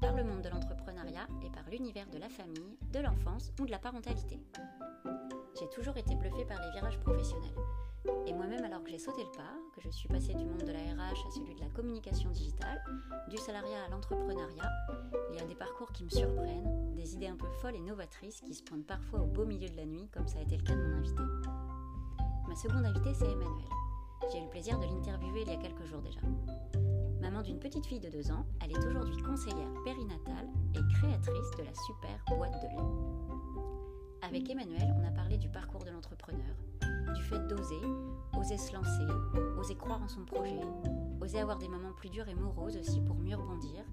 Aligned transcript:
par 0.00 0.16
le 0.16 0.24
monde 0.24 0.42
de 0.42 0.48
l'entrepreneuriat 0.48 1.28
et 1.44 1.50
par 1.50 1.62
l'univers 1.70 2.08
de 2.10 2.18
la 2.18 2.28
famille, 2.28 2.76
de 2.92 2.98
l'enfance 2.98 3.52
ou 3.60 3.66
de 3.66 3.70
la 3.70 3.78
parentalité. 3.78 4.40
J'ai 5.58 5.68
toujours 5.68 5.96
été 5.96 6.16
bluffée 6.16 6.44
par 6.44 6.60
les 6.60 6.70
virages 6.72 6.98
professionnels. 6.98 7.54
Et 8.26 8.32
moi-même, 8.32 8.64
alors 8.64 8.82
que 8.82 8.90
j'ai 8.90 8.98
sauté 8.98 9.22
le 9.22 9.30
pas, 9.30 9.54
que 9.76 9.80
je 9.80 9.90
suis 9.90 10.08
passée 10.08 10.34
du 10.34 10.44
monde 10.44 10.64
de 10.64 10.72
la 10.72 10.80
RH 10.80 11.28
à 11.28 11.30
celui 11.30 11.54
de 11.54 11.60
la 11.60 11.68
communication 11.68 12.30
digitale, 12.30 12.82
du 13.28 13.36
salariat 13.36 13.84
à 13.86 13.88
l'entrepreneuriat, 13.88 14.68
il 15.30 15.36
y 15.36 15.40
a 15.40 15.46
des 15.46 15.54
parcours 15.54 15.92
qui 15.92 16.02
me 16.04 16.10
surprennent, 16.10 16.94
des 16.96 17.14
idées 17.14 17.28
un 17.28 17.36
peu 17.36 17.48
folles 17.60 17.76
et 17.76 17.80
novatrices 17.80 18.40
qui 18.40 18.54
se 18.54 18.64
pointent 18.64 18.86
parfois 18.86 19.20
au 19.20 19.26
beau 19.26 19.44
milieu 19.44 19.68
de 19.68 19.76
la 19.76 19.86
nuit, 19.86 20.08
comme 20.12 20.26
ça 20.26 20.40
a 20.40 20.42
été 20.42 20.56
le 20.56 20.64
cas 20.64 20.74
de 20.74 20.82
mon 20.82 20.96
invité. 20.96 21.22
Ma 22.48 22.56
seconde 22.56 22.84
invitée, 22.84 23.14
c'est 23.14 23.30
Emmanuel. 23.30 23.68
J'ai 24.32 24.38
eu 24.38 24.42
le 24.42 24.50
plaisir 24.50 24.76
de 24.80 24.86
l'interviewer 24.86 25.42
il 25.42 25.52
y 25.52 25.54
a 25.54 25.56
quelques 25.56 25.84
jours 25.84 26.02
déjà. 26.02 26.20
Maman 27.22 27.40
d'une 27.42 27.60
petite 27.60 27.86
fille 27.86 28.00
de 28.00 28.08
2 28.10 28.32
ans, 28.32 28.44
elle 28.60 28.72
est 28.72 28.84
aujourd'hui 28.84 29.16
conseillère 29.22 29.72
périnatale 29.84 30.48
et 30.74 30.80
créatrice 30.92 31.50
de 31.56 31.62
la 31.62 31.72
super 31.72 32.36
boîte 32.36 32.60
de 32.60 32.66
lait. 32.66 32.82
Avec 34.22 34.50
Emmanuel, 34.50 34.92
on 35.00 35.06
a 35.06 35.12
parlé 35.12 35.38
du 35.38 35.48
parcours 35.48 35.84
de 35.84 35.90
l'entrepreneur, 35.90 36.56
du 37.14 37.22
fait 37.22 37.38
d'oser, 37.46 37.80
oser 38.36 38.58
se 38.58 38.74
lancer, 38.74 39.06
oser 39.56 39.76
croire 39.76 40.02
en 40.02 40.08
son 40.08 40.24
projet, 40.24 40.58
oser 41.20 41.38
avoir 41.38 41.58
des 41.58 41.68
moments 41.68 41.92
plus 41.92 42.10
durs 42.10 42.28
et 42.28 42.34
moroses 42.34 42.76
aussi 42.76 43.00
pour 43.00 43.14
mieux 43.14 43.36
rebondir 43.36 43.84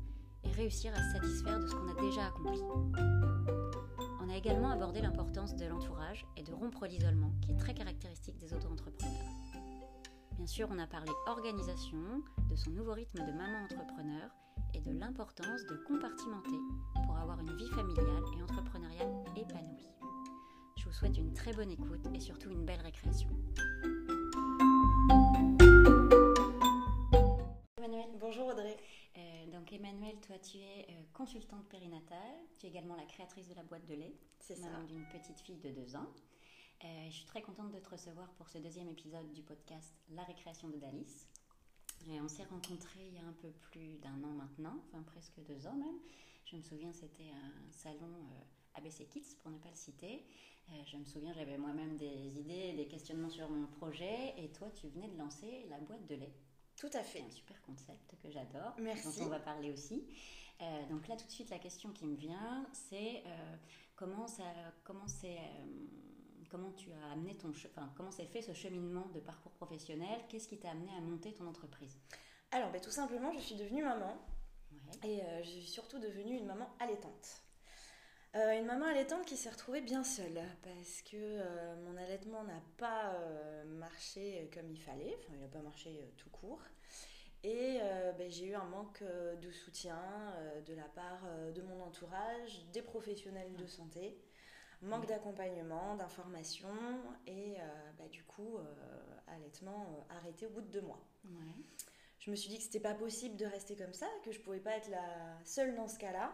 et 0.43 0.49
réussir 0.49 0.91
à 0.95 0.97
se 0.97 1.19
satisfaire 1.19 1.59
de 1.59 1.67
ce 1.67 1.75
qu'on 1.75 1.87
a 1.87 2.01
déjà 2.01 2.25
accompli. 2.25 2.59
On 4.23 4.27
a 4.27 4.35
également 4.35 4.71
abordé 4.71 5.01
l'importance 5.01 5.55
de 5.55 5.67
l'entourage 5.67 6.25
et 6.35 6.41
de 6.41 6.51
rompre 6.51 6.87
l'isolement 6.87 7.31
qui 7.41 7.51
est 7.51 7.57
très 7.57 7.75
caractéristique 7.75 8.39
des 8.39 8.55
auto-entrepreneurs. 8.55 9.48
Bien 10.39 10.47
sûr, 10.47 10.69
on 10.71 10.79
a 10.79 10.87
parlé 10.87 11.11
organisation, 11.27 12.23
de 12.49 12.55
son 12.55 12.71
nouveau 12.71 12.93
rythme 12.93 13.17
de 13.25 13.31
maman 13.33 13.65
entrepreneur 13.65 14.31
et 14.73 14.79
de 14.79 14.97
l'importance 14.97 15.65
de 15.65 15.75
compartimenter 15.85 16.57
pour 17.05 17.17
avoir 17.17 17.41
une 17.41 17.53
vie 17.57 17.67
familiale 17.67 18.23
et 18.37 18.41
entrepreneuriale 18.41 19.13
épanouie. 19.35 19.89
Je 20.77 20.85
vous 20.85 20.93
souhaite 20.93 21.17
une 21.17 21.33
très 21.33 21.51
bonne 21.51 21.71
écoute 21.71 22.07
et 22.15 22.21
surtout 22.21 22.51
une 22.51 22.63
belle 22.63 22.79
récréation. 22.79 23.27
Emmanuel. 27.77 28.07
Bonjour 28.17 28.47
Audrey. 28.47 28.77
Euh, 29.17 29.45
donc 29.51 29.73
Emmanuel, 29.73 30.15
toi 30.25 30.37
tu 30.39 30.59
es 30.59 30.87
euh, 30.89 31.03
consultante 31.11 31.67
périnatale, 31.67 32.17
tu 32.57 32.65
es 32.65 32.69
également 32.69 32.95
la 32.95 33.03
créatrice 33.03 33.49
de 33.49 33.55
la 33.55 33.63
boîte 33.63 33.85
de 33.87 33.95
lait, 33.95 34.15
C'est 34.39 34.55
ça. 34.55 34.69
maman 34.69 34.85
d'une 34.85 35.05
petite 35.09 35.41
fille 35.41 35.59
de 35.59 35.71
2 35.71 35.97
ans. 35.97 36.07
Euh, 36.83 37.05
je 37.09 37.15
suis 37.15 37.25
très 37.25 37.41
contente 37.41 37.71
de 37.71 37.79
te 37.79 37.89
recevoir 37.89 38.29
pour 38.33 38.47
ce 38.47 38.57
deuxième 38.57 38.87
épisode 38.87 39.31
du 39.33 39.41
podcast 39.41 39.93
La 40.11 40.23
récréation 40.23 40.69
de 40.69 40.77
Dalis. 40.77 41.27
Et 42.07 42.21
on 42.21 42.27
s'est 42.29 42.45
rencontrés 42.45 43.05
il 43.07 43.15
y 43.15 43.19
a 43.19 43.25
un 43.25 43.33
peu 43.33 43.49
plus 43.71 43.97
d'un 43.97 44.23
an 44.23 44.31
maintenant, 44.31 44.81
enfin 44.87 45.03
presque 45.03 45.39
deux 45.45 45.67
ans 45.67 45.75
même. 45.75 45.99
Je 46.45 46.55
me 46.55 46.61
souviens, 46.61 46.93
c'était 46.93 47.31
un 47.31 47.71
salon 47.71 48.07
euh, 48.07 48.77
ABC 48.77 49.05
Kids, 49.05 49.35
pour 49.41 49.51
ne 49.51 49.57
pas 49.57 49.69
le 49.69 49.75
citer. 49.75 50.25
Euh, 50.69 50.73
je 50.85 50.97
me 50.97 51.03
souviens, 51.03 51.33
j'avais 51.33 51.57
moi-même 51.57 51.97
des 51.97 52.39
idées, 52.39 52.73
des 52.73 52.87
questionnements 52.87 53.29
sur 53.29 53.49
mon 53.49 53.67
projet, 53.67 54.33
et 54.37 54.49
toi, 54.51 54.69
tu 54.69 54.87
venais 54.87 55.09
de 55.09 55.17
lancer 55.17 55.65
la 55.69 55.79
boîte 55.79 56.05
de 56.07 56.15
lait. 56.15 56.33
Tout 56.77 56.89
à 56.93 57.03
fait. 57.03 57.21
un 57.21 57.29
super 57.29 57.61
concept 57.63 58.15
que 58.23 58.31
j'adore, 58.31 58.73
Merci. 58.79 59.19
dont 59.19 59.25
on 59.25 59.29
va 59.29 59.39
parler 59.39 59.71
aussi. 59.71 60.07
Euh, 60.61 60.85
donc 60.87 61.07
là, 61.07 61.15
tout 61.15 61.25
de 61.25 61.31
suite, 61.31 61.49
la 61.49 61.59
question 61.59 61.91
qui 61.91 62.05
me 62.05 62.15
vient, 62.15 62.65
c'est 62.71 63.23
euh, 63.25 63.55
comment 63.95 64.27
ça, 64.27 64.43
comment 64.83 65.07
c'est, 65.07 65.37
euh, 65.37 65.65
comment 66.49 66.71
tu 66.71 66.91
as 66.91 67.11
amené 67.13 67.35
ton, 67.35 67.49
enfin, 67.49 67.91
comment 67.95 68.11
s'est 68.11 68.25
fait 68.25 68.41
ce 68.41 68.53
cheminement 68.53 69.07
de 69.13 69.19
parcours 69.19 69.51
professionnel? 69.53 70.21
Qu'est-ce 70.27 70.47
qui 70.47 70.57
t'a 70.57 70.71
amené 70.71 70.91
à 70.97 71.01
monter 71.01 71.33
ton 71.33 71.47
entreprise? 71.47 71.97
Alors, 72.51 72.71
ben, 72.71 72.81
tout 72.81 72.91
simplement, 72.91 73.31
je 73.33 73.39
suis 73.39 73.55
devenue 73.55 73.83
maman 73.83 74.17
Ouais. 74.71 75.09
et 75.09 75.23
euh, 75.23 75.43
je 75.43 75.49
suis 75.49 75.61
surtout 75.63 75.97
devenue 75.99 76.37
une 76.37 76.45
maman 76.45 76.69
allaitante. 76.79 77.41
Euh, 78.35 78.59
une 78.59 78.65
maman 78.65 78.85
allaitante 78.85 79.25
qui 79.25 79.35
s'est 79.35 79.49
retrouvée 79.49 79.81
bien 79.81 80.03
seule 80.03 80.39
parce 80.61 81.01
que 81.01 81.17
euh, 81.17 81.75
mon 81.85 81.97
allaitement 81.97 82.43
n'a 82.43 82.61
pas 82.77 83.15
marché 83.65 84.47
comme 84.53 84.69
il 84.69 84.79
fallait, 84.79 85.15
enfin 85.19 85.33
il 85.33 85.41
n'a 85.41 85.47
pas 85.47 85.61
marché 85.61 86.13
tout 86.17 86.29
court. 86.29 86.61
Et 87.43 87.79
euh, 87.81 88.11
ben, 88.13 88.29
j'ai 88.29 88.47
eu 88.47 88.53
un 88.53 88.65
manque 88.65 89.01
euh, 89.01 89.35
de 89.37 89.49
soutien 89.51 89.97
euh, 90.35 90.61
de 90.61 90.73
la 90.73 90.83
part 90.83 91.21
de 91.55 91.61
mon 91.61 91.81
entourage, 91.81 92.65
des 92.73 92.81
professionnels 92.81 93.55
de 93.55 93.65
santé, 93.65 94.17
manque 94.81 95.05
d'accompagnement, 95.07 95.95
d'information 95.95 96.69
et 97.27 97.55
euh, 97.59 97.91
ben, 97.97 98.07
du 98.09 98.23
coup 98.23 98.57
euh, 98.57 99.17
allaitement 99.27 99.81
euh, 99.83 100.13
arrêté 100.15 100.45
au 100.45 100.49
bout 100.49 100.61
de 100.61 100.67
deux 100.71 100.81
mois. 100.81 101.03
Ouais. 101.25 101.53
Je 102.19 102.31
me 102.31 102.35
suis 102.35 102.49
dit 102.49 102.57
que 102.57 102.63
c'était 102.63 102.79
pas 102.79 102.93
possible 102.93 103.35
de 103.37 103.45
rester 103.45 103.75
comme 103.75 103.93
ça, 103.93 104.07
que 104.23 104.31
je 104.31 104.39
pouvais 104.39 104.59
pas 104.59 104.71
être 104.77 104.89
la 104.89 105.37
seule 105.45 105.75
dans 105.75 105.87
ce 105.87 105.97
cas-là. 105.97 106.33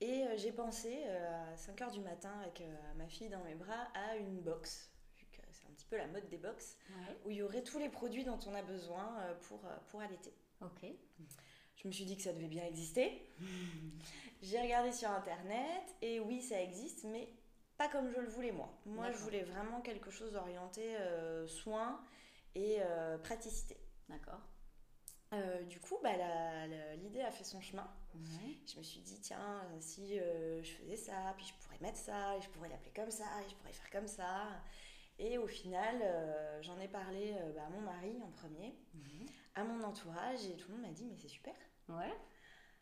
Et 0.00 0.24
j'ai 0.36 0.52
pensé 0.52 1.02
à 1.08 1.56
5 1.56 1.80
heures 1.82 1.90
du 1.90 2.00
matin 2.00 2.32
avec 2.42 2.62
ma 2.96 3.08
fille 3.08 3.28
dans 3.28 3.42
mes 3.42 3.56
bras 3.56 3.88
à 3.94 4.14
une 4.14 4.40
box, 4.40 4.92
vu 5.16 5.26
que 5.32 5.40
c'est 5.50 5.66
un 5.66 5.72
petit 5.72 5.86
peu 5.86 5.96
la 5.96 6.06
mode 6.06 6.28
des 6.28 6.36
box, 6.38 6.76
Ouais. 6.90 7.16
où 7.24 7.30
il 7.32 7.38
y 7.38 7.42
aurait 7.42 7.64
tous 7.64 7.80
les 7.80 7.88
produits 7.88 8.22
dont 8.22 8.38
on 8.46 8.54
a 8.54 8.62
besoin 8.62 9.12
pour, 9.48 9.60
pour 9.88 10.00
allaiter. 10.00 10.32
Ok. 10.60 10.86
Je 11.74 11.88
me 11.88 11.92
suis 11.92 12.04
dit 12.04 12.16
que 12.16 12.22
ça 12.22 12.32
devait 12.32 12.46
bien 12.46 12.64
exister. 12.64 13.28
J'ai 14.42 14.60
regardé 14.60 14.92
sur 14.92 15.10
internet 15.10 15.96
et 16.00 16.20
oui, 16.20 16.42
ça 16.42 16.62
existe, 16.62 17.02
mais 17.02 17.28
pas 17.78 17.88
comme 17.88 18.10
je 18.10 18.20
le 18.20 18.28
voulais 18.28 18.52
moi. 18.52 18.68
Moi, 18.84 19.10
je 19.12 19.16
voulais 19.18 19.42
vraiment 19.44 19.80
quelque 19.80 20.10
chose 20.10 20.34
orienté 20.36 20.96
euh, 20.96 21.46
soins 21.46 22.00
et 22.54 22.78
euh, 22.80 23.16
praticité. 23.18 23.76
D'accord. 24.08 24.40
Euh, 25.34 25.62
du 25.64 25.78
coup, 25.78 25.96
bah, 26.02 26.10
l'idée 26.96 27.20
a 27.22 27.30
fait 27.30 27.44
son 27.44 27.60
chemin. 27.60 27.88
Je 28.66 28.78
me 28.78 28.82
suis 28.82 29.00
dit, 29.00 29.20
tiens, 29.20 29.62
si 29.78 30.18
euh, 30.18 30.62
je 30.62 30.72
faisais 30.72 30.96
ça, 30.96 31.34
puis 31.36 31.46
je 31.46 31.54
pourrais 31.62 31.78
mettre 31.80 31.98
ça, 31.98 32.36
et 32.36 32.40
je 32.40 32.48
pourrais 32.48 32.68
l'appeler 32.68 32.92
comme 32.94 33.10
ça, 33.10 33.26
et 33.46 33.48
je 33.48 33.54
pourrais 33.56 33.72
faire 33.72 33.90
comme 33.90 34.08
ça. 34.08 34.48
Et 35.18 35.36
au 35.38 35.46
final, 35.46 36.00
euh, 36.02 36.62
j'en 36.62 36.78
ai 36.80 36.88
parlé 36.88 37.34
bah, 37.54 37.62
à 37.66 37.70
mon 37.70 37.80
mari 37.82 38.16
en 38.24 38.30
premier, 38.30 38.74
Mhm. 38.94 39.26
à 39.54 39.64
mon 39.64 39.82
entourage, 39.84 40.44
et 40.46 40.56
tout 40.56 40.68
le 40.70 40.74
monde 40.78 40.86
m'a 40.86 40.92
dit, 40.92 41.04
mais 41.04 41.16
c'est 41.16 41.28
super. 41.28 41.54
Ouais. 41.88 42.12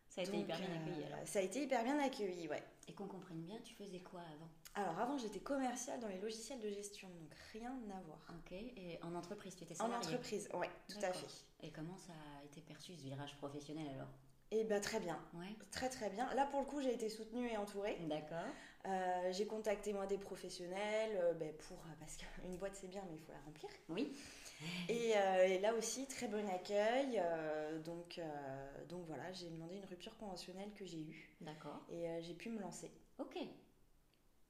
Ça 0.08 0.20
a 0.20 0.24
été 0.24 0.38
hyper 0.38 0.58
bien 0.58 0.68
accueilli 0.80 1.04
alors. 1.04 1.26
Ça 1.26 1.40
a 1.40 1.42
été 1.42 1.62
hyper 1.64 1.82
bien 1.82 1.98
accueilli, 1.98 2.48
ouais. 2.48 2.62
Et 2.88 2.94
qu'on 2.94 3.08
comprenne 3.08 3.42
bien, 3.42 3.58
tu 3.64 3.74
faisais 3.74 4.00
quoi 4.00 4.20
avant? 4.20 4.48
Alors 4.78 4.98
avant, 4.98 5.16
j'étais 5.16 5.40
commerciale 5.40 5.98
dans 6.00 6.08
les 6.08 6.18
logiciels 6.20 6.60
de 6.60 6.68
gestion, 6.68 7.08
donc 7.08 7.32
rien 7.52 7.72
à 7.96 8.00
voir. 8.02 8.18
Ok. 8.30 8.52
Et 8.52 8.98
en 9.02 9.14
entreprise, 9.14 9.56
tu 9.56 9.64
étais 9.64 9.74
En 9.80 9.86
salariée 9.86 10.06
entreprise, 10.06 10.48
ouais, 10.52 10.68
tout 10.88 10.98
à 11.02 11.12
fait. 11.12 11.26
Et 11.62 11.70
comment 11.70 11.96
ça 11.96 12.12
a 12.12 12.44
été 12.44 12.60
perçu 12.60 12.94
ce 12.94 13.02
virage 13.02 13.34
professionnel 13.38 13.86
alors? 13.94 14.08
Et 14.52 14.62
bah 14.64 14.78
très 14.78 15.00
bien, 15.00 15.18
Ouais. 15.34 15.48
très 15.72 15.88
très 15.88 16.08
bien. 16.10 16.32
Là 16.34 16.46
pour 16.46 16.60
le 16.60 16.66
coup, 16.66 16.80
j'ai 16.80 16.92
été 16.94 17.08
soutenue 17.08 17.48
et 17.48 17.56
entourée. 17.56 17.96
D'accord. 18.02 18.44
Euh, 18.86 19.32
j'ai 19.32 19.46
contacté 19.46 19.92
moi 19.92 20.06
des 20.06 20.18
professionnels 20.18 21.10
euh, 21.16 21.32
ben, 21.32 21.52
pour 21.54 21.78
parce 21.98 22.16
qu'une 22.16 22.56
boîte 22.56 22.76
c'est 22.76 22.86
bien 22.86 23.02
mais 23.08 23.16
il 23.16 23.20
faut 23.20 23.32
la 23.32 23.40
remplir. 23.40 23.70
Oui. 23.88 24.16
Et, 24.88 25.14
euh, 25.16 25.46
et 25.48 25.58
là 25.58 25.74
aussi 25.74 26.06
très 26.06 26.28
bon 26.28 26.46
accueil. 26.50 27.18
euh, 27.18 27.80
donc 27.80 28.18
euh, 28.18 28.86
donc 28.88 29.04
voilà, 29.06 29.32
j'ai 29.32 29.48
demandé 29.50 29.74
une 29.76 29.84
rupture 29.86 30.16
conventionnelle 30.18 30.70
que 30.78 30.84
j'ai 30.84 31.00
eue 31.00 31.28
D'accord. 31.40 31.80
et 31.90 32.08
euh, 32.08 32.20
j'ai 32.22 32.34
pu 32.34 32.48
me 32.50 32.60
lancer. 32.60 32.90
Ok. 33.18 33.36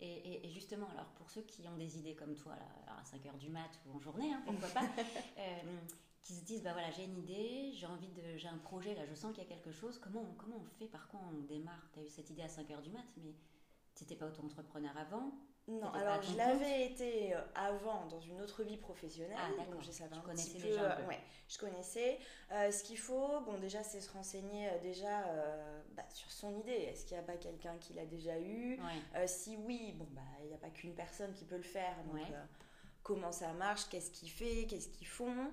Et, 0.01 0.07
et- 0.35 0.47
et 0.47 0.51
justement, 0.51 0.89
alors 0.91 1.07
pour 1.15 1.31
ceux 1.31 1.43
qui 1.43 1.67
ont 1.69 1.77
des 1.77 1.99
idées 1.99 2.15
comme 2.15 2.35
toi, 2.35 2.55
là, 2.57 2.99
à 2.99 3.03
5h 3.03 3.39
du 3.39 3.49
mat 3.49 3.71
ou 3.87 3.97
en 3.97 3.99
journée, 4.01 4.33
hein, 4.33 4.43
pourquoi 4.45 4.69
pas, 4.69 4.83
euh, 5.39 5.79
qui 6.23 6.35
se 6.35 6.45
disent, 6.45 6.63
bah 6.63 6.73
voilà, 6.73 6.91
j'ai 6.91 7.05
une 7.05 7.17
idée, 7.17 7.71
j'ai 7.73 7.87
envie 7.87 8.09
de, 8.09 8.37
j'ai 8.37 8.49
un 8.49 8.59
projet, 8.59 8.95
là, 8.95 9.07
je 9.07 9.15
sens 9.15 9.33
qu'il 9.33 9.43
y 9.43 9.47
a 9.47 9.49
quelque 9.49 9.73
chose, 9.73 9.99
comment 9.99 10.21
on, 10.21 10.35
comment 10.35 10.57
on 10.59 10.65
fait, 10.79 10.87
par 10.89 11.09
quoi 11.09 11.21
on 11.33 11.41
démarre? 11.47 11.89
Tu 11.93 12.01
as 12.01 12.03
eu 12.03 12.09
cette 12.11 12.29
idée 12.31 12.43
à 12.43 12.49
5h 12.49 12.83
du 12.83 12.91
mat, 12.91 13.05
mais 13.19 13.35
tu 13.95 14.05
n'étais 14.05 14.17
pas 14.17 14.27
auto-entrepreneur 14.27 14.95
avant 14.99 15.33
Non, 15.69 15.91
alors 15.95 16.23
je 16.23 16.37
l'avais 16.37 16.87
été 16.87 17.35
euh, 17.35 17.41
avant 17.57 18.07
dans 18.07 18.21
une 18.21 18.41
autre 18.41 18.63
vie 18.63 18.77
professionnelle. 18.77 19.37
Ah, 19.37 19.65
donc 19.65 19.83
je 19.83 19.91
savais 19.91 20.15
un 20.15 20.21
connaissais 20.21 20.51
petit 20.53 20.63
peu. 20.63 20.69
déjà 20.69 20.81
un 20.81 20.91
euh, 20.93 20.97
peu. 21.03 21.09
ouais, 21.09 21.19
je 21.49 21.59
connaissais. 21.59 22.19
Euh, 22.53 22.71
ce 22.71 22.85
qu'il 22.85 22.99
faut, 22.99 23.41
bon 23.41 23.59
déjà 23.59 23.83
c'est 23.83 24.01
se 24.01 24.13
renseigner 24.13 24.69
euh, 24.69 24.79
déjà 24.81 25.27
euh, 25.27 25.83
bah, 25.97 26.05
sur 26.11 26.31
son 26.31 26.57
idée. 26.61 26.71
Est-ce 26.71 27.05
qu'il 27.05 27.17
n'y 27.17 27.23
a 27.23 27.27
pas 27.27 27.37
quelqu'un 27.37 27.77
qui 27.79 27.95
l'a 27.95 28.07
déjà 28.07 28.39
eu? 28.39 28.81
Ouais. 28.81 29.27
Si 29.27 29.57
oui, 29.57 29.93
bon 29.99 30.07
bah 30.13 30.21
il 30.43 30.47
n'y 30.49 30.55
a 30.55 30.59
pas 30.59 30.71
qu'une 30.71 30.95
personne 30.95 31.33
qui 31.35 31.45
peut 31.45 31.57
le 31.57 31.63
faire. 31.63 31.97
Donc 32.05 32.15
Ouais. 32.15 32.37
comment 33.03 33.33
ça 33.33 33.53
marche, 33.55 33.89
qu'est-ce 33.89 34.13
qu'il 34.13 34.31
fait, 34.31 34.67
qu'est-ce 34.69 34.89
qu'ils 34.89 35.09
font? 35.09 35.51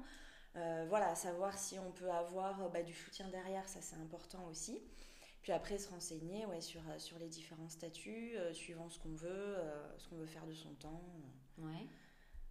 Voilà, 0.90 1.16
savoir 1.16 1.58
si 1.58 1.80
on 1.80 1.92
peut 1.92 2.12
avoir 2.12 2.70
bah, 2.70 2.84
du 2.84 2.94
soutien 2.94 3.28
derrière, 3.30 3.68
ça 3.68 3.82
c'est 3.82 3.96
important 3.96 4.46
aussi. 4.52 4.80
Puis 5.44 5.52
après 5.52 5.78
se 5.78 5.90
renseigner 5.90 6.46
ouais, 6.46 6.62
sur, 6.62 6.82
euh, 6.90 6.98
sur 6.98 7.20
les 7.20 7.28
différents 7.28 7.68
statuts, 7.68 8.38
euh, 8.38 8.54
suivant 8.54 8.90
ce 8.90 8.98
qu'on 8.98 9.14
veut, 9.14 9.30
euh, 9.30 9.98
ce 9.98 10.08
qu'on 10.08 10.16
veut 10.16 10.26
faire 10.26 10.48
de 10.48 10.54
son 10.54 10.74
temps. 10.76 11.04
Ouais. 11.58 11.86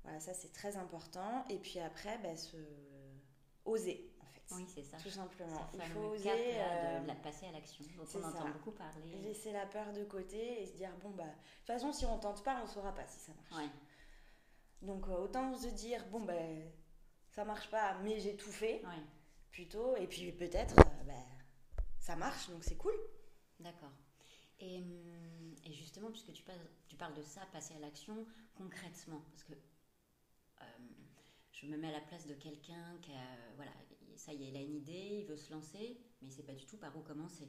Voilà, 0.03 0.21
ça 0.21 0.35
c'est 0.35 0.53
très 0.53 0.77
important. 0.77 1.47
Et 1.49 1.59
puis 1.59 1.81
après, 1.81 2.19
bah, 2.19 2.37
se 2.37 2.59
oser 3.65 4.13
en 4.21 4.27
fait. 4.27 4.43
Oui, 4.55 4.67
c'est 4.69 4.83
ça. 4.83 4.99
Tout 4.99 5.09
simplement. 5.09 5.71
Il 5.73 5.81
faut 5.85 6.01
oser 6.01 6.25
cap, 6.25 6.37
là, 6.37 7.01
de, 7.01 7.07
la 7.07 7.15
passer 7.15 7.47
à 7.47 7.53
l'action, 7.53 7.83
dont 7.97 8.05
on 8.15 8.25
entend 8.25 8.45
ça. 8.45 8.51
beaucoup 8.51 8.73
parler. 8.73 9.17
laisser 9.23 9.53
la 9.53 9.65
peur 9.65 9.91
de 9.95 10.05
côté 10.05 10.63
et 10.63 10.67
se 10.67 10.75
dire 10.75 10.91
bon 11.03 11.11
bah 11.11 11.25
de 11.25 11.31
toute 11.31 11.67
façon 11.69 11.93
si 11.93 12.05
on 12.05 12.19
tente 12.19 12.45
pas, 12.45 12.61
on 12.63 12.67
saura 12.67 12.95
pas 12.95 13.07
si 13.07 13.21
ça 13.21 13.33
marche. 13.33 13.65
Ouais. 13.65 13.71
Donc 14.83 15.09
autant 15.09 15.55
se 15.55 15.69
dire 15.69 16.05
bon 16.11 16.21
ben 16.21 16.71
ça 17.31 17.47
marche 17.47 17.71
pas, 17.71 17.97
mais 18.03 18.21
j'ai 18.21 18.37
tout 18.37 18.53
fait 18.53 18.83
Ouais. 18.85 19.03
plutôt. 19.51 19.97
Et 19.97 20.07
puis 20.07 20.31
peut-être 20.33 20.75
ben, 21.07 21.15
ça 22.03 22.17
marche, 22.17 22.51
donc 22.51 22.65
c'est 22.65 22.77
cool. 22.77 22.95
D'accord. 23.61 23.93
Et, 24.59 24.79
hum, 24.79 25.55
et, 25.65 25.73
justement, 25.73 26.11
puisque 26.11 26.33
tu, 26.33 26.43
parles, 26.43 26.59
tu 26.89 26.97
parles 26.97 27.15
de 27.15 27.23
ça, 27.23 27.47
passer 27.53 27.75
à 27.75 27.79
l'action 27.79 28.27
concrètement, 28.55 29.23
parce 29.31 29.45
que 29.45 29.53
euh, 29.53 30.65
je 31.53 31.67
me 31.67 31.77
mets 31.77 31.89
à 31.89 31.93
la 31.93 32.01
place 32.01 32.27
de 32.27 32.35
quelqu'un 32.35 32.99
qui 33.01 33.13
a, 33.13 33.55
voilà, 33.55 33.71
ça 34.17 34.33
y 34.33 34.45
est, 34.45 34.49
il 34.49 34.57
a 34.57 34.61
une 34.61 34.75
idée, 34.75 35.21
il 35.21 35.27
veut 35.27 35.37
se 35.37 35.53
lancer, 35.53 35.97
mais 36.21 36.27
il 36.27 36.31
ne 36.31 36.33
sait 36.33 36.43
pas 36.43 36.55
du 36.55 36.67
tout 36.67 36.77
par 36.77 36.97
où 36.97 37.03
commencer. 37.03 37.49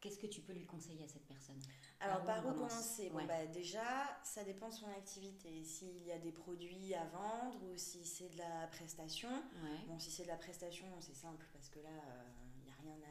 Qu'est-ce 0.00 0.18
que 0.18 0.28
tu 0.28 0.40
peux 0.42 0.52
lui 0.52 0.64
conseiller 0.64 1.02
à 1.02 1.08
cette 1.08 1.26
personne? 1.26 1.58
Alors, 1.98 2.22
par 2.22 2.46
où, 2.46 2.52
commencer? 2.52 3.10
bon, 3.10 3.24
bah, 3.26 3.46
Déjà, 3.46 3.82
ça 4.22 4.44
dépend 4.44 4.68
de 4.68 4.74
son 4.74 4.88
activité. 4.90 5.64
S'il 5.64 6.04
y 6.04 6.12
a 6.12 6.18
des 6.18 6.30
produits 6.30 6.94
à 6.94 7.04
vendre 7.06 7.60
ou 7.64 7.76
si 7.76 8.04
c'est 8.04 8.28
de 8.28 8.38
la 8.38 8.68
prestation. 8.68 9.42
Bon, 9.88 9.98
si 9.98 10.12
c'est 10.12 10.22
de 10.22 10.28
la 10.28 10.36
prestation, 10.36 10.86
c'est 11.00 11.16
simple 11.16 11.44
parce 11.52 11.68
que 11.68 11.80
là, 11.80 11.90
euh, 11.90 12.27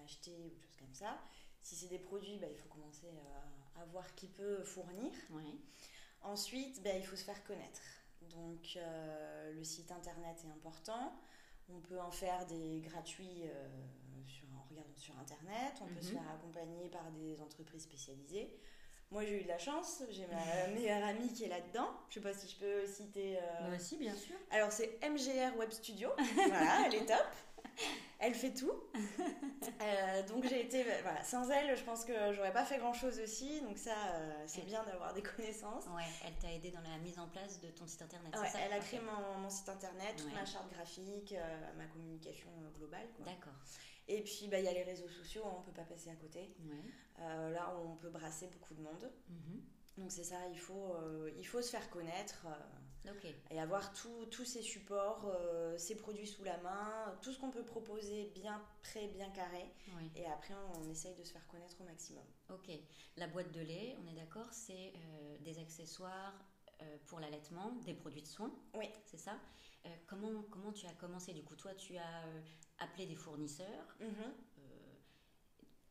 acheter 0.07 0.31
ou 0.43 0.49
des 0.49 0.59
choses 0.59 0.75
comme 0.79 0.93
ça. 0.93 1.19
Si 1.61 1.75
c'est 1.75 1.87
des 1.87 1.99
produits, 1.99 2.37
bah, 2.37 2.47
il 2.49 2.57
faut 2.57 2.69
commencer 2.69 3.07
euh, 3.07 3.81
à 3.81 3.85
voir 3.85 4.15
qui 4.15 4.27
peut 4.27 4.63
fournir. 4.63 5.11
Ensuite, 6.21 6.81
bah, 6.81 6.95
il 6.95 7.05
faut 7.05 7.15
se 7.15 7.23
faire 7.23 7.43
connaître. 7.43 7.81
Donc, 8.21 8.77
euh, 8.77 9.53
le 9.53 9.63
site 9.63 9.91
internet 9.91 10.37
est 10.45 10.51
important. 10.51 11.13
On 11.69 11.79
peut 11.81 11.99
en 11.99 12.11
faire 12.11 12.45
des 12.45 12.79
gratuits 12.79 13.43
sur 14.25 14.47
sur 14.97 15.17
Internet, 15.19 15.73
on 15.81 15.85
peut 15.85 16.01
se 16.01 16.11
mhm. 16.11 16.19
faire 16.19 16.31
accompagner 16.33 16.89
par 16.89 17.09
des 17.11 17.39
entreprises 17.41 17.83
spécialisées. 17.83 18.49
Moi, 19.09 19.23
j'ai 19.23 19.39
eu 19.39 19.43
de 19.43 19.47
la 19.47 19.57
chance, 19.57 20.03
j'ai 20.09 20.27
ma 20.27 20.67
meilleure 20.73 21.03
amie 21.05 21.31
qui 21.31 21.45
est 21.45 21.49
là-dedans. 21.49 21.89
Je 22.09 22.15
sais 22.15 22.21
pas 22.21 22.33
si 22.33 22.49
je 22.49 22.57
peux 22.57 22.85
citer. 22.85 23.37
Euh... 23.37 23.67
Moi 23.67 23.77
aussi, 23.77 23.95
bien 23.97 24.15
sûr. 24.15 24.35
Alors, 24.51 24.71
c'est 24.71 24.99
MGR 25.07 25.55
Web 25.57 25.71
Studio. 25.71 26.09
voilà, 26.35 26.85
elle 26.85 26.95
est 26.95 27.05
top. 27.05 27.25
Elle 28.19 28.33
fait 28.33 28.53
tout. 28.53 28.73
Euh, 29.81 30.27
donc, 30.27 30.45
j'ai 30.47 30.61
été. 30.61 30.83
Voilà, 31.03 31.23
sans 31.23 31.49
elle, 31.49 31.75
je 31.75 31.83
pense 31.83 32.05
que 32.05 32.13
j'aurais 32.33 32.53
pas 32.53 32.63
fait 32.63 32.77
grand-chose 32.77 33.19
aussi. 33.19 33.61
Donc, 33.61 33.77
ça, 33.77 33.91
euh, 33.91 34.43
c'est 34.47 34.63
bien 34.63 34.83
d'avoir 34.85 35.13
des 35.13 35.21
connaissances. 35.21 35.85
Ouais, 35.87 36.05
elle 36.25 36.33
t'a 36.35 36.51
aidé 36.51 36.71
dans 36.71 36.81
la 36.81 36.97
mise 36.99 37.19
en 37.19 37.27
place 37.27 37.59
de 37.59 37.67
ton 37.69 37.85
site 37.85 38.01
internet. 38.01 38.35
Ouais, 38.37 38.47
ça 38.47 38.59
elle 38.59 38.73
a 38.73 38.79
créé 38.79 38.99
mon, 39.01 39.39
mon, 39.39 39.49
site 39.49 39.67
internet, 39.69 40.15
toute 40.15 40.33
ma 40.33 40.45
charte 40.45 40.71
graphique, 40.71 41.33
euh, 41.33 41.71
ma 41.77 41.85
communication 41.87 42.49
globale. 42.77 43.07
D'accord. 43.19 43.53
Et 44.07 44.21
puis, 44.21 44.47
bah, 44.47 44.59
il 44.59 44.65
y 44.65 44.69
a 44.69 44.73
les 44.73 44.83
réseaux 44.83 45.09
sociaux, 45.09 45.43
hein, 45.45 45.53
on 45.55 45.59
ne 45.59 45.65
peut 45.65 45.73
pas 45.73 45.85
passer 45.85 46.09
à 46.09 46.15
côté. 46.15 46.55
Là, 47.19 47.75
on 47.83 47.95
peut 47.97 48.09
brasser 48.09 48.47
beaucoup 48.47 48.73
de 48.73 48.81
monde. 48.81 49.11
Mhm. 49.29 49.61
Donc, 49.97 50.11
c'est 50.11 50.23
ça, 50.23 50.47
il 50.51 50.59
faut, 50.59 50.95
il 51.37 51.45
faut 51.45 51.61
se 51.61 51.69
faire 51.69 51.89
connaître 51.89 52.47
euh, 53.07 53.31
et 53.51 53.59
avoir 53.59 53.93
tous 53.93 54.45
ces 54.45 54.61
supports, 54.61 55.31
ces 55.77 55.95
produits 55.95 56.27
sous 56.27 56.43
la 56.43 56.57
main, 56.59 57.17
tout 57.21 57.31
ce 57.31 57.39
qu'on 57.39 57.51
peut 57.51 57.63
proposer 57.63 58.31
bien 58.35 58.61
prêt, 58.81 59.07
bien 59.07 59.29
carré. 59.29 59.65
Et 60.15 60.25
après, 60.25 60.53
on, 60.75 60.89
essaye 60.89 61.15
de 61.15 61.23
se 61.23 61.31
faire 61.31 61.47
connaître 61.47 61.79
au 61.81 61.83
maximum. 61.83 62.23
Ok. 62.49 62.69
La 63.17 63.27
boîte 63.27 63.51
de 63.51 63.61
lait, 63.61 63.97
on 64.03 64.07
est 64.07 64.15
d'accord, 64.15 64.47
c'est 64.51 64.93
des 65.41 65.59
accessoires 65.59 66.33
pour 67.07 67.19
l'allaitement, 67.19 67.71
des 67.85 67.93
produits 67.93 68.21
de 68.21 68.27
soins. 68.27 68.53
Oui. 68.75 68.89
C'est 69.05 69.17
ça? 69.17 69.37
Comment, 70.05 70.43
comment 70.51 70.71
tu 70.71 70.85
as 70.85 70.93
commencé? 70.93 71.33
Du 71.33 71.43
coup, 71.43 71.55
toi, 71.55 71.73
tu 71.75 71.97
as 71.97 72.23
appeler 72.79 73.05
des 73.05 73.15
fournisseurs. 73.15 73.95
Mhm. 73.99 74.07
Euh, 74.07 74.31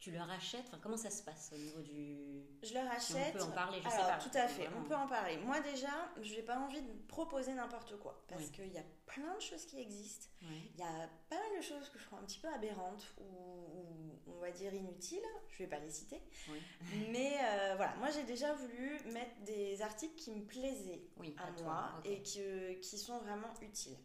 tu 0.06 0.12
leur 0.12 0.30
achètes 0.30 0.62
Enfin, 0.68 0.78
comment 0.80 0.96
ça 0.96 1.10
se 1.10 1.24
passe 1.24 1.50
au 1.52 1.58
niveau 1.58 1.80
du. 1.80 2.44
Je 2.62 2.74
leur 2.74 2.88
achète. 2.92 3.34
on 3.34 3.38
peut 3.38 3.42
en 3.42 3.50
parler, 3.50 3.78
je 3.82 3.88
Alors, 3.88 4.06
sais 4.06 4.12
pas. 4.12 4.18
Tout 4.18 4.38
à 4.38 4.46
fait, 4.46 4.68
on 4.76 4.84
peut 4.84 4.94
en 4.94 5.08
parler. 5.08 5.36
Moi, 5.38 5.58
déjà, 5.60 6.12
je 6.22 6.32
n'ai 6.32 6.42
pas 6.42 6.58
envie 6.58 6.80
de 6.80 6.92
proposer 7.08 7.54
n'importe 7.54 7.98
quoi. 7.98 8.24
Parce 8.28 8.50
qu'il 8.50 8.72
y 8.72 8.78
a 8.78 8.84
plein 9.06 9.34
de 9.34 9.40
choses 9.40 9.66
qui 9.66 9.80
existent. 9.80 10.28
Il 10.42 10.78
y 10.78 10.82
a 10.84 11.08
pas 11.28 11.36
mal 11.36 11.56
de 11.56 11.60
choses 11.60 11.88
que 11.90 11.98
je 11.98 12.04
trouve 12.04 12.20
un 12.20 12.22
petit 12.22 12.38
peu 12.38 12.46
aberrantes 12.48 13.04
ou, 13.18 14.22
on 14.28 14.38
va 14.38 14.52
dire 14.52 14.72
inutiles. 14.72 15.18
Je 15.48 15.62
ne 15.62 15.68
vais 15.68 15.76
pas 15.76 15.82
les 15.82 15.90
citer. 15.90 16.22
Mais 17.10 17.38
euh, 17.42 17.74
voilà, 17.74 17.96
moi, 17.96 18.08
j'ai 18.10 18.22
déjà 18.22 18.52
voulu 18.52 19.00
mettre 19.12 19.40
des 19.44 19.82
articles 19.82 20.14
qui 20.14 20.30
me 20.30 20.44
plaisaient 20.44 21.02
à, 21.36 21.62
moi 21.62 21.90
et 22.04 22.22
qui, 22.22 22.40
qui 22.80 22.98
sont 22.98 23.18
vraiment 23.18 23.52
utiles. 23.60 23.98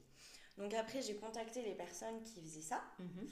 Donc 0.57 0.74
après, 0.74 1.01
j'ai 1.03 1.15
contacté 1.15 1.62
les 1.62 1.75
personnes 1.75 2.24
qui 2.24 2.42
faisaient 2.42 2.62
ça. 2.62 2.81
Mhm. 2.98 3.27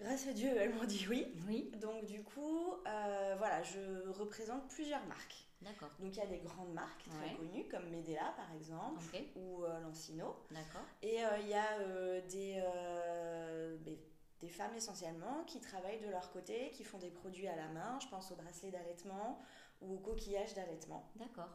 Grâce 0.00 0.26
à 0.26 0.32
Dieu, 0.32 0.50
elles 0.56 0.74
m'ont 0.74 0.84
dit 0.84 1.06
oui. 1.08 1.26
Oui. 1.46 1.70
Donc 1.80 2.06
du 2.06 2.22
coup, 2.22 2.74
euh, 2.86 3.34
voilà, 3.38 3.62
je 3.62 4.08
représente 4.10 4.68
plusieurs 4.68 5.04
marques. 5.06 5.46
D'accord. 5.60 5.90
Donc 5.98 6.16
il 6.16 6.18
y 6.18 6.22
a 6.22 6.26
des 6.26 6.38
grandes 6.38 6.72
marques 6.72 7.04
très 7.10 7.34
connues 7.34 7.68
comme 7.68 7.90
Medela 7.90 8.32
par 8.34 8.50
exemple 8.54 8.98
ou 9.36 9.64
euh, 9.64 9.80
Lancino. 9.80 10.36
D'accord. 10.50 10.86
Et 11.02 11.22
euh, 11.22 11.38
il 11.40 11.48
y 11.48 11.54
a 11.54 11.78
des, 12.22 13.98
des 14.40 14.48
femmes 14.48 14.74
essentiellement 14.74 15.44
qui 15.44 15.60
travaillent 15.60 16.00
de 16.00 16.08
leur 16.08 16.30
côté, 16.32 16.70
qui 16.72 16.82
font 16.82 16.98
des 16.98 17.10
produits 17.10 17.46
à 17.46 17.56
la 17.56 17.68
main. 17.68 17.98
Je 18.00 18.08
pense 18.08 18.32
aux 18.32 18.36
bracelets 18.36 18.70
d'allaitement 18.70 19.38
ou 19.82 19.96
aux 19.96 19.98
coquillages 19.98 20.54
d'allaitement. 20.54 21.10
D'accord. 21.16 21.50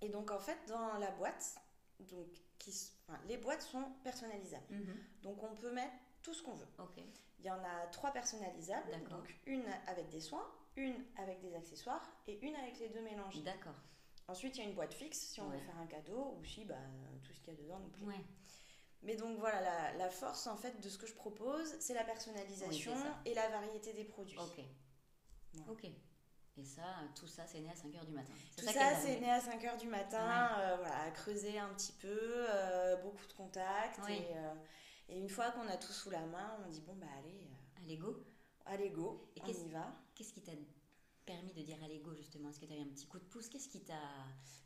Et 0.00 0.08
donc 0.08 0.30
en 0.30 0.38
fait 0.38 0.58
dans 0.68 0.96
la 0.98 1.10
boîte, 1.10 1.56
donc 1.98 2.28
les 3.26 3.36
boîtes 3.36 3.62
sont 3.62 3.84
personnalisables. 4.04 4.64
Mhm. 4.70 4.96
Donc 5.22 5.42
on 5.42 5.54
peut 5.54 5.72
mettre 5.72 5.94
tout 6.22 6.34
ce 6.34 6.42
qu'on 6.42 6.54
veut. 6.54 6.66
Il 7.38 7.46
y 7.46 7.50
en 7.50 7.62
a 7.64 7.86
trois 7.92 8.12
personnalisables. 8.12 8.92
Donc 9.08 9.34
une 9.46 9.64
avec 9.86 10.08
des 10.10 10.20
soins, 10.20 10.46
une 10.76 11.04
avec 11.16 11.40
des 11.40 11.54
accessoires 11.54 12.06
et 12.26 12.38
une 12.46 12.54
avec 12.56 12.78
les 12.78 12.88
deux 12.88 13.02
mélangés. 13.02 13.42
D'accord. 13.42 13.74
Ensuite, 14.28 14.56
il 14.56 14.62
y 14.62 14.66
a 14.66 14.68
une 14.68 14.74
boîte 14.74 14.94
fixe 14.94 15.18
si 15.18 15.40
on 15.40 15.48
veut 15.48 15.58
faire 15.58 15.76
un 15.78 15.86
cadeau 15.86 16.36
ou 16.38 16.44
si 16.44 16.64
bah, 16.64 16.76
tout 17.24 17.32
ce 17.32 17.40
qu'il 17.40 17.54
y 17.54 17.56
a 17.56 17.60
dedans 17.60 17.80
nous 17.80 17.90
plaît. 17.90 18.24
Mais 19.02 19.16
donc 19.16 19.38
voilà, 19.38 19.92
la, 19.96 20.10
force 20.10 20.46
en 20.46 20.56
fait 20.56 20.78
de 20.80 20.88
ce 20.88 20.98
que 20.98 21.06
je 21.06 21.14
propose, 21.14 21.74
c'est 21.80 21.94
la 21.94 22.04
personnalisation 22.04 22.92
et 23.24 23.34
la 23.34 23.48
variété 23.48 23.92
des 23.94 24.04
produits. 24.04 24.38
Ok. 24.38 24.62
Ok. 25.68 25.90
Et 26.56 26.64
ça, 26.64 26.82
tout 27.14 27.26
ça, 27.26 27.46
c'est 27.46 27.60
né 27.60 27.70
à 27.70 27.74
5h 27.74 28.04
du 28.04 28.12
matin. 28.12 28.32
Tout 28.56 28.66
ça, 28.66 28.94
c'est 29.00 29.18
né 29.18 29.30
à 29.30 29.40
5h 29.40 29.78
du 29.78 29.86
matin, 29.86 30.50
euh, 30.58 30.76
voilà, 30.76 31.04
à 31.04 31.10
creuser 31.10 31.58
un 31.58 31.70
petit 31.70 31.92
peu, 31.92 32.08
euh, 32.10 32.96
beaucoup 32.96 33.26
de 33.26 33.32
contacts. 33.32 33.98
Euh, 34.10 34.54
et, 35.10 35.18
une 35.18 35.28
fois 35.28 35.50
qu'on 35.52 35.66
a 35.68 35.76
tout 35.76 35.92
sous 35.92 36.10
la 36.10 36.24
main, 36.26 36.58
on 36.64 36.70
dit 36.70 36.80
bon, 36.80 36.94
bah 36.96 37.06
allez. 37.18 37.48
allez, 37.82 37.96
go. 37.96 38.24
Allez, 38.66 38.90
go, 38.90 39.28
et 39.36 39.40
on 39.42 39.48
y 39.48 39.70
va. 39.70 39.92
Qu'est-ce 40.14 40.32
qui 40.32 40.42
t'a 40.42 40.52
permis 41.26 41.52
de 41.52 41.62
dire 41.62 41.76
allez, 41.84 41.98
go, 41.98 42.14
justement? 42.14 42.50
Est-ce 42.50 42.60
que 42.60 42.66
tu 42.66 42.72
as 42.72 42.76
eu 42.76 42.82
un 42.82 42.88
petit 42.88 43.06
coup 43.06 43.18
de 43.18 43.24
pouce? 43.24 43.48
Qu'est-ce 43.48 43.68
qui 43.68 43.80
t'a 43.80 43.94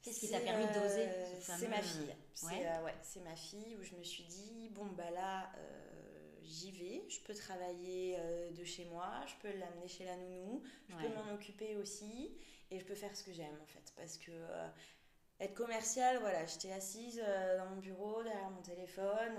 qu'est-ce 0.03 0.21
qui 0.21 0.31
t'a 0.31 0.41
permis 0.41 0.67
d'oser 0.67 1.09
C'est 1.41 1.69
ma 1.69 1.81
fille. 1.83 2.15
C'est 2.35 2.47
ouais. 2.47 2.95
c'est 3.03 3.21
ma 3.21 3.37
fille 3.37 3.77
où 3.77 3.83
je 3.83 3.95
me 3.97 4.03
suis 4.03 4.25
dit 4.25 4.69
bon, 4.71 4.87
bah 4.87 5.11
là 5.11 5.51
j'y 6.45 6.71
vais, 6.71 7.05
je 7.09 7.21
peux 7.21 7.35
travailler 7.35 8.17
euh, 8.19 8.51
de 8.53 8.65
chez 8.65 8.85
moi, 8.87 9.09
je 9.27 9.35
peux 9.43 9.57
l'amener 9.57 9.89
chez 9.89 10.05
la 10.05 10.17
nounou, 10.17 10.63
je 10.89 10.95
peux 10.95 11.15
m'en 11.15 11.35
occuper 11.35 11.77
aussi 11.77 12.37
et 12.71 12.79
je 12.79 12.85
peux 12.85 12.95
faire 12.95 13.15
ce 13.17 13.25
que 13.25 13.33
j'aime 13.33 13.57
en 13.63 13.67
fait. 13.67 13.93
Parce 13.97 14.19
que 14.19 14.31
euh, 14.31 14.69
être 15.41 15.55
commercial, 15.55 16.19
voilà, 16.21 16.45
j'étais 16.47 16.73
assise 16.73 17.21
euh, 17.25 17.59
dans 17.59 17.67
mon 17.71 17.77
bureau, 17.77 18.23
derrière 18.23 18.51
mon 18.51 18.63
téléphone, 18.63 19.39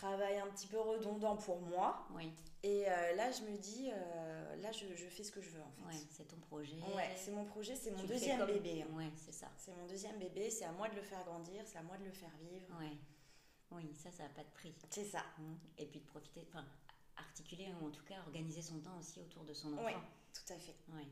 travail 0.00 0.38
un 0.38 0.46
petit 0.48 0.66
peu 0.66 0.78
redondant 0.78 1.36
pour 1.36 1.60
moi. 1.60 2.06
Oui. 2.14 2.32
Et 2.62 2.84
là, 2.84 3.30
je 3.30 3.42
me 3.42 3.56
dis, 3.56 3.90
là, 4.60 4.72
je, 4.72 4.94
je, 4.94 5.06
fais 5.06 5.22
ce 5.22 5.32
que 5.32 5.40
je 5.40 5.50
veux 5.50 5.62
en 5.62 5.70
fait. 5.70 5.96
Ouais, 5.96 6.02
c'est 6.10 6.28
ton 6.28 6.36
projet. 6.36 6.76
Ouais, 6.94 7.10
c'est 7.16 7.30
mon 7.30 7.44
projet, 7.44 7.74
c'est 7.74 7.90
mon 7.90 8.04
deuxième 8.04 8.44
bébé. 8.46 8.82
Hein. 8.82 8.96
Ouais, 8.96 9.10
c'est 9.16 9.32
ça. 9.32 9.48
C'est 9.56 9.74
mon 9.76 9.86
deuxième 9.86 10.18
bébé, 10.18 10.50
c'est 10.50 10.64
à 10.64 10.72
moi 10.72 10.88
de 10.88 10.96
le 10.96 11.02
faire 11.02 11.24
grandir, 11.24 11.62
c'est 11.66 11.78
à 11.78 11.82
moi 11.82 11.96
de 11.96 12.04
le 12.04 12.12
faire 12.12 12.32
vivre. 12.40 12.66
Ouais. 12.78 12.96
Oui, 13.72 13.94
ça, 13.94 14.10
ça 14.10 14.24
n'a 14.24 14.28
pas 14.30 14.42
de 14.42 14.50
prix. 14.50 14.74
C'est 14.90 15.04
ça. 15.04 15.22
Mmh. 15.38 15.54
Et 15.78 15.86
puis 15.86 16.00
de 16.00 16.06
profiter, 16.06 16.44
enfin, 16.48 16.64
articuler 17.16 17.68
ou 17.80 17.86
en 17.86 17.90
tout 17.90 18.04
cas 18.04 18.16
organiser 18.26 18.62
son 18.62 18.78
temps 18.80 18.98
aussi 18.98 19.20
autour 19.20 19.44
de 19.44 19.54
son 19.54 19.72
enfant. 19.74 19.84
Oui, 19.86 19.92
tout 20.34 20.52
à 20.52 20.58
fait. 20.58 20.74
Oui. 20.92 21.06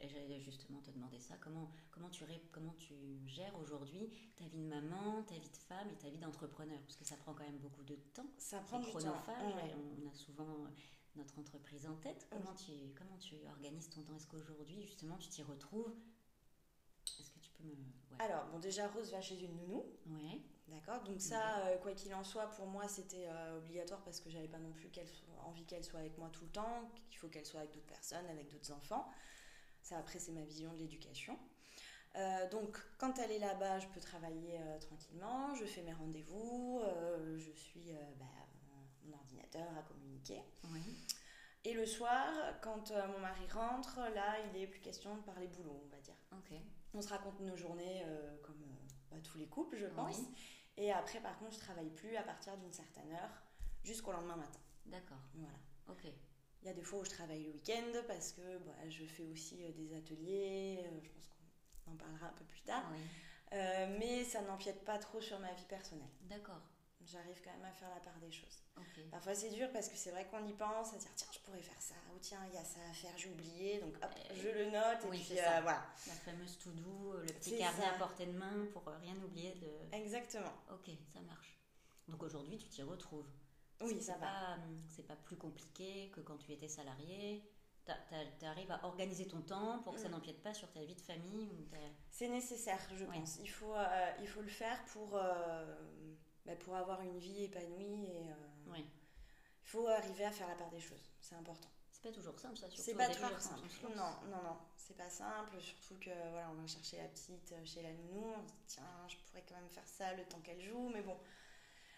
Et 0.00 0.08
j'allais 0.08 0.40
justement 0.40 0.80
te 0.80 0.90
demander 0.90 1.18
ça. 1.18 1.36
Comment, 1.40 1.70
comment, 1.90 2.08
tu, 2.08 2.24
comment 2.52 2.74
tu 2.74 2.94
gères 3.26 3.58
aujourd'hui 3.58 4.08
ta 4.36 4.44
vie 4.44 4.58
de 4.58 4.68
maman, 4.68 5.22
ta 5.24 5.34
vie 5.34 5.50
de 5.50 5.56
femme 5.56 5.90
et 5.90 5.96
ta 5.96 6.08
vie 6.08 6.18
d'entrepreneur? 6.18 6.78
Parce 6.82 6.96
que 6.96 7.04
ça 7.04 7.16
prend 7.16 7.34
quand 7.34 7.44
même 7.44 7.58
beaucoup 7.58 7.82
de 7.82 7.96
temps. 8.14 8.26
Ça 8.38 8.60
prend 8.60 8.78
du 8.78 8.86
chronophage. 8.86 9.54
On 10.04 10.08
a 10.08 10.14
souvent 10.14 10.68
notre 11.16 11.38
entreprise 11.38 11.86
en 11.86 11.96
tête. 11.96 12.28
Comment, 12.30 12.54
tu, 12.54 12.72
comment 12.96 13.16
tu 13.18 13.34
organises 13.48 13.90
ton 13.90 14.02
temps? 14.02 14.14
Est-ce 14.14 14.28
qu'aujourd'hui, 14.28 14.82
justement, 14.82 15.16
tu 15.16 15.28
t'y 15.28 15.42
retrouves? 15.42 15.92
Est-ce 17.18 17.32
que 17.32 17.40
tu 17.40 17.50
peux 17.50 17.64
me. 17.64 17.74
Alors, 18.20 18.46
bon, 18.46 18.58
déjà, 18.58 18.86
Rose 18.88 19.10
va 19.10 19.20
chez 19.20 19.42
une 19.42 19.56
nounou. 19.56 19.84
Ouais. 20.06 20.40
D'accord? 20.68 21.02
Donc 21.02 21.20
ça, 21.20 21.66
euh, 21.66 21.78
quoi 21.78 21.92
qu'il 21.92 22.14
en 22.14 22.22
soit, 22.22 22.46
pour 22.50 22.66
moi, 22.66 22.86
c'était 22.88 23.26
euh, 23.26 23.58
obligatoire 23.58 24.02
parce 24.02 24.20
que 24.20 24.28
j'avais 24.28 24.48
pas 24.48 24.58
non 24.58 24.70
plus 24.72 24.90
envie 25.44 25.64
qu'elle 25.64 25.82
soit 25.82 26.00
avec 26.00 26.18
moi 26.18 26.28
tout 26.30 26.44
le 26.44 26.50
temps, 26.50 26.90
qu'il 27.08 27.18
faut 27.18 27.28
qu'elle 27.28 27.46
soit 27.46 27.60
avec 27.60 27.72
d'autres 27.72 27.86
personnes, 27.86 28.26
avec 28.26 28.48
d'autres 28.50 28.70
enfants. 28.70 29.08
Ça, 29.88 29.96
après, 29.96 30.18
c'est 30.18 30.32
ma 30.32 30.42
vision 30.42 30.70
de 30.74 30.80
l'éducation. 30.80 31.38
Euh, 32.16 32.50
donc, 32.50 32.76
quand 32.98 33.18
elle 33.18 33.32
est 33.32 33.38
là-bas, 33.38 33.78
je 33.78 33.86
peux 33.86 34.00
travailler 34.00 34.60
tranquillement, 34.82 35.54
je 35.54 35.64
fais 35.64 35.80
mes 35.80 35.94
rendez-vous, 35.94 36.82
je 37.38 37.50
suis 37.52 37.92
bah, 38.18 38.26
mon 39.06 39.14
ordinateur 39.16 39.66
à 39.78 39.82
communiquer. 39.82 40.42
Et 41.64 41.72
le 41.72 41.86
soir, 41.86 42.28
quand 42.60 42.90
mon 42.90 43.18
mari 43.20 43.46
rentre, 43.50 44.00
là, 44.14 44.36
il 44.50 44.60
est 44.60 44.66
plus 44.66 44.80
question 44.80 45.16
de 45.16 45.22
parler 45.22 45.46
boulot, 45.46 45.82
on 45.86 45.88
va 45.88 46.02
dire. 46.02 46.16
On 46.92 47.00
se 47.00 47.08
raconte 47.08 47.40
nos 47.40 47.56
journées 47.56 48.04
comme 48.42 48.62
bah, 49.10 49.16
tous 49.24 49.38
les 49.38 49.46
couples, 49.46 49.78
je 49.78 49.86
pense. 49.86 50.20
Et 50.76 50.92
après, 50.92 51.20
par 51.20 51.38
contre, 51.38 51.54
je 51.54 51.60
travaille 51.60 51.88
plus 51.90 52.14
à 52.16 52.22
partir 52.22 52.58
d'une 52.58 52.72
certaine 52.72 53.10
heure 53.12 53.42
jusqu'au 53.84 54.12
lendemain 54.12 54.36
matin. 54.36 54.60
D'accord. 54.84 55.22
Voilà. 55.34 55.58
Ok. 55.88 56.12
Il 56.62 56.66
y 56.66 56.70
a 56.70 56.74
des 56.74 56.82
fois 56.82 56.98
où 57.00 57.04
je 57.04 57.10
travaille 57.10 57.44
le 57.44 57.50
week-end 57.50 58.02
parce 58.06 58.32
que 58.32 58.58
bah, 58.58 58.88
je 58.88 59.04
fais 59.04 59.24
aussi 59.24 59.62
euh, 59.64 59.70
des 59.72 59.94
ateliers, 59.96 60.80
euh, 60.84 61.00
je 61.02 61.08
pense 61.10 61.28
qu'on 61.86 61.92
en 61.92 61.96
parlera 61.96 62.26
un 62.26 62.32
peu 62.32 62.44
plus 62.44 62.62
tard. 62.62 62.84
Oui. 62.92 62.98
Euh, 63.52 63.96
mais 63.98 64.24
ça 64.24 64.42
n'empiète 64.42 64.84
pas 64.84 64.98
trop 64.98 65.20
sur 65.20 65.38
ma 65.38 65.52
vie 65.54 65.64
personnelle. 65.64 66.10
D'accord. 66.22 66.60
J'arrive 67.06 67.40
quand 67.42 67.52
même 67.52 67.64
à 67.64 67.72
faire 67.72 67.88
la 67.90 68.00
part 68.00 68.18
des 68.18 68.30
choses. 68.30 68.62
Parfois 69.10 69.34
c'est 69.34 69.50
dur 69.50 69.70
parce 69.72 69.88
que 69.88 69.96
c'est 69.96 70.10
vrai 70.10 70.26
qu'on 70.26 70.44
y 70.46 70.52
pense, 70.52 70.92
à 70.92 70.98
dire 70.98 71.08
tiens 71.14 71.28
je 71.32 71.38
pourrais 71.38 71.62
faire 71.62 71.80
ça, 71.80 71.94
ou 72.14 72.18
tiens 72.20 72.40
il 72.48 72.54
y 72.54 72.58
a 72.58 72.64
ça 72.64 72.80
à 72.90 72.92
faire, 72.92 73.16
j'ai 73.16 73.30
oublié, 73.30 73.78
donc 73.80 73.94
hop, 73.96 74.10
Euh, 74.14 74.34
je 74.36 74.48
le 74.48 74.64
note 74.70 75.04
et 75.06 75.08
puis 75.16 75.36
ça. 75.36 75.58
euh, 75.58 75.60
voilà. 75.62 75.86
La 76.06 76.12
fameuse 76.14 76.58
to-do, 76.58 77.14
le 77.18 77.26
petit 77.26 77.56
carnet 77.56 77.82
ça. 77.82 77.94
à 77.94 77.98
portée 77.98 78.26
de 78.26 78.32
main 78.32 78.66
pour 78.72 78.84
rien 79.00 79.16
oublier 79.24 79.54
de. 79.54 79.96
Exactement. 79.96 80.52
Ok, 80.72 80.90
ça 81.14 81.20
marche. 81.22 81.56
Donc 82.08 82.22
aujourd'hui, 82.22 82.58
tu 82.58 82.68
t'y 82.68 82.82
retrouves. 82.82 83.26
Oui, 83.80 84.00
ça 84.02 84.16
va. 84.16 84.54
hum, 84.54 84.82
C'est 84.88 85.06
pas 85.06 85.16
plus 85.16 85.36
compliqué 85.36 86.10
que 86.14 86.20
quand 86.20 86.36
tu 86.38 86.52
étais 86.52 86.68
salarié. 86.68 87.42
Tu 88.40 88.44
arrives 88.44 88.70
à 88.70 88.84
organiser 88.84 89.26
ton 89.26 89.40
temps 89.40 89.78
pour 89.78 89.94
que 89.94 90.00
ça 90.00 90.08
Mm. 90.08 90.12
n'empiète 90.12 90.42
pas 90.42 90.52
sur 90.52 90.70
ta 90.70 90.84
vie 90.84 90.94
de 90.94 91.00
famille. 91.00 91.66
C'est 92.10 92.28
nécessaire, 92.28 92.78
je 92.94 93.04
Ouais. 93.06 93.18
pense. 93.18 93.38
Il 93.40 93.48
faut, 93.48 93.74
euh, 93.74 94.10
il 94.20 94.28
faut 94.28 94.42
le 94.42 94.48
faire 94.48 94.84
pour, 94.86 95.16
euh, 95.16 95.74
bah, 96.44 96.54
pour 96.56 96.76
avoir 96.76 97.00
une 97.00 97.16
vie 97.18 97.44
épanouie 97.44 98.04
et 98.04 98.28
euh, 98.30 98.70
Ouais. 98.72 98.80
il 98.84 99.68
faut 99.68 99.86
arriver 99.88 100.24
à 100.26 100.30
faire 100.32 100.48
la 100.48 100.54
part 100.56 100.68
des 100.70 100.80
choses. 100.80 101.10
C'est 101.20 101.34
important. 101.36 101.68
C'est 101.90 102.02
pas 102.02 102.12
toujours 102.12 102.38
simple, 102.38 102.56
ça. 102.58 102.66
surtout 102.68 102.82
C'est 102.82 102.94
pas 102.94 103.08
toujours 103.08 103.30
quand 103.30 103.40
simple. 103.40 103.68
Non, 103.96 104.28
non, 104.30 104.42
non, 104.42 104.56
c'est 104.76 104.96
pas 104.96 105.08
simple. 105.08 105.58
Surtout 105.58 105.98
que 105.98 106.10
voilà, 106.30 106.50
on 106.50 106.54
va 106.60 106.66
chercher 106.66 106.98
la 106.98 107.08
petite 107.08 107.54
chez 107.64 107.80
la 107.82 107.92
nounou. 107.92 108.34
On 108.36 108.46
se 108.46 108.52
dit 108.52 108.64
tiens, 108.66 109.08
je 109.08 109.16
pourrais 109.16 109.44
quand 109.48 109.54
même 109.56 109.70
faire 109.70 109.88
ça 109.88 110.12
le 110.12 110.24
temps 110.24 110.40
qu'elle 110.40 110.60
joue, 110.60 110.90
mais 110.90 111.00
bon, 111.02 111.16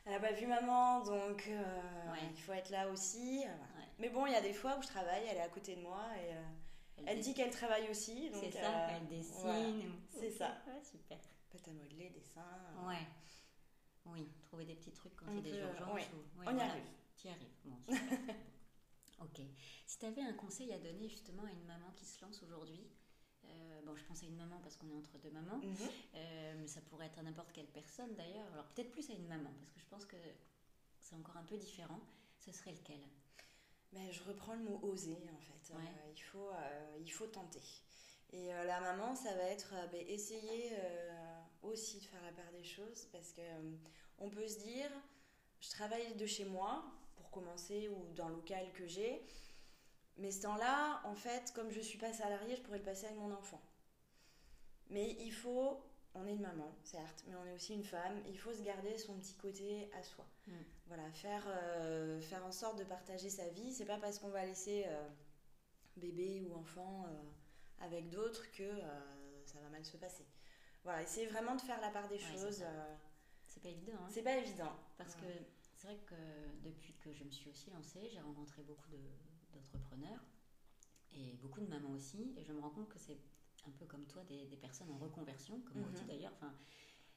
elle 0.07 0.14
a 0.14 0.21
pas 0.21 0.33
vu 0.33 0.47
maman, 0.47 1.00
donc 1.04 1.47
euh, 1.49 2.11
Ouais. 2.12 2.19
il 2.30 2.40
faut 2.40 2.52
être 2.52 2.71
là 2.71 2.88
aussi. 2.88 3.40
Ouais. 3.40 3.87
Mais 3.99 4.09
bon, 4.09 4.26
il 4.26 4.33
y 4.33 4.37
a 4.37 4.40
des 4.40 4.52
fois 4.54 4.76
où 4.78 4.83
je 4.83 4.88
travaille, 4.88 5.25
elle 5.28 5.37
est 5.37 5.42
à 5.42 5.49
côté 5.49 5.76
de 5.76 5.83
moi 5.83 6.04
et 6.16 6.35
euh, 6.35 6.42
elle 7.07 7.21
dit 7.21 7.35
qu'elle 7.35 7.50
travaille 7.50 7.88
aussi. 7.90 8.30
donc, 8.30 8.42
C'est 8.45 8.50
ça, 8.52 8.88
euh, 8.88 8.97
elle 8.97 9.07
dessine. 9.09 9.35
voilà. 9.42 9.69
C'est 10.11 10.30
ça. 10.30 10.57
Ouais, 10.66 10.83
super. 10.83 11.19
Pâte 11.50 11.69
à 11.69 11.73
modeler, 11.73 12.11
dessin. 12.11 12.45
Ouais. 12.87 13.07
Oui, 14.07 14.28
trouver 14.45 14.64
des 14.64 14.75
petits 14.75 14.92
trucs 14.92 15.14
quand 15.16 15.26
il 15.28 15.37
y 15.37 15.38
a 15.38 15.42
des 15.42 15.59
urgences. 15.59 15.95
ouais. 15.95 16.09
ou- 16.14 16.42
On 16.47 16.57
y 16.57 16.61
arrive. 16.61 16.83
Tu 17.16 17.26
y 17.28 17.30
arrives. 17.30 17.49
Bon, 17.64 17.76
super. 17.87 18.19
ok. 19.21 19.40
Si 19.87 19.99
tu 19.99 20.07
avais 20.07 20.23
un 20.23 20.33
conseil 20.33 20.73
à 20.73 20.78
donner 20.78 21.09
justement 21.09 21.45
à 21.45 21.50
une 21.50 21.64
maman 21.64 21.90
qui 21.97 22.04
se 22.07 22.25
lance 22.25 22.42
aujourd'hui, 22.42 22.87
euh, 23.47 23.80
bon, 23.85 23.94
je 23.97 24.04
pense 24.04 24.23
à 24.23 24.26
une 24.26 24.37
maman 24.37 24.59
parce 24.62 24.76
qu'on 24.76 24.88
est 24.90 24.94
entre 24.94 25.18
deux 25.18 25.30
mamans, 25.30 25.59
Mhm. 25.59 25.76
euh, 26.14 26.54
mais 26.59 26.66
ça 26.66 26.80
pourrait 26.82 27.06
être 27.06 27.18
à 27.18 27.23
n'importe 27.23 27.52
quelle 27.52 27.66
personne 27.68 28.14
d'ailleurs. 28.14 28.47
Alors 28.52 28.66
peut-être 28.66 28.90
plus 28.90 29.09
à 29.11 29.14
une 29.14 29.26
maman 29.26 29.50
parce 29.59 29.70
que 29.73 29.80
je 29.80 29.87
pense 29.87 30.04
que 30.06 30.16
c'est 31.00 31.14
encore 31.16 31.37
un 31.37 31.44
peu 31.44 31.56
différent. 31.56 32.00
Ce 32.38 32.52
serait 32.52 32.73
lequel? 32.73 33.00
Ben, 33.92 34.11
je 34.12 34.23
reprends 34.23 34.54
le 34.54 34.62
mot 34.62 34.78
oser 34.82 35.16
en 35.35 35.40
fait. 35.40 35.75
Ouais. 35.75 35.80
Euh, 35.82 36.12
il, 36.14 36.23
faut, 36.23 36.50
il 37.00 37.11
faut 37.12 37.26
tenter. 37.26 37.62
Et 38.32 38.47
la 38.49 38.80
maman, 38.80 39.14
ça 39.16 39.35
va 39.35 39.42
être 39.44 39.75
ben, 39.90 40.04
essayer 40.06 40.73
aussi 41.62 41.99
de 41.99 42.04
faire 42.04 42.23
la 42.23 42.32
part 42.32 42.50
des 42.52 42.62
choses 42.64 43.06
parce 43.12 43.32
que 43.32 43.42
on 44.18 44.30
peut 44.30 44.47
se 44.47 44.61
dire, 44.61 44.90
je 45.61 45.70
travaille 45.70 46.14
de 46.14 46.26
chez 46.26 46.44
moi 46.44 46.85
pour 47.16 47.30
commencer 47.30 47.88
ou 47.88 48.12
dans 48.14 48.28
le 48.28 48.37
local 48.37 48.70
que 48.73 48.87
j'ai, 48.87 49.23
mais 50.19 50.31
ce 50.31 50.43
temps-là, 50.43 51.00
en 51.05 51.14
fait, 51.14 51.52
comme 51.55 51.71
je 51.71 51.81
suis 51.81 51.99
pas 51.99 52.12
salariée, 52.12 52.57
je 52.57 52.62
pourrais 52.62 52.79
le 52.79 52.85
passer 52.85 53.07
avec 53.07 53.19
mon 53.19 53.33
enfant. 53.33 53.61
Mais 54.90 55.17
il 55.21 55.33
faut, 55.33 55.81
on 56.14 56.26
est 56.26 56.33
une 56.33 56.40
maman, 56.43 56.75
certes, 56.83 57.25
mais 57.29 57.35
on 57.37 57.47
est 57.47 57.55
aussi 57.55 57.75
une 57.75 57.85
femme. 57.85 58.21
Il 58.29 58.38
faut 58.38 58.52
se 58.52 58.62
garder 58.62 58.99
son 58.99 59.19
petit 59.19 59.35
côté 59.37 59.90
à 59.95 60.02
soi. 60.02 60.26
Mm. 60.47 60.52
Voilà, 60.87 61.11
faire, 61.12 61.45
euh, 61.47 62.21
faire 62.21 62.45
en 62.45 62.50
sorte 62.52 62.79
de 62.79 62.85
partager 62.85 63.31
sa 63.31 63.49
vie. 63.49 63.73
C'est 63.73 63.85
pas 63.87 63.99
parce 63.99 64.19
qu'on 64.19 64.31
va 64.31 64.45
laisser 64.45 64.85
euh, 64.88 65.09
bébé 65.97 66.43
ou 66.49 66.55
enfant 66.57 67.05
euh, 67.07 67.85
avec 67.85 68.09
d'autres 68.11 68.50
que 68.50 68.69
ça 69.45 69.61
va 69.61 69.69
mal 69.69 69.85
se 69.85 69.97
passer. 69.97 70.26
Voilà, 70.83 71.02
essayer 71.02 71.26
vraiment 71.26 71.55
de 71.55 71.61
faire 71.61 71.81
la 71.81 71.90
part 71.90 72.09
des 72.09 72.17
Ouais, 72.17 72.33
choses. 72.33 72.64
C'est 73.47 73.62
pas 73.62 73.69
évident. 73.69 73.93
Hein 74.00 74.09
c'est 74.11 74.23
pas 74.23 74.37
évident. 74.37 74.73
Parce 74.97 75.14
que 75.14 75.26
c'est 75.75 75.87
vrai 75.88 75.97
que 76.07 76.14
depuis 76.62 76.95
que 76.95 77.12
je 77.12 77.25
me 77.25 77.31
suis 77.31 77.50
aussi 77.50 77.71
lancée, 77.71 78.09
j'ai 78.12 78.21
rencontré 78.21 78.62
beaucoup 78.62 78.88
de- 78.90 78.99
d'entrepreneurs 79.52 80.21
et 81.12 81.33
beaucoup 81.42 81.61
de 81.61 81.66
mamans 81.66 81.90
aussi. 81.92 82.33
Et 82.37 82.45
je 82.45 82.52
me 82.52 82.61
rends 82.61 82.71
compte 82.71 82.88
que 82.88 82.99
c'est 82.99 83.19
un 83.66 83.71
peu 83.73 83.85
comme 83.87 84.07
toi, 84.07 84.23
des, 84.25 84.47
des 84.47 84.57
personnes 84.57 84.90
en 84.90 84.99
reconversion, 84.99 85.61
comme 85.62 85.78
moi 85.78 85.88
Mhm. 85.88 85.95
aussi 85.97 86.04
d'ailleurs, 86.07 86.33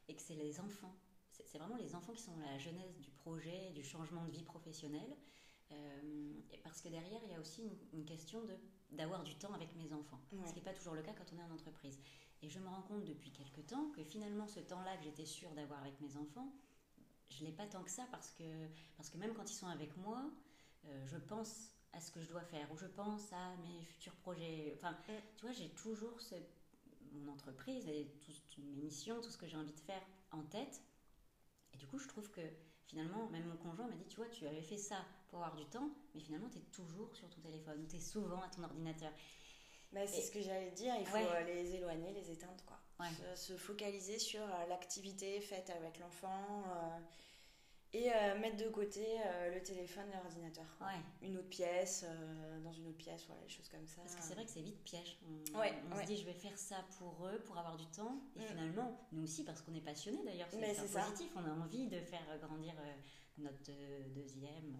et 0.08 0.16
que 0.16 0.22
c'est 0.22 0.36
les 0.36 0.60
enfants. 0.60 0.96
C'est 1.32 1.58
vraiment 1.58 1.78
les 1.78 1.96
enfants 1.96 2.14
qui 2.14 2.22
sont 2.22 2.38
la 2.38 2.58
jeunesse 2.60 3.00
du 3.00 3.10
projet, 3.12 3.72
du 3.72 3.84
changement 3.84 4.24
de 4.26 4.32
vie 4.32 4.44
professionnelle. 4.44 5.16
Euh, 5.72 6.34
et 6.52 6.58
parce 6.60 6.82
que 6.82 6.90
derrière, 6.90 7.20
il 7.24 7.32
y 7.32 7.34
a 7.34 7.40
aussi 7.40 7.64
une, 7.64 8.00
une 8.00 8.06
question 8.06 8.46
d'avoir 8.92 9.24
du 9.24 9.36
temps 9.36 9.54
avec 9.54 9.74
mes 9.76 9.92
enfants. 9.94 10.22
Ouais. 10.32 10.46
Ce 10.46 10.52
qui 10.52 10.60
n'est 10.60 10.66
pas 10.66 10.74
toujours 10.74 10.94
le 10.94 11.02
cas 11.02 11.14
quand 11.14 11.26
on 11.34 11.40
est 11.40 11.44
en 11.44 11.52
entreprise. 11.52 12.00
Et 12.44 12.50
je 12.50 12.60
me 12.60 12.68
rends 12.68 12.82
compte 12.84 13.06
depuis 13.06 13.32
quelques 13.32 13.66
temps 13.66 13.90
que 13.92 14.04
finalement, 14.04 14.48
ce 14.48 14.60
temps-là 14.60 14.98
que 14.98 15.04
j'étais 15.06 15.26
sûre 15.26 15.52
d'avoir 15.56 15.80
avec 15.82 16.00
mes 16.02 16.16
enfants, 16.18 16.54
je 17.30 17.46
l'ai 17.46 17.52
pas 17.54 17.66
tant 17.66 17.82
que 17.84 17.90
ça 17.90 18.06
parce 18.12 18.32
que, 18.32 18.68
parce 18.98 19.10
que 19.10 19.18
même 19.18 19.34
quand 19.34 19.50
ils 19.50 19.56
sont 19.56 19.68
avec 19.68 19.96
moi, 19.98 20.30
euh, 20.86 21.08
je 21.08 21.18
pense 21.18 21.72
à 21.94 22.00
ce 22.02 22.12
que 22.12 22.22
je 22.22 22.28
dois 22.28 22.44
faire 22.44 22.72
ou 22.72 22.78
je 22.78 22.88
pense 22.88 23.32
à 23.34 23.56
mes 23.58 23.84
futurs 23.86 24.16
projets. 24.16 24.74
Enfin, 24.78 24.92
Mm. 25.08 25.14
tu 25.38 25.46
vois, 25.46 25.52
j'ai 25.54 25.70
toujours 25.70 26.20
ce, 26.22 26.36
mon 27.14 27.32
entreprise 27.32 27.88
et 27.88 28.08
tout- 28.20 28.32
toutes 28.50 28.64
mes 28.66 28.76
missions, 28.76 29.22
tout 29.22 29.30
ce 29.30 29.38
que 29.38 29.48
j'ai 29.48 29.58
envie 29.58 29.74
de 29.74 29.80
faire 29.80 30.02
en 30.32 30.42
tête. 30.44 30.82
Et 31.74 31.78
du 31.78 31.88
coup, 31.88 32.00
je 32.00 32.08
trouve 32.08 32.30
que 32.32 32.42
finalement, 32.88 33.28
même 33.30 33.46
mon 33.46 33.58
conjoint 33.58 33.88
m'a 33.88 33.96
dit, 33.96 34.06
tu 34.08 34.18
vois, 34.18 34.28
tu 34.30 34.46
avais 34.48 34.62
fait 34.62 34.78
ça 34.78 35.06
pour 35.30 35.40
avoir 35.44 35.56
du 35.56 35.66
temps, 35.66 35.90
mais 36.14 36.22
finalement, 36.22 36.50
tu 36.50 36.58
es 36.58 36.62
toujours 36.72 37.16
sur 37.16 37.30
ton 37.30 37.42
téléphone 37.42 37.88
tu 37.88 37.98
es 37.98 38.00
souvent 38.00 38.42
à 38.42 38.50
ton 38.50 38.64
ordinateur. 38.64 39.12
Bah, 39.92 40.08
c'est 40.08 40.22
ce 40.22 40.32
que 40.32 40.42
j'allais 40.42 40.72
dire, 40.72 40.96
il 41.00 41.06
faut 41.06 41.16
Ouais. 41.18 41.28
euh, 41.28 41.44
les 41.44 41.76
éloigner, 41.76 42.12
les 42.14 42.32
éteindre. 42.32 42.64
Quoi. 42.66 42.80
Ouais. 43.00 43.12
Se, 43.36 43.54
se 43.54 43.58
focaliser 43.58 44.18
sur 44.18 44.42
euh, 44.42 44.66
l'activité 44.68 45.40
faite 45.42 45.70
avec 45.70 46.00
l'enfant 46.00 46.64
euh, 46.68 47.00
et 47.94 48.12
euh, 48.12 48.40
mettre 48.40 48.58
de 48.58 48.70
côté 48.70 49.06
euh, 49.26 49.54
le 49.54 49.62
téléphone 49.62 50.06
et 50.12 50.16
l'ordinateur. 50.16 50.66
Ouais. 50.82 51.00
Une 51.28 51.38
autre 51.38 51.50
pièce, 51.50 52.04
euh, 52.08 52.60
dans 52.62 52.74
une 52.74 52.88
autre 52.88 52.98
pièce, 52.98 53.24
voilà, 53.28 53.42
des 53.44 53.50
choses 53.50 53.70
comme 53.70 53.86
ça. 53.88 54.02
Parce 54.02 54.16
que 54.16 54.24
c'est 54.24 54.34
vrai 54.34 54.46
que 54.46 54.50
c'est 54.52 54.62
vite 54.62 54.84
piège. 54.84 55.18
On, 55.54 55.60
Ouais, 55.60 55.74
on 55.92 55.96
ouais. 55.96 56.02
se 56.04 56.08
dit 56.08 56.18
je 56.18 56.26
vais 56.26 56.34
faire 56.34 56.58
ça 56.58 56.78
pour 56.98 57.28
eux, 57.28 57.40
pour 57.46 57.58
avoir 57.58 57.78
du 57.78 57.86
temps. 57.88 58.20
Et 58.36 58.40
Mm. 58.40 58.44
finalement, 58.48 59.00
nous 59.12 59.24
aussi, 59.24 59.44
parce 59.44 59.62
qu'on 59.62 59.74
est 59.76 59.82
passionné 59.82 60.24
d'ailleurs, 60.24 60.48
c'est 60.52 60.60
positif. 60.92 61.32
On 61.36 61.46
a 61.46 61.54
envie 61.64 61.88
de 61.88 62.00
faire 62.00 62.22
grandir 62.42 62.74
notre 63.38 63.72
deuxième, 64.16 64.76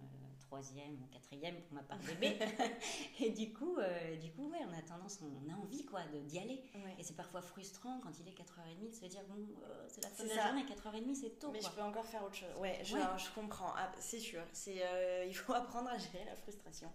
troisième 0.54 0.92
ou 1.02 1.06
quatrième, 1.12 1.56
pour 1.62 1.74
ma 1.74 1.82
part 1.82 1.98
bébé. 1.98 2.38
et 3.20 3.30
du 3.30 3.52
coup, 3.52 3.76
euh, 3.78 4.16
du 4.16 4.30
coup, 4.32 4.48
ouais, 4.50 4.60
on 4.68 4.72
a 4.78 4.82
tendance, 4.82 5.18
on 5.22 5.50
a 5.52 5.56
envie 5.56 5.84
quoi, 5.84 6.00
d'y 6.26 6.38
aller. 6.38 6.62
Ouais. 6.76 6.94
Et 6.98 7.02
c'est 7.02 7.16
parfois 7.16 7.42
frustrant 7.42 7.98
quand 8.00 8.10
il 8.20 8.28
est 8.28 8.32
4h30 8.38 8.88
de 8.90 8.94
se 8.94 9.04
dire 9.06 9.22
bon, 9.28 9.34
euh, 9.64 9.84
c'est 9.88 10.04
la 10.04 10.10
fin 10.10 10.22
de 10.22 10.28
la 10.28 10.34
ça. 10.36 10.46
journée, 10.46 10.62
4h30 10.64 11.14
c'est 11.14 11.38
tôt. 11.40 11.50
Mais 11.50 11.58
quoi. 11.58 11.70
je 11.70 11.74
peux 11.74 11.82
encore 11.82 12.06
faire 12.06 12.22
autre 12.22 12.36
chose. 12.36 12.54
Ouais, 12.60 12.78
je, 12.84 12.94
Ouais. 12.94 13.02
je 13.18 13.30
comprends. 13.34 13.72
Ah, 13.76 13.90
c'est 13.98 14.20
sûr. 14.20 14.42
C'est, 14.52 14.80
euh, 14.84 15.24
il 15.26 15.34
faut 15.34 15.52
apprendre 15.54 15.88
à 15.90 15.98
gérer 15.98 16.24
la 16.24 16.36
frustration. 16.36 16.90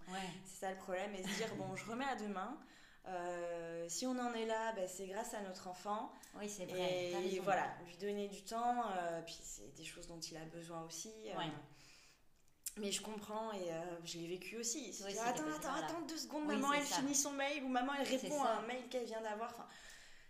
C'est 0.46 0.60
ça 0.66 0.72
le 0.72 0.78
problème. 0.78 1.14
Et 1.16 1.24
se 1.24 1.36
dire, 1.38 1.54
bon, 1.58 1.76
je 1.76 1.84
remets 1.86 2.06
à 2.06 2.16
demain. 2.16 2.58
Euh, 3.08 3.86
si 3.90 4.06
on 4.06 4.18
en 4.20 4.34
est 4.34 4.46
là, 4.46 4.72
bah, 4.74 4.88
c'est 4.88 5.08
grâce 5.08 5.34
à 5.34 5.42
notre 5.42 5.68
enfant. 5.68 6.12
oui, 6.38 6.48
c'est 6.48 6.66
vrai. 6.66 7.10
Et 7.12 7.16
raison. 7.16 7.44
voilà, 7.44 7.68
lui 7.88 7.98
donner 7.98 8.28
du 8.28 8.44
temps. 8.44 8.84
euh, 8.98 9.22
puis 9.26 9.38
c'est 9.42 9.74
des 9.76 9.84
choses 9.86 10.08
dont 10.08 10.20
il 10.20 10.38
a 10.38 10.46
besoin 10.46 10.84
aussi. 10.84 11.12
euh, 11.28 11.38
Ouais. 11.38 11.52
Mais 12.80 12.92
je 12.92 13.02
comprends 13.02 13.52
et 13.54 13.72
euh, 13.72 13.82
je 14.06 14.18
l'ai 14.18 14.28
vécu 14.28 14.58
aussi. 14.58 14.96
Oui, 15.06 15.18
attends, 15.20 15.44
attends, 15.48 15.60
voilà. 15.72 15.86
attends 15.88 16.02
deux 16.02 16.18
secondes, 16.18 16.44
Oui, 16.48 16.56
maman 16.56 16.74
elle 16.74 16.86
ça. 16.86 16.98
finit 16.98 17.16
son 17.16 17.32
mail 17.32 17.64
ou 17.64 17.68
maman 17.68 17.94
elle 18.00 18.08
répond 18.08 18.42
à 18.44 18.52
un 18.58 18.62
mail 18.62 18.88
qu'elle 18.90 19.06
vient 19.06 19.22
d'avoir. 19.22 19.50
Enfin, 19.52 19.68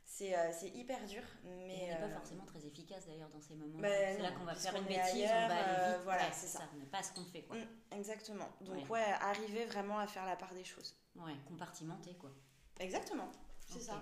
c'est, 0.06 0.36
euh, 0.38 0.52
hyper 0.74 1.06
dur. 1.06 1.22
Et 1.46 1.48
Mais 1.48 1.80
on 1.84 1.88
n'est 1.88 1.98
pas 2.00 2.06
euh, 2.06 2.14
forcément 2.16 2.46
très 2.46 2.66
efficace 2.66 3.06
d'ailleurs 3.06 3.30
dans 3.30 3.40
ces 3.40 3.56
moments. 3.56 3.80
Ben 3.80 4.16
c'est 4.18 4.22
là 4.24 4.32
qu'on 4.32 4.44
va 4.44 4.56
faire 4.56 4.76
une 4.76 4.86
bêtise, 4.86 5.24
on 5.32 5.48
va 5.48 5.56
aller 5.56 5.94
vite. 5.94 6.04
voilà, 6.04 6.24
Ouais, 6.24 6.32
c'est 6.34 6.48
ça. 6.48 6.64
n'est 6.78 6.86
pas 6.86 7.04
ce 7.04 7.14
qu'on 7.14 7.24
fait 7.26 7.44
quoi. 7.44 7.56
Mm, 7.58 7.68
exactement. 7.92 8.50
Donc 8.62 8.76
Ouais. 8.76 8.90
ouais. 8.90 9.14
arriver 9.22 9.66
vraiment 9.66 10.00
à 10.00 10.08
faire 10.08 10.26
la 10.26 10.36
part 10.36 10.54
des 10.54 10.64
choses. 10.66 10.96
Ouais, 11.16 11.36
compartimenter 11.48 12.16
quoi. 12.16 12.32
Exactement, 12.80 13.30
c'est 13.68 13.82
ça. 13.82 14.02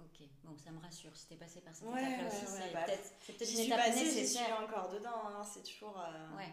Ok, 0.00 0.26
bon, 0.42 0.56
ça 0.58 0.70
me 0.72 0.80
rassure. 0.80 1.16
Si 1.16 1.28
t'es 1.28 1.36
passé 1.36 1.60
par 1.60 1.74
cette 1.74 1.86
Ouais, 1.86 2.00
étape-là 2.02 2.24
ouais, 2.24 2.26
aussi, 2.28 2.52
ouais, 2.52 2.60
c'est 2.66 2.72
bah, 2.74 2.84
peut-être 2.84 3.44
J'y 3.44 3.50
une 3.52 3.56
suis 3.58 3.66
étape 3.66 3.78
passée, 3.78 3.98
j'y 4.04 4.10
suis 4.10 4.20
nécessaire. 4.22 4.60
encore 4.62 4.90
dedans. 4.90 5.22
hein, 5.28 5.44
C'est 5.44 5.62
toujours, 5.62 5.98
euh, 6.00 6.36
Ouais, 6.36 6.48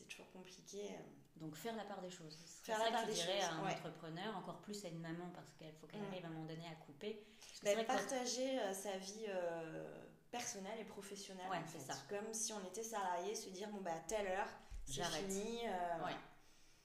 c'est 0.00 0.08
toujours 0.08 0.30
compliqué. 0.32 0.90
donc 1.36 1.54
faire 1.56 1.76
la 1.76 1.84
part 1.84 2.00
des 2.00 2.10
choses. 2.10 2.36
Faire 2.62 2.78
ça 2.78 2.84
la 2.84 2.90
part 2.90 3.02
que 3.02 3.08
des 3.08 3.14
dirais 3.14 3.40
choses, 3.40 3.50
à 3.50 3.52
un 3.54 3.64
ouais. 3.64 3.72
entrepreneur, 3.72 4.36
encore 4.36 4.60
plus 4.60 4.84
à 4.84 4.88
une 4.88 5.00
maman, 5.00 5.30
parce 5.34 5.52
qu'il 5.54 5.72
faut 5.80 5.86
qu'elle 5.86 6.04
arrive 6.04 6.24
à 6.24 6.28
un 6.28 6.32
moment 6.32 6.46
donné 6.46 6.66
à 6.66 6.74
couper. 6.84 7.22
Bah, 7.62 7.70
partager 7.86 8.58
euh, 8.60 8.72
sa 8.72 8.96
vie 8.98 9.26
euh, 9.28 10.04
personnelle 10.30 10.78
et 10.80 10.84
professionnelle. 10.84 11.48
Ouais, 11.50 11.58
en 11.58 11.66
c'est 11.66 11.80
ça. 11.80 11.94
Comme 12.08 12.32
si 12.32 12.52
on 12.52 12.64
était 12.66 12.82
salarié, 12.82 13.34
se 13.34 13.48
dire 13.50 13.68
bon 13.68 13.80
bah 13.80 13.92
à 13.94 14.00
telle 14.00 14.26
heure, 14.26 14.48
c'est 14.84 15.02
fini. 15.04 15.66
euh, 15.66 16.04
Ouais. 16.04 16.16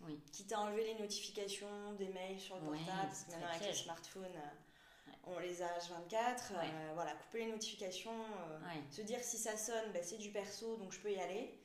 Oui. 0.01 0.19
Quitte 0.33 0.51
à 0.51 0.59
enlever 0.59 0.83
les 0.93 0.99
notifications 0.99 1.93
des 1.93 2.09
mails 2.09 2.39
sur 2.39 2.55
le 2.57 2.63
portable, 2.63 2.87
parce 3.07 3.23
que 3.23 3.31
maintenant 3.31 3.47
avec 3.47 3.61
les 3.67 3.73
smartphones, 3.73 4.25
euh, 4.25 5.11
on 5.23 5.39
les 5.39 5.61
a 5.61 5.67
H24. 5.79 6.51
euh, 6.51 6.59
Ouais. 6.59 6.93
voilà, 6.93 7.13
couper 7.15 7.45
les 7.45 7.51
notifications. 7.51 8.11
euh. 8.11 8.59
Se 8.91 9.01
dire 9.01 9.23
si 9.23 9.37
ça 9.37 9.55
sonne, 9.57 9.91
bah, 9.93 9.99
c'est 10.03 10.17
du 10.17 10.31
perso, 10.31 10.75
donc 10.77 10.91
je 10.91 10.99
peux 10.99 11.11
y 11.11 11.19
aller. 11.19 11.57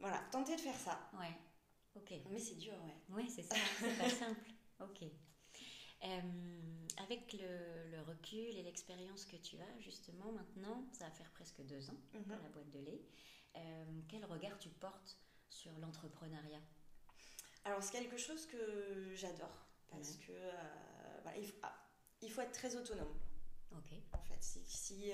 Voilà, 0.00 0.18
tenter 0.32 0.56
de 0.56 0.60
faire 0.60 0.78
ça. 0.78 1.10
Ouais. 1.18 1.32
Ok. 1.96 2.12
Mais 2.30 2.38
c'est 2.38 2.54
dur, 2.56 2.74
ouais. 2.84 2.96
Oui, 3.10 3.28
c'est 3.30 3.42
ça, 3.42 3.54
c'est 3.78 3.98
pas 3.98 4.08
simple. 4.08 4.40
Ok. 4.80 5.02
Euh, 6.02 6.20
avec 6.96 7.34
le, 7.34 7.90
le 7.90 8.00
recul 8.00 8.56
et 8.56 8.62
l'expérience 8.62 9.26
que 9.26 9.36
tu 9.36 9.58
as, 9.60 9.78
justement, 9.80 10.32
maintenant, 10.32 10.86
ça 10.92 11.04
va 11.04 11.10
faire 11.10 11.30
presque 11.32 11.60
deux 11.66 11.90
ans 11.90 11.96
Mhm. 12.14 12.22
pour 12.24 12.42
la 12.42 12.48
boîte 12.48 12.70
de 12.70 12.78
lait. 12.78 13.02
euh, 13.56 13.84
quel 14.08 14.24
regard 14.24 14.58
tu 14.58 14.70
portes 14.70 15.18
sur 15.50 15.72
l'entrepreneuriat? 15.80 16.62
Alors, 17.64 17.82
c'est 17.82 17.92
quelque 17.92 18.16
chose 18.16 18.46
que 18.46 19.12
j'adore 19.14 19.66
parce 19.90 20.12
Ouais. 20.16 20.24
que 20.28 20.32
euh, 20.32 21.20
voilà, 21.24 21.36
il, 21.36 21.46
faut, 21.46 21.58
ah, 21.62 21.76
il 22.22 22.30
faut 22.30 22.40
être 22.40 22.52
très 22.52 22.74
autonome. 22.76 23.14
Ok. 23.72 23.92
en 24.14 24.22
fait. 24.22 24.42
Si, 24.42 24.64
si, 24.64 25.12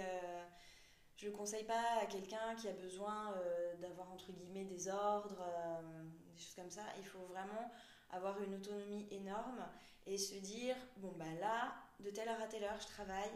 je 1.16 1.28
ne 1.28 1.32
conseille 1.34 1.64
pas 1.64 2.00
à 2.02 2.06
quelqu'un 2.06 2.54
qui 2.56 2.68
a 2.68 2.72
besoin 2.72 3.32
euh, 3.36 3.74
d'avoir 3.76 4.12
entre 4.12 4.32
guillemets 4.32 4.64
des 4.64 4.88
ordres, 4.88 5.40
euh, 5.40 6.02
des 6.34 6.38
choses 6.40 6.54
comme 6.54 6.70
ça, 6.70 6.82
il 6.98 7.04
faut 7.06 7.24
vraiment 7.26 7.70
avoir 8.10 8.40
une 8.42 8.54
autonomie 8.54 9.06
énorme 9.10 9.66
et 10.06 10.18
se 10.18 10.34
dire 10.36 10.76
bon 10.98 11.12
bah 11.16 11.24
là, 11.40 11.74
de 12.00 12.10
telle 12.10 12.28
heure 12.28 12.40
à 12.40 12.46
telle 12.46 12.64
heure, 12.64 12.78
je 12.80 12.86
travaille 12.86 13.32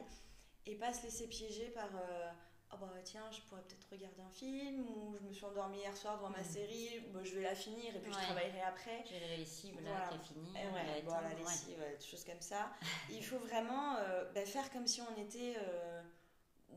et 0.67 0.77
pas 0.77 0.93
se 0.93 1.03
laisser 1.05 1.27
piéger 1.27 1.71
par 1.71 1.89
euh, 1.97 2.31
oh 2.75 2.77
bah 2.81 2.93
tiens, 3.03 3.25
je 3.33 3.41
pourrais 3.49 3.63
peut-être 3.63 3.89
regarder 3.91 4.21
un 4.23 4.31
film 4.31 4.87
ou 4.87 5.17
je 5.19 5.27
me 5.27 5.33
suis 5.33 5.45
endormie 5.47 5.79
hier 5.79 5.97
soir 5.97 6.19
devant 6.19 6.29
ma 6.31 6.39
Mhm. 6.39 6.45
série, 6.45 7.01
bah, 7.13 7.21
je 7.25 7.35
vais 7.35 7.43
la 7.43 7.55
finir 7.55 7.97
et 7.97 7.99
puis 7.99 8.13
je 8.13 8.19
travaillerai 8.19 8.61
après. 8.61 9.03
J'ai 9.09 9.19
les 9.21 9.39
lessives 9.39 9.81
là 9.83 9.91
Voilà. 9.91 10.09
qui 10.09 10.15
est 10.17 10.35
fini. 10.35 10.51
Et 10.51 10.69
on 10.69 10.75
ouais, 10.75 11.01
va 11.03 11.21
bon, 11.23 11.29
la 11.29 11.35
lessive, 11.35 11.79
ouais, 11.81 11.97
des 11.99 12.05
choses 12.07 12.25
comme 12.25 12.41
ça. 12.43 12.71
Il 13.09 13.25
faut 13.25 13.39
vraiment 13.39 13.95
bah, 14.35 14.45
faire 14.45 14.71
comme 14.71 14.87
si 14.87 15.01
on 15.01 15.21
était 15.21 15.57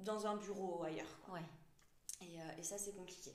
dans 0.04 0.28
un 0.28 0.36
bureau 0.38 0.80
ou 0.80 0.84
ailleurs. 0.84 1.20
quoi. 1.26 1.36
Ouais. 1.36 1.46
Et, 2.22 2.40
euh, 2.40 2.58
et 2.58 2.64
ça, 2.64 2.78
c'est 2.78 2.94
compliqué. 2.96 3.32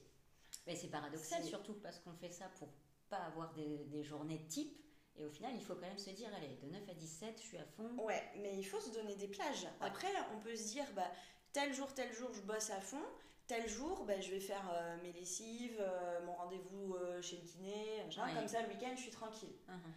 Mais 0.66 0.76
c'est 0.76 0.88
paradoxal 0.88 1.44
surtout 1.44 1.74
parce 1.74 1.98
qu'on 1.98 2.12
fait 2.14 2.30
ça 2.30 2.48
pour 2.58 2.68
pas 3.08 3.18
avoir 3.18 3.52
des, 3.54 3.84
des 3.86 4.02
journées 4.02 4.46
type. 4.48 4.76
Et 5.16 5.24
au 5.24 5.30
final, 5.30 5.52
il 5.54 5.62
faut 5.62 5.74
quand 5.74 5.80
même 5.80 5.98
se 5.98 6.10
dire, 6.10 6.28
allez, 6.36 6.56
de 6.62 6.66
9 6.68 6.88
à 6.88 6.94
17, 6.94 7.38
je 7.38 7.42
suis 7.42 7.58
à 7.58 7.64
fond. 7.64 7.90
Ouais, 7.98 8.22
mais 8.36 8.56
il 8.56 8.62
faut 8.62 8.80
se 8.80 8.90
donner 8.90 9.16
des 9.16 9.26
plages. 9.26 9.66
Après, 9.80 10.08
on 10.32 10.38
peut 10.38 10.54
se 10.54 10.68
dire, 10.68 10.84
bah, 10.94 11.10
tel 11.52 11.74
jour, 11.74 11.92
tel 11.92 12.12
jour, 12.12 12.32
je 12.32 12.40
bosse 12.42 12.70
à 12.70 12.80
fond. 12.80 13.02
Tel 13.48 13.68
jour, 13.68 14.04
bah, 14.04 14.20
je 14.20 14.30
vais 14.30 14.38
faire 14.40 14.70
euh, 14.72 14.96
mes 15.02 15.12
lessives, 15.12 15.78
euh, 15.80 16.24
mon 16.24 16.34
rendez-vous 16.34 16.94
euh, 16.94 17.20
chez 17.20 17.38
le 17.38 17.42
kiné. 17.48 18.04
Ouais. 18.04 18.34
Comme 18.34 18.46
ça, 18.46 18.62
le 18.62 18.68
week-end, 18.68 18.92
je 18.94 19.00
suis 19.00 19.10
tranquille. 19.10 19.54
Mhm. 19.66 19.92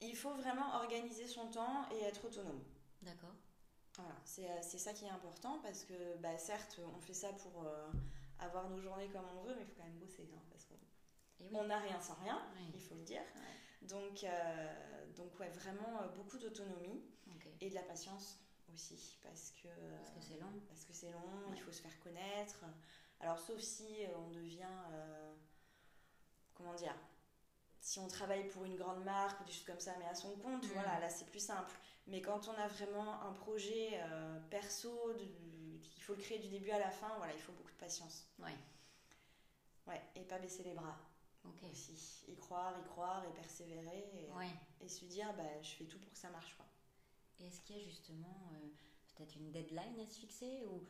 Il 0.00 0.16
faut 0.16 0.34
vraiment 0.34 0.74
organiser 0.76 1.26
son 1.26 1.46
temps 1.48 1.86
et 1.92 2.02
être 2.04 2.24
autonome. 2.24 2.62
D'accord. 3.02 3.34
Voilà, 3.96 4.14
c'est 4.24 4.48
euh, 4.50 4.58
c'est 4.62 4.78
ça 4.78 4.92
qui 4.92 5.04
est 5.06 5.10
important 5.10 5.58
parce 5.62 5.84
que, 5.84 6.16
bah, 6.18 6.36
certes, 6.38 6.80
on 6.94 7.00
fait 7.00 7.14
ça 7.14 7.32
pour 7.32 7.64
euh, 7.66 7.90
avoir 8.38 8.68
nos 8.68 8.78
journées 8.78 9.08
comme 9.08 9.24
on 9.38 9.42
veut, 9.42 9.54
mais 9.54 9.62
il 9.62 9.66
faut 9.66 9.74
quand 9.76 9.84
même 9.84 9.98
bosser. 9.98 10.28
hein, 10.34 10.42
parce 10.50 10.64
qu'on 10.66 10.74
oui. 11.60 11.66
n'a 11.66 11.78
rien 11.78 12.00
sans 12.00 12.14
rien, 12.14 12.42
Oui. 12.56 12.70
il 12.74 12.80
faut 12.80 12.94
le 12.94 13.02
dire. 13.04 13.22
Ouais. 13.36 13.86
Donc, 13.88 14.24
euh, 14.24 15.06
donc 15.14 15.38
ouais, 15.40 15.48
vraiment 15.50 16.02
euh, 16.02 16.08
beaucoup 16.08 16.38
d'autonomie 16.38 17.02
et 17.60 17.70
de 17.70 17.74
la 17.74 17.82
patience 17.82 18.38
aussi 18.74 19.18
parce 19.22 19.52
que 19.62 19.68
Parce 19.96 20.10
que 20.10 20.20
c'est 20.20 20.38
long. 20.40 20.52
parce 20.68 20.84
que 20.84 20.92
c'est 20.92 21.10
long, 21.10 21.48
Ouais. 21.48 21.54
il 21.56 21.60
faut 21.62 21.72
se 21.72 21.80
faire 21.80 21.98
connaître. 22.00 22.64
Alors, 23.20 23.38
sauf 23.38 23.58
si 23.60 24.04
on 24.14 24.28
devient. 24.30 24.66
comment 26.54 26.74
dire 26.74 26.94
Si 27.80 27.98
on 28.00 28.08
travaille 28.08 28.48
pour 28.48 28.64
une 28.64 28.76
grande 28.76 29.04
marque 29.04 29.40
ou 29.40 29.44
des 29.44 29.52
choses 29.52 29.64
comme 29.64 29.80
ça, 29.80 29.94
mais 29.98 30.06
à 30.06 30.14
son 30.14 30.36
compte, 30.36 30.64
Mm. 30.64 30.72
voilà, 30.74 30.98
là 31.00 31.08
c'est 31.08 31.26
plus 31.26 31.40
simple. 31.44 31.74
Mais 32.06 32.20
quand 32.20 32.48
on 32.48 32.52
a 32.54 32.68
vraiment 32.68 33.20
un 33.22 33.32
projet 33.32 33.90
euh, 33.94 34.38
perso, 34.50 35.12
de- 35.14 35.80
il 35.96 36.02
faut 36.02 36.14
le 36.14 36.22
créer 36.22 36.38
du 36.38 36.48
début 36.48 36.70
à 36.70 36.78
la 36.78 36.90
fin, 36.90 37.12
voilà, 37.18 37.32
il 37.34 37.40
faut 37.40 37.52
beaucoup 37.52 37.72
de 37.72 37.76
patience. 37.78 38.28
Ouais. 38.38 38.54
Ouais, 39.86 40.00
et 40.14 40.22
pas 40.24 40.38
baisser 40.38 40.62
les 40.64 40.74
bras 40.74 40.96
Ok. 41.44 41.62
aussi. 41.70 42.24
Y 42.28 42.36
croire, 42.36 42.74
y 42.78 42.84
croire 42.88 43.24
et 43.24 43.32
persévérer 43.34 44.04
et, 44.14 44.30
Ouais. 44.32 44.50
et 44.80 44.88
se 44.88 45.04
dire, 45.04 45.32
bah, 45.36 45.62
je 45.62 45.70
fais 45.70 45.84
tout 45.84 45.98
pour 45.98 46.12
que 46.12 46.18
ça 46.18 46.30
marche. 46.30 46.54
Quoi. 46.56 46.66
Et 47.40 47.46
est-ce 47.48 47.60
qu'il 47.60 47.76
y 47.76 47.80
a 47.80 47.84
justement 47.84 48.50
euh, 48.52 48.68
peut-être 49.14 49.36
une 49.36 49.50
deadline 49.52 50.00
à 50.00 50.06
se 50.06 50.18
fixer 50.20 50.64
ou, 50.66 50.86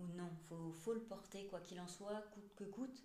ou 0.00 0.06
non? 0.14 0.30
Faut, 0.48 0.72
faut 0.72 0.94
le 0.94 1.02
porter 1.02 1.46
quoi 1.46 1.60
qu'il 1.60 1.80
en 1.80 1.88
soit, 1.88 2.22
coûte 2.34 2.54
que 2.56 2.64
coûte? 2.64 3.04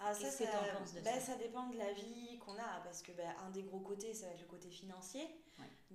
Ah, 0.00 0.12
ça, 0.12 0.20
Qu'est-ce 0.20 0.38
que 0.38 0.44
ça, 0.44 0.50
t'en 0.52 0.78
penses 0.78 0.92
de 0.94 1.00
ben, 1.00 1.20
ça? 1.20 1.20
ça 1.20 1.36
dépend 1.36 1.68
de 1.68 1.78
la 1.78 1.92
vie 1.92 2.38
qu'on 2.40 2.56
a, 2.58 2.80
parce 2.84 3.02
que 3.02 3.12
ben, 3.12 3.34
un 3.46 3.50
des 3.50 3.62
gros 3.62 3.80
côtés, 3.80 4.12
ça 4.12 4.26
va 4.26 4.32
être 4.32 4.40
le 4.40 4.46
côté 4.48 4.68
financier. 4.68 5.26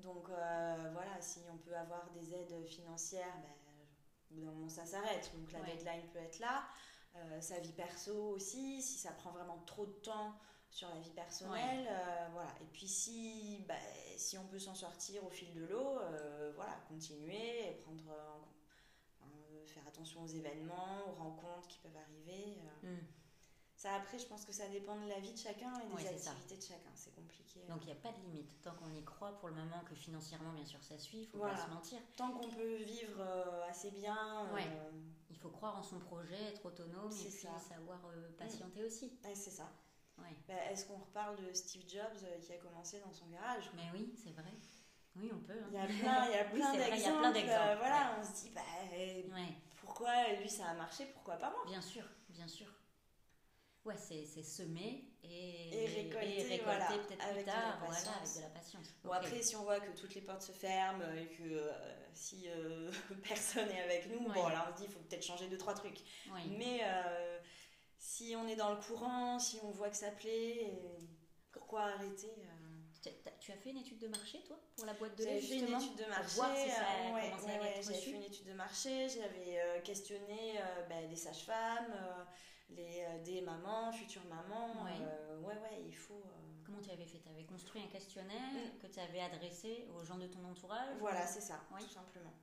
Donc 0.04 0.30
euh, 0.30 0.90
voilà, 0.94 1.20
si 1.22 1.40
on 1.52 1.58
peut 1.58 1.76
avoir 1.76 2.10
des 2.12 2.34
aides 2.34 2.66
financières, 2.66 3.36
ben, 3.42 3.50
au 4.32 4.36
bout 4.36 4.42
d'un 4.42 4.52
moment, 4.52 4.70
ça 4.70 4.86
s'arrête. 4.86 5.32
Donc 5.36 5.52
la 5.52 5.60
Ouais. 5.62 5.76
deadline 5.76 6.08
peut 6.14 6.20
être 6.20 6.40
là. 6.40 6.64
Euh, 7.16 7.42
sa 7.42 7.60
vie 7.60 7.72
perso 7.72 8.14
aussi, 8.30 8.82
si 8.82 8.98
ça 9.00 9.12
prend 9.12 9.32
vraiment 9.32 9.58
trop 9.66 9.86
de 9.86 9.92
temps 9.94 10.36
sur 10.70 10.88
la 10.90 11.00
vie 11.00 11.10
personnelle, 11.12 11.88
euh, 11.90 12.28
voilà. 12.34 12.52
Et 12.62 12.66
puis 12.66 12.88
si, 12.88 13.64
ben, 13.68 13.80
si 14.18 14.38
on 14.38 14.46
peut 14.48 14.60
s'en 14.60 14.76
sortir 14.76 15.26
au 15.26 15.30
fil 15.30 15.54
de 15.54 15.66
l'eau, 15.66 16.00
voilà, 16.56 16.74
continuer 16.88 17.70
et 17.70 17.74
prendre 17.76 18.04
en 19.22 19.66
faire 19.66 19.88
attention 19.88 20.22
aux 20.24 20.28
événements, 20.28 21.08
aux 21.10 21.16
rencontres 21.16 21.68
qui 21.70 21.80
peuvent 21.80 21.98
arriver. 21.98 22.58
euh. 22.84 22.98
Ça, 23.88 23.96
après, 23.96 24.20
je 24.20 24.26
pense 24.28 24.44
que 24.44 24.52
ça 24.52 24.68
dépend 24.68 25.00
de 25.00 25.08
la 25.08 25.18
vie 25.20 25.32
de 25.32 25.38
chacun 25.38 25.72
et 25.80 25.88
des 25.88 25.94
Ouais, 25.94 26.08
activités 26.08 26.58
de 26.58 26.62
chacun. 26.62 26.92
C'est 26.94 27.16
compliqué. 27.16 27.62
Donc 27.70 27.80
il 27.84 27.86
n'y 27.86 27.92
a 27.94 27.96
pas 27.96 28.12
de 28.12 28.22
limite. 28.24 28.62
Tant 28.62 28.74
qu'on 28.74 28.94
y 28.94 29.02
croit 29.04 29.32
pour 29.40 29.48
le 29.48 29.56
moment, 29.56 29.82
que 29.90 29.96
financièrement, 29.96 30.52
bien 30.52 30.66
sûr, 30.66 30.84
ça 30.84 30.98
suit, 30.98 31.20
il 31.22 31.28
faut 31.28 31.38
Voilà. 31.38 31.56
pas 31.56 31.66
se 31.66 31.70
mentir. 31.70 32.00
Tant 32.18 32.32
qu'on 32.34 32.50
peut 32.50 32.76
vivre 32.84 33.18
euh, 33.22 33.64
assez 33.70 33.92
bien, 33.92 34.52
Ouais. 34.54 34.68
euh, 34.68 34.92
Il 35.30 35.38
faut 35.38 35.50
croire 35.50 35.78
en 35.78 35.84
son 35.84 36.00
projet, 36.00 36.50
être 36.50 36.66
autonome 36.66 37.12
et 37.14 37.24
puis 37.30 37.32
ça. 37.32 37.52
Mm. 37.52 37.60
savoir 37.60 38.00
euh, 38.08 38.30
patienter 38.38 38.84
aussi. 38.84 39.06
ouais, 39.24 39.36
c'est 39.36 39.52
ça. 39.52 39.72
Bah, 40.18 40.54
Est-ce 40.70 40.86
qu'on 40.86 40.98
reparle 40.98 41.38
de 41.38 41.54
Steve 41.54 41.84
Jobs 41.88 42.24
euh, 42.24 42.40
qui 42.40 42.52
a 42.52 42.58
commencé 42.58 43.00
dans 43.00 43.14
son 43.14 43.28
garage? 43.28 43.70
Mais 43.74 43.90
oui, 43.94 44.14
c'est 44.22 44.32
vrai. 44.32 44.52
Oui, 45.16 45.32
on 45.34 45.40
peut. 45.40 45.54
hein. 45.64 45.68
Il 45.70 45.74
y 45.74 45.78
a 45.78 45.88
plein, 45.88 46.26
Oui, 46.52 47.34
d'exemples. 47.34 47.40
euh, 47.50 47.76
voilà, 47.78 48.18
on 48.20 48.24
se 48.26 48.44
dit, 48.44 48.50
bah, 48.50 48.62
euh, 48.92 49.24
pourquoi 49.78 50.34
lui 50.42 50.50
ça 50.50 50.68
a 50.68 50.74
marché, 50.74 51.06
pourquoi 51.14 51.36
pas 51.38 51.52
moi? 51.52 51.64
Bien 51.66 51.82
sûr, 51.82 52.04
bien 52.30 52.48
sûr. 52.48 52.68
Ouais, 53.88 53.96
c'est 53.98 54.44
semer 54.44 55.06
et, 55.24 55.84
Et 55.84 55.86
récolter, 55.88 56.62
voilà, 56.64 56.88
peut-être 56.88 57.18
plus 57.20 57.22
avec 57.30 57.42
de 57.44 57.48
la 57.48 57.54
tard, 57.54 57.78
voilà, 57.80 57.94
patience. 57.94 58.16
avec 58.22 58.36
de 58.36 58.42
la 58.42 58.50
patience. 58.50 58.88
Bon, 59.04 59.12
après, 59.12 59.42
si 59.42 59.56
on 59.56 59.64
voit 59.64 59.80
que 59.80 59.92
toutes 59.98 60.14
les 60.14 60.22
portes 60.22 60.42
se 60.42 60.52
ferment 60.52 61.04
et 61.14 61.28
que 61.28 61.44
euh, 61.44 61.72
si 62.14 62.50
euh, 62.50 62.92
personne 63.28 63.70
est 63.72 63.82
avec 63.82 64.10
nous, 64.10 64.20
bon, 64.20 64.48
là, 64.50 64.68
on 64.70 64.74
se 64.76 64.82
dit, 64.82 64.88
il 64.90 64.92
faut 64.94 65.00
peut-être 65.00 65.24
changer 65.24 65.48
deux, 65.48 65.58
trois 65.58 65.74
trucs. 65.74 66.00
Mais 66.58 66.82
euh, 66.84 67.40
si 67.98 68.36
on 68.36 68.46
est 68.48 68.58
dans 68.58 68.72
le 68.74 68.82
courant, 68.82 69.40
si 69.40 69.58
on 69.64 69.72
voit 69.72 69.90
que 69.90 69.98
ça 69.98 70.12
plaît, 70.12 70.74
pourquoi 71.54 71.84
arrêter 71.84 72.28
euh, 72.28 72.82
Tu 73.02 73.10
as- 73.54 73.56
fait 73.58 73.70
une 73.70 73.78
étude 73.78 74.00
de 74.00 74.08
marché, 74.10 74.44
toi, 74.46 74.60
pour 74.76 74.86
la 74.86 74.94
boîte 74.96 75.18
de 75.18 75.24
lait, 75.24 75.40
fait 75.40 75.60
une 75.60 75.68
étude 75.82 75.96
de 75.96 76.10
marché. 76.10 76.40
euh, 76.42 77.14
ouais, 77.14 77.32
ouais, 77.46 77.60
ouais, 77.60 77.82
J'avais 77.82 77.98
fait 78.00 78.12
une 78.12 78.24
étude 78.24 78.48
de 78.48 78.54
marché, 78.54 79.08
j'avais 79.08 79.62
euh, 79.62 79.82
questionné 79.82 80.60
euh, 80.60 80.84
bah, 80.90 81.02
les 81.10 81.16
sages-femmes, 81.16 81.94
euh, 81.94 82.24
les, 82.70 83.04
euh, 83.06 83.24
des 83.24 83.42
mamans, 83.42 83.92
futures 83.92 84.26
mamans. 84.26 84.84
Ouais. 84.84 84.92
euh, 85.02 85.40
ouais, 85.42 85.58
ouais, 85.58 85.84
il 85.88 85.96
faut. 85.96 86.14
euh, 86.16 86.64
Comment 86.66 86.82
tu 86.82 86.90
avais 86.92 87.06
fait? 87.06 87.20
Tu 87.20 87.30
avais 87.30 87.46
construit 87.46 87.82
un 87.82 87.88
questionnaire 87.88 88.52
Mm. 88.54 88.80
que 88.80 88.88
tu 88.88 89.00
avais 89.00 89.22
adressé 89.22 89.86
aux 89.96 90.04
gens 90.04 90.18
de 90.18 90.28
ton 90.28 90.44
entourage 90.44 90.98
Voilà, 91.00 91.26
c'est 91.26 91.42
ça, 91.42 91.62
Oui. 91.74 91.82
tout 91.84 91.90
simplement. 91.94 92.34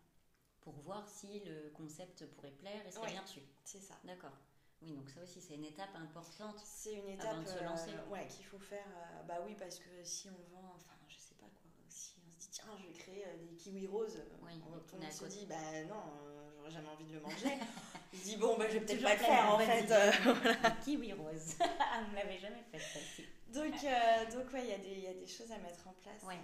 pour 0.62 0.72
voir 0.80 1.06
si 1.06 1.40
le 1.40 1.68
concept 1.76 2.24
pourrait 2.24 2.50
plaire 2.52 2.86
et 2.86 2.90
serait 2.90 3.04
Oui. 3.08 3.12
bien 3.12 3.20
reçu. 3.20 3.40
C'est 3.64 3.80
ça. 3.82 3.96
D'accord. 4.02 4.32
Oui, 4.80 4.92
donc 4.92 5.10
ça 5.10 5.20
aussi, 5.22 5.38
c'est 5.42 5.54
une 5.56 5.64
étape 5.66 5.94
importante. 5.94 6.58
C'est 6.64 6.94
une 6.94 7.20
Avant 7.20 7.42
étape 7.42 7.44
de 7.44 7.46
se 7.58 7.62
lancer. 7.64 7.90
euh, 7.90 8.08
ouais, 8.10 8.26
qu'il 8.28 8.46
faut 8.46 8.58
faire. 8.58 8.86
euh, 8.88 9.22
bah 9.24 9.40
oui, 9.44 9.54
parce 9.58 9.78
que 9.78 10.02
si 10.04 10.30
on 10.30 10.54
vend, 10.54 10.72
enfin, 10.74 10.94
je 11.06 11.18
sais 11.18 11.34
pas 11.34 11.44
quoi, 11.46 11.70
si 11.90 12.14
on 12.26 12.30
se 12.30 12.38
dit, 12.38 12.48
tiens, 12.50 12.64
je 12.78 12.86
vais 12.86 12.92
créer 12.94 13.26
euh, 13.26 13.36
des 13.36 13.54
kiwis 13.56 13.86
roses, 13.86 14.16
euh, 14.16 14.36
Oui, 14.42 14.52
on- 14.66 14.96
on 14.98 15.10
se 15.10 15.24
dit, 15.26 15.44
bah 15.44 15.84
non, 15.86 16.00
euh, 16.24 16.50
j'aurais 16.56 16.70
jamais 16.70 16.88
envie 16.88 17.04
de 17.04 17.12
le 17.12 17.20
manger. 17.20 17.58
Se 18.14 18.24
dit, 18.24 18.36
bon, 18.36 18.56
bah 18.56 18.66
je 18.68 18.74
vais 18.78 18.80
peut-être 18.80 19.02
pas 19.02 19.12
le 19.14 19.18
faire 19.18 19.50
en 19.54 19.58
fait. 19.58 19.90
euh, 19.90 20.12
Le 20.34 20.84
kiwi 20.84 21.12
rose. 21.12 21.56
On 21.60 22.10
ne 22.10 22.14
l'avait 22.14 22.38
jamais 22.38 22.62
fait 22.70 22.78
celle-ci. 22.78 23.24
Donc, 23.48 23.74
euh, 23.84 24.30
donc 24.32 24.52
ouais, 24.52 24.64
il 24.64 24.70
y, 24.70 24.72
a 24.72 24.78
des- 24.78 24.88
il 24.92 25.00
y 25.04 25.06
a 25.08 25.14
des 25.14 25.26
choses 25.26 25.50
à 25.52 25.58
mettre 25.58 25.86
en 25.88 25.92
place. 25.94 26.22
Ouais. 26.24 26.38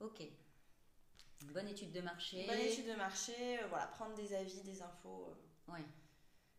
Ok. 0.00 0.22
Bonne 1.52 1.68
étude 1.68 1.92
de 1.92 2.00
marché. 2.00 2.46
Bonne 2.46 2.58
étude 2.58 2.86
de 2.88 2.94
marché, 2.94 3.58
euh, 3.60 3.66
voilà, 3.68 3.86
prendre 3.86 4.14
des 4.14 4.34
avis, 4.34 4.60
des 4.62 4.82
infos, 4.82 5.34
euh, 5.68 5.72
Ouais. 5.72 5.84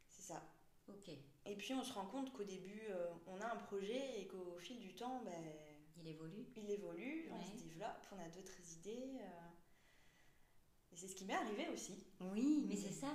c'est 0.08 0.22
ça. 0.34 0.42
Ok. 0.88 1.10
Et 1.46 1.56
puis 1.56 1.74
on 1.74 1.84
se 1.84 1.94
rend 1.94 2.06
compte 2.06 2.32
qu'au 2.34 2.44
début, 2.44 2.84
euh, 2.90 3.08
on 3.28 3.40
a 3.42 3.46
un 3.54 3.56
projet 3.58 4.20
et 4.22 4.28
qu'au 4.28 4.58
fil 4.60 4.80
du 4.80 4.94
temps, 4.96 5.22
ben, 5.24 5.44
Il 6.02 6.08
évolue. 6.08 6.46
il 6.56 6.70
évolue, 6.72 7.30
on 7.32 7.44
se 7.44 7.64
développe, 7.64 8.06
on 8.12 8.20
a 8.20 8.30
d'autres 8.30 8.60
idées. 8.80 9.20
Et 10.92 10.96
c'est 10.96 11.08
ce 11.08 11.16
qui 11.16 11.26
m'est 11.26 11.34
arrivé 11.36 11.68
aussi. 11.74 12.04
Oui, 12.20 12.66
mais 12.68 12.76
c'est 12.76 12.92
ça. 12.94 13.08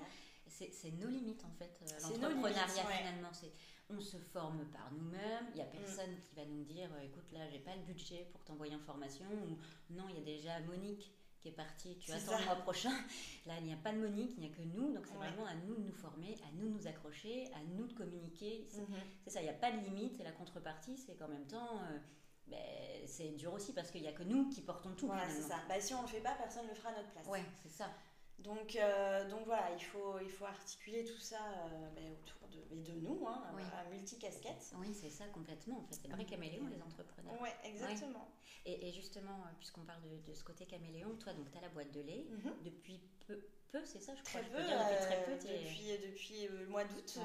C'est 0.54 0.92
nos 0.92 1.08
limites 1.08 1.44
en 1.44 1.50
fait. 1.50 1.80
euh, 1.82 2.00
L'entrepreneuriat 2.02 2.66
ouais. 2.66 2.96
finalement, 2.98 3.32
c'est 3.32 3.52
on 3.90 4.00
se 4.00 4.16
forme 4.16 4.64
par 4.66 4.90
nous-mêmes. 4.92 5.46
Il 5.54 5.58
y 5.58 5.62
a 5.62 5.66
personne 5.66 6.18
qui 6.22 6.34
va 6.34 6.44
nous 6.44 6.64
dire, 6.64 6.88
euh, 6.94 7.02
écoute 7.02 7.30
là, 7.32 7.48
j'ai 7.50 7.58
pas 7.58 7.74
le 7.76 7.82
budget 7.82 8.28
pour 8.32 8.42
t'envoyer 8.44 8.74
en 8.74 8.80
formation 8.80 9.26
ou 9.26 9.58
non, 9.92 10.04
il 10.08 10.16
y 10.16 10.22
a 10.22 10.24
déjà 10.24 10.60
Monique 10.60 11.12
qui 11.40 11.48
est 11.48 11.52
parti, 11.52 11.98
tu 11.98 12.10
attends 12.10 12.38
le 12.38 12.44
mois 12.46 12.56
prochain. 12.56 12.90
Là, 13.46 13.52
il 13.58 13.66
n'y 13.66 13.72
a 13.74 13.76
pas 13.76 13.92
de 13.92 13.98
Monique, 13.98 14.32
il 14.38 14.40
n'y 14.40 14.50
a 14.50 14.54
que 14.56 14.62
nous, 14.62 14.94
donc 14.94 15.06
c'est 15.06 15.14
vraiment 15.14 15.44
à 15.44 15.54
nous 15.54 15.74
de 15.74 15.82
nous 15.82 15.92
former, 15.92 16.38
à 16.48 16.50
nous 16.54 16.70
de 16.70 16.74
nous 16.78 16.86
accrocher, 16.86 17.52
à 17.52 17.62
nous 17.76 17.86
de 17.86 17.92
communiquer. 17.92 18.66
C'est 18.70 18.80
mhm. 18.80 18.96
ça, 19.26 19.40
il 19.40 19.44
n'y 19.44 19.50
a 19.50 19.54
pas 19.54 19.70
de 19.70 19.76
limite, 19.76 20.18
et 20.18 20.22
la 20.22 20.32
contrepartie, 20.32 20.96
c'est 20.96 21.16
qu'en 21.16 21.28
même 21.28 21.46
temps, 21.46 21.80
euh, 21.82 21.98
ben, 22.46 22.58
c'est 23.06 23.28
dur 23.32 23.52
aussi 23.52 23.74
parce 23.74 23.90
qu'il 23.90 24.00
n'y 24.00 24.08
a 24.08 24.12
que 24.12 24.22
nous 24.22 24.48
qui 24.48 24.62
portons 24.62 24.94
tout. 24.94 25.06
Voilà, 25.06 25.28
c'est 25.28 25.42
ça. 25.42 25.60
Bah, 25.68 25.78
si 25.80 25.92
on 25.92 25.98
ne 25.98 26.06
le 26.06 26.08
fait 26.08 26.20
pas, 26.20 26.32
personne 26.32 26.64
ne 26.64 26.70
le 26.70 26.74
fera 26.74 26.88
à 26.88 26.96
notre 26.96 27.10
place. 27.10 27.26
Ouais, 27.26 27.44
c'est 27.62 27.68
ça. 27.68 27.90
Donc, 28.38 28.77
euh, 28.77 29.29
donc 29.31 29.47
voilà, 29.47 29.70
il 29.73 29.83
faut, 29.83 30.18
il 30.20 30.31
faut 30.31 30.44
articuler 30.44 31.05
tout 31.05 31.18
ça 31.18 31.38
euh, 31.38 31.90
ben, 31.94 32.12
autour 32.12 32.49
de, 32.49 32.92
de 32.92 33.01
nous, 33.01 33.27
hein, 33.27 33.42
à 33.47 33.90
multicasquette. 33.90 34.75
Oui, 34.79 34.92
c'est 34.92 35.11
ça 35.11 35.25
complètement. 35.29 35.79
En 35.79 35.83
fait, 35.85 35.99
c'est 36.03 36.09
vrai 36.09 36.25
caméléon, 36.25 36.66
les 36.66 36.83
entrepreneurs? 36.83 37.35
Oui, 37.40 37.49
exactement. 37.64 38.29
Et, 38.66 38.92
justement, 38.92 39.40
euh, 39.44 39.53
puisqu'on 39.59 39.83
parle 39.83 40.01
de, 40.27 40.33
ce 40.33 40.42
côté 40.42 40.64
caméléon, 40.64 41.16
toi, 41.16 41.33
donc 41.35 41.51
tu 41.51 41.59
as 41.59 41.61
la 41.61 41.68
boîte 41.68 41.92
de 41.92 42.01
lait 42.01 42.25
mhm. 42.31 42.55
depuis 42.64 43.01
peu, 43.27 43.38
peu 43.70 43.85
c'est 43.85 44.01
ça, 44.01 44.14
je 44.14 44.23
crois. 44.23 44.40
Très 44.40 44.51
peu, 44.51 44.62
depuis 44.62 45.07
très 45.07 45.25
peu. 45.25 45.33
Depuis, 45.33 46.09
depuis 46.09 46.49
le 46.49 46.66
mois 46.66 46.85
d'août, 46.85 47.18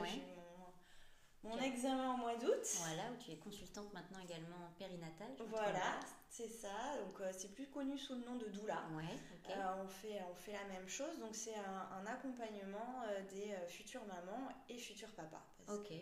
mon 1.43 1.57
examen 1.57 2.13
au 2.13 2.17
mois 2.17 2.35
d'août. 2.35 2.65
Voilà, 2.79 3.11
où 3.11 3.17
tu 3.17 3.31
es 3.31 3.37
consultante 3.37 3.93
maintenant 3.93 4.19
également 4.19 4.71
périnatale. 4.77 5.35
Voilà, 5.47 5.99
c'est 6.29 6.49
ça. 6.49 6.97
Donc 7.05 7.19
euh, 7.21 7.31
c'est 7.31 7.53
plus 7.53 7.67
connu 7.67 7.97
sous 7.97 8.15
le 8.15 8.25
nom 8.25 8.35
de 8.35 8.47
doula. 8.47 8.83
Ouais, 8.95 9.17
euh, 9.49 9.83
on, 9.83 9.87
fait, 9.87 10.21
on 10.29 10.35
fait 10.35 10.53
la 10.53 10.65
même 10.65 10.87
chose. 10.87 11.17
Donc 11.19 11.35
c'est 11.35 11.55
un, 11.55 12.05
accompagnement 12.05 13.03
euh, 13.07 13.21
des 13.29 13.55
futures 13.67 14.05
mamans 14.05 14.49
et 14.67 14.77
futurs 14.77 15.11
papas. 15.11 15.45
ok. 15.67 15.93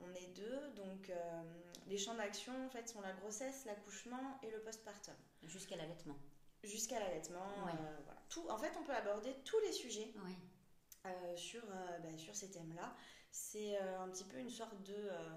On, 0.00 0.10
est 0.14 0.34
deux, 0.34 0.70
donc 0.74 1.12
les 1.86 1.98
champs 1.98 2.14
d'action 2.14 2.52
en 2.64 2.68
fait 2.70 2.88
sont 2.88 3.02
la 3.02 3.12
grossesse, 3.12 3.66
l'accouchement 3.66 4.40
et 4.42 4.50
le 4.50 4.58
postpartum. 4.60 5.14
Jusqu'à 5.44 5.76
l'allaitement. 5.76 6.16
Jusqu'à 6.64 6.98
l'allaitement, 6.98 7.46
voilà. 7.62 7.78
Tout, 8.28 8.48
en 8.48 8.58
fait, 8.58 8.72
on 8.80 8.82
peut 8.82 8.94
aborder 8.94 9.32
tous 9.44 9.60
les 9.60 9.72
sujets 9.72 10.12
sur, 11.36 11.64
bah, 11.66 12.16
sur 12.16 12.34
ces 12.34 12.50
thèmes-là. 12.50 12.96
C'est 13.36 13.76
euh, 13.76 14.00
un 14.00 14.08
petit 14.08 14.24
peu 14.24 14.38
une 14.38 14.48
sorte 14.48 14.82
de 14.84 14.94
euh, 14.94 15.36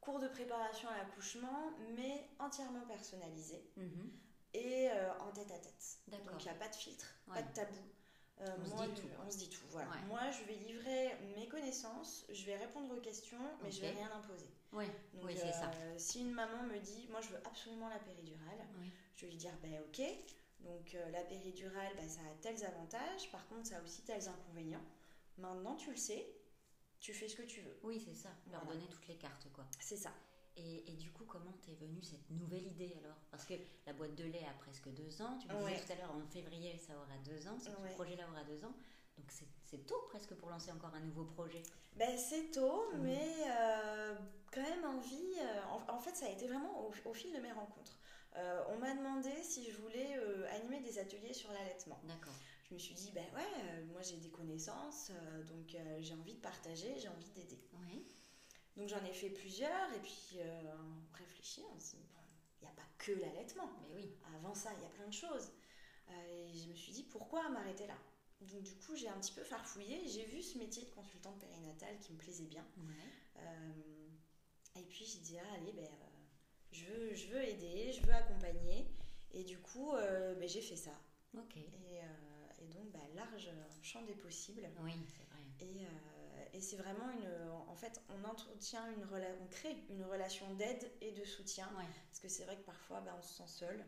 cours 0.00 0.20
de 0.20 0.28
préparation 0.28 0.88
à 0.88 0.96
l'accouchement, 0.98 1.72
mais 1.96 2.28
entièrement 2.38 2.86
personnalisé 2.86 3.68
mhm. 3.76 4.12
et 4.54 4.88
euh, 4.92 5.18
en 5.18 5.32
tête 5.32 5.50
à 5.50 5.58
tête. 5.58 5.98
Donc 6.06 6.20
il 6.38 6.44
n'y 6.44 6.50
a 6.50 6.54
pas 6.54 6.68
de 6.68 6.76
filtre, 6.76 7.16
pas 7.26 7.42
de 7.42 7.52
tabou. 7.52 7.82
on, 8.38 8.44
moi, 8.44 8.86
se 8.86 8.90
dit 8.90 9.00
tout, 9.00 9.08
on 9.26 9.30
se 9.32 9.38
dit 9.38 9.48
tout. 9.48 9.64
Voilà. 9.70 9.90
Moi, 10.06 10.30
je 10.30 10.44
vais 10.44 10.54
livrer 10.54 11.16
mes 11.34 11.48
connaissances, 11.48 12.24
je 12.30 12.46
vais 12.46 12.56
répondre 12.56 12.96
aux 12.96 13.00
questions, 13.00 13.42
mais 13.60 13.72
je 13.72 13.78
je 13.78 13.80
vais 13.82 13.90
rien 13.90 14.12
imposer. 14.12 14.48
oui, 15.24 15.34
c'est 15.36 15.52
ça. 15.52 15.68
Si 15.98 16.20
une 16.20 16.30
maman 16.30 16.62
me 16.62 16.78
dit, 16.78 17.08
moi, 17.10 17.20
je 17.22 17.30
veux 17.30 17.40
absolument 17.44 17.88
la 17.88 17.98
péridurale, 17.98 18.68
je 19.16 19.26
vais 19.26 19.32
lui 19.32 19.38
dire, 19.38 19.58
ben 19.60 19.82
ok. 19.88 20.00
Donc 20.60 20.96
la 21.10 21.24
péridurale, 21.24 21.92
ben, 21.96 22.08
ça 22.08 22.20
a 22.20 22.34
tels 22.40 22.64
avantages, 22.64 23.32
par 23.32 23.44
contre, 23.48 23.66
ça 23.66 23.78
a 23.78 23.82
aussi 23.82 24.02
tels 24.02 24.28
inconvénients. 24.28 24.84
Maintenant, 25.38 25.74
tu 25.74 25.90
le 25.90 25.96
sais, 25.96 26.24
tu 27.02 27.12
fais 27.12 27.28
ce 27.28 27.36
que 27.36 27.42
tu 27.42 27.60
veux. 27.60 27.76
Oui, 27.82 28.00
c'est 28.02 28.14
ça, 28.14 28.30
leur 28.50 28.64
donner 28.64 28.86
toutes 28.88 29.08
les 29.08 29.16
cartes, 29.16 29.48
quoi. 29.52 29.66
C'est 29.80 29.96
ça. 29.96 30.12
Et, 30.56 30.90
et, 30.90 30.96
du 30.96 31.10
coup, 31.10 31.24
comment 31.24 31.52
t'es 31.62 31.74
venue 31.74 32.02
cette 32.02 32.30
nouvelle 32.30 32.66
idée 32.66 32.94
alors? 33.02 33.16
Parce 33.30 33.44
que 33.44 33.54
la 33.86 33.92
boîte 33.92 34.14
de 34.14 34.24
lait 34.24 34.44
a 34.48 34.52
presque 34.52 34.88
deux 34.90 35.22
ans. 35.22 35.36
Tu 35.38 35.48
me 35.48 35.58
disais 35.58 35.84
tout 35.84 35.92
à 35.92 35.96
l'heure, 35.96 36.14
en 36.14 36.26
février, 36.26 36.78
ça 36.78 36.92
aura 36.94 37.18
deux 37.24 37.48
ans. 37.48 37.58
Ce 37.58 37.70
projet-là 37.94 38.24
aura 38.30 38.44
deux 38.44 38.64
ans. 38.64 38.74
Donc 39.18 39.30
c'est 39.64 39.86
tôt 39.86 40.00
presque 40.08 40.34
pour 40.34 40.48
lancer 40.48 40.70
encore 40.70 40.94
un 40.94 41.00
nouveau 41.00 41.24
projet. 41.24 41.62
Ben, 41.96 42.16
c'est 42.16 42.50
tôt, 42.50 42.84
mmh. 42.94 42.98
mais 43.02 43.30
euh, 43.46 44.14
quand 44.52 44.62
même 44.62 44.84
envie. 44.84 45.34
Euh, 45.40 45.60
en, 45.88 45.98
fait, 45.98 46.14
ça 46.14 46.26
a 46.26 46.28
été 46.30 46.46
vraiment 46.46 46.88
au, 47.04 47.12
fil 47.14 47.32
de 47.32 47.40
mes 47.40 47.52
rencontres. 47.52 47.98
Euh, 48.36 48.62
on 48.70 48.78
m'a 48.78 48.94
demandé 48.94 49.30
si 49.42 49.70
je 49.70 49.76
voulais 49.78 50.18
animer 50.54 50.80
des 50.80 50.98
ateliers 50.98 51.34
sur 51.34 51.50
l'allaitement. 51.52 51.98
D'accord 52.04 52.34
je 52.72 52.74
me 52.74 52.78
suis 52.78 52.94
dit, 52.94 53.10
ben 53.12 53.26
ouais, 53.34 53.42
euh, 53.64 53.84
moi 53.92 54.00
j'ai 54.00 54.16
des 54.16 54.30
connaissances, 54.30 55.10
euh, 55.10 55.42
donc 55.44 55.74
euh, 55.74 55.98
j'ai 56.00 56.14
envie 56.14 56.32
de 56.32 56.40
partager, 56.40 56.98
j'ai 56.98 57.08
envie 57.08 57.30
d'aider. 57.30 57.58
Donc 58.74 58.88
j'en 58.88 59.04
ai 59.04 59.12
fait 59.12 59.28
plusieurs, 59.28 59.92
et 59.92 60.00
puis 60.00 60.38
on 60.40 61.14
réfléchit, 61.18 61.60
on 61.76 61.78
se 61.78 61.90
dit, 61.90 62.02
il 62.62 62.64
n'y 62.64 62.70
a 62.70 62.74
pas 62.74 62.88
que 62.96 63.12
l'allaitement. 63.12 63.68
Mais 63.82 63.94
oui. 63.94 64.10
Avant 64.34 64.54
ça, 64.54 64.70
il 64.74 64.82
y 64.82 64.86
a 64.86 64.88
plein 64.88 65.06
de 65.06 65.12
choses. 65.12 65.52
et 66.08 66.54
je 66.54 66.70
me 66.70 66.74
suis 66.74 66.92
dit, 66.92 67.02
pourquoi 67.02 67.50
m'arrêter 67.50 67.86
là? 67.86 67.98
Donc 68.40 68.62
du 68.62 68.74
coup, 68.76 68.96
j'ai 68.96 69.08
un 69.08 69.18
petit 69.20 69.34
peu 69.34 69.44
farfouillé, 69.44 70.08
j'ai 70.08 70.24
vu 70.24 70.42
ce 70.42 70.56
métier 70.56 70.84
de 70.84 70.88
consultante 70.88 71.38
périnatale 71.38 71.98
qui 72.00 72.14
me 72.14 72.18
plaisait 72.18 72.46
bien. 72.46 72.66
et 74.74 74.84
puis 74.84 75.04
j'ai 75.04 75.18
dit, 75.18 75.36
ah, 75.38 75.54
allez, 75.56 75.72
ben, 75.72 75.86
je, 76.70 76.86
veux, 76.86 77.14
je 77.14 77.26
veux 77.28 77.44
aider, 77.46 77.92
je 77.92 78.00
veux 78.06 78.14
accompagner. 78.14 78.86
Et 79.32 79.44
du 79.44 79.58
coup, 79.58 79.92
ben, 79.92 80.48
j'ai 80.48 80.62
fait 80.62 80.76
ça. 80.76 80.98
Ok. 81.36 81.58
Et, 81.58 82.00
et 82.62 82.66
donc 82.72 82.90
bah, 82.92 83.00
large 83.14 83.50
champ 83.82 84.02
des 84.02 84.14
possibles. 84.14 84.68
Oui, 84.82 84.92
c'est 85.08 85.24
vrai. 85.24 85.42
Et, 85.60 85.84
euh, 85.84 86.44
et 86.54 86.60
c'est 86.60 86.76
vraiment 86.76 87.10
une. 87.10 87.28
En 87.68 87.74
fait, 87.74 88.00
on 88.08 88.28
entretient 88.28 88.86
une 88.90 89.04
on 89.40 89.46
crée 89.48 89.76
une 89.90 90.04
relation 90.04 90.52
d'aide 90.54 90.90
et 91.00 91.12
de 91.12 91.24
soutien. 91.24 91.68
Parce 92.08 92.20
que 92.20 92.28
c'est 92.28 92.44
vrai 92.44 92.56
que 92.56 92.64
parfois, 92.64 93.00
bah, 93.00 93.14
on 93.18 93.22
se 93.22 93.34
sent 93.34 93.48
seul. 93.48 93.84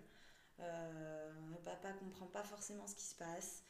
Euh, 0.60 1.32
papa 1.64 1.92
comprend 1.92 2.26
pas 2.26 2.44
forcément 2.44 2.86
ce 2.86 2.94
qui 2.94 3.04
se 3.04 3.16
passe. 3.16 3.64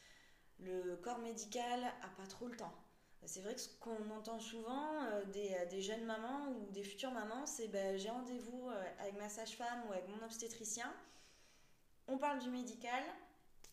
Le 0.59 0.95
corps 0.97 1.19
médical 1.19 1.83
a 2.01 2.07
pas 2.09 2.27
trop 2.27 2.47
le 2.47 2.55
temps. 2.55 2.73
C'est 3.25 3.41
vrai 3.41 3.55
que 3.55 3.61
ce 3.61 3.69
qu'on 3.79 4.09
entend 4.11 4.39
souvent 4.39 5.03
euh, 5.05 5.25
des, 5.25 5.55
des, 5.71 5.81
jeunes 5.81 6.05
mamans 6.05 6.47
ou 6.49 6.71
des 6.71 6.83
futures 6.83 7.11
mamans, 7.11 7.45
c'est 7.47 7.67
ben, 7.67 7.97
j'ai 7.97 8.09
rendez-vous 8.09 8.69
euh, 8.69 8.83
avec 8.99 9.17
ma 9.17 9.29
sage-femme 9.29 9.81
ou 9.87 9.93
avec 9.93 10.07
mon 10.09 10.23
obstétricien. 10.23 10.93
On 12.07 12.19
parle 12.19 12.39
du 12.39 12.51
médical, 12.51 13.03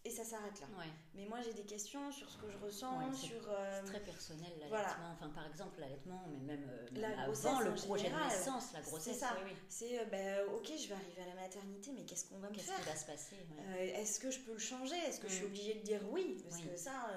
et 0.05 0.11
ça 0.11 0.25
s'arrête 0.25 0.61
là. 0.61 0.67
Mais 1.15 1.27
moi 1.27 1.41
j'ai 1.43 1.53
des 1.53 1.65
questions 1.65 2.11
sur 2.11 2.29
ce 2.29 2.37
que 2.37 2.51
je 2.51 2.59
ressens, 2.59 3.13
sur. 3.13 3.49
Euh, 3.49 3.81
c'est 3.85 3.93
très 3.93 4.01
personnel 4.01 4.51
l'allaitement. 4.59 5.13
Enfin, 5.13 5.29
par 5.29 5.47
exemple, 5.47 5.79
l'allaitement, 5.79 6.25
mais 6.29 6.57
même 6.57 6.69
euh, 6.69 6.89
la 6.93 7.23
avant 7.23 7.61
le 7.61 7.73
projet 7.75 8.11
de 8.11 8.17
naissance, 8.17 8.73
la 8.73 8.81
grossesse. 8.81 9.15
C'est 9.15 9.21
ça. 9.21 9.37
C'est 9.69 10.01
euh, 10.01 10.05
ben, 10.07 10.45
ok, 10.55 10.73
je 10.77 10.89
vais 10.89 10.95
arriver 10.95 11.23
à 11.23 11.27
la 11.27 11.41
maternité, 11.41 11.93
mais 11.95 12.05
qu'est-ce 12.05 12.29
qu'on 12.29 12.39
va 12.39 12.51
me 12.51 12.55
faire 12.55 12.65
Qu'est-ce 12.65 12.83
qui 12.83 12.89
va 12.89 12.97
se 12.97 13.07
passer 13.07 13.37
Est-ce 13.79 14.19
que 14.19 14.31
je 14.31 14.41
peux 14.41 14.53
le 14.53 14.59
changer? 14.59 14.97
Est-ce 14.97 15.21
que 15.21 15.29
je 15.29 15.35
suis 15.35 15.45
mm. 15.45 15.49
obligée 15.49 15.75
de 15.75 15.83
dire 15.83 16.01
oui? 16.11 16.43
Parce 16.43 16.61
que 16.61 16.77
ça, 16.77 17.09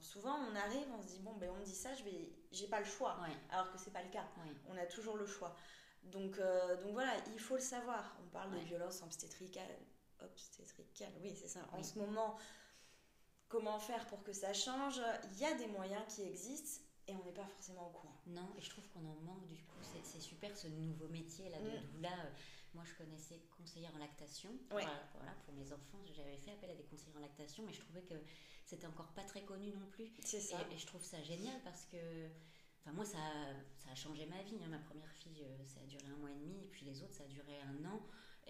souvent 0.00 0.38
on 0.50 0.56
arrive, 0.56 0.86
on 0.98 1.02
se 1.02 1.08
dit 1.08 1.20
bon, 1.20 1.34
ben 1.36 1.50
on 1.54 1.58
me 1.58 1.64
dit 1.64 1.74
ça, 1.74 1.94
je 1.94 2.04
vais, 2.04 2.32
j'ai 2.50 2.66
pas 2.66 2.80
le 2.80 2.86
choix. 2.86 3.18
Alors 3.50 3.70
que 3.72 3.78
c'est 3.78 3.92
pas 3.92 4.02
le 4.02 4.10
cas. 4.10 4.24
On 4.70 4.76
a 4.78 4.86
toujours 4.86 5.16
le 5.18 5.26
choix. 5.26 5.54
Donc, 6.04 6.38
donc 6.38 6.92
voilà, 6.92 7.12
il 7.34 7.40
faut 7.40 7.56
le 7.56 7.60
savoir. 7.60 8.16
On 8.24 8.28
parle 8.30 8.52
de 8.52 8.64
violence 8.64 9.02
obstétricale 9.02 9.76
obstétricale. 10.22 11.12
Oui, 11.22 11.34
c'est 11.34 11.48
ça. 11.48 11.60
En 11.72 11.82
ce 11.82 11.98
moment, 11.98 12.36
comment 13.48 13.78
faire 13.78 14.06
pour 14.06 14.22
que 14.22 14.32
ça 14.32 14.52
change? 14.52 15.00
Il 15.32 15.38
y 15.38 15.44
a 15.44 15.54
des 15.54 15.66
moyens 15.66 16.02
qui 16.14 16.22
existent 16.22 16.82
et 17.08 17.14
on 17.14 17.24
n'est 17.24 17.32
pas 17.32 17.46
forcément 17.46 17.88
au 17.88 17.90
courant. 17.90 18.20
Non, 18.26 18.48
et 18.56 18.60
je 18.60 18.70
trouve 18.70 18.88
qu'on 18.88 19.04
en 19.04 19.20
manque 19.22 19.48
du 19.48 19.62
coup. 19.64 19.78
C'est 19.82 20.20
super 20.20 20.56
ce 20.56 20.68
nouveau 20.68 21.08
métier 21.08 21.48
là 21.50 21.58
de 21.58 21.68
mm. 21.68 21.92
doula. 21.92 22.12
Euh, 22.12 22.30
moi, 22.74 22.84
je 22.84 22.94
connaissais 22.94 23.40
conseillère 23.56 23.92
en 23.96 23.98
lactation. 23.98 24.50
Voilà, 24.70 24.92
pour 25.44 25.54
mes 25.54 25.72
enfants, 25.72 25.98
j'avais 26.14 26.36
fait 26.36 26.52
appel 26.52 26.70
à 26.70 26.74
des 26.74 26.84
conseillers 26.84 27.16
en 27.16 27.20
lactation, 27.20 27.64
mais 27.66 27.72
je 27.72 27.80
trouvais 27.80 28.02
que 28.02 28.14
c'était 28.64 28.86
encore 28.86 29.08
pas 29.08 29.24
très 29.24 29.42
connu 29.42 29.72
non 29.72 29.86
plus. 29.90 30.12
C'est 30.24 30.40
ça. 30.40 30.56
Et, 30.70 30.78
je 30.78 30.86
trouve 30.86 31.02
ça 31.02 31.20
génial 31.22 31.60
parce 31.64 31.84
que. 31.86 32.28
Enfin, 32.80 32.92
moi, 32.92 33.04
ça, 33.04 33.18
ça 33.76 33.90
a 33.90 33.94
changé 33.94 34.24
ma 34.26 34.40
vie. 34.42 34.58
Hein. 34.62 34.68
Ma 34.68 34.78
première 34.78 35.10
fille, 35.12 35.42
euh, 35.42 35.66
ça 35.66 35.80
a 35.80 35.86
duré 35.86 36.06
un 36.06 36.16
mois 36.16 36.30
et 36.30 36.36
demi, 36.36 36.62
et 36.62 36.68
puis 36.68 36.86
les 36.86 37.02
autres, 37.02 37.12
ça 37.12 37.24
a 37.24 37.28
duré 37.28 37.60
un 37.60 37.84
an. 37.84 38.00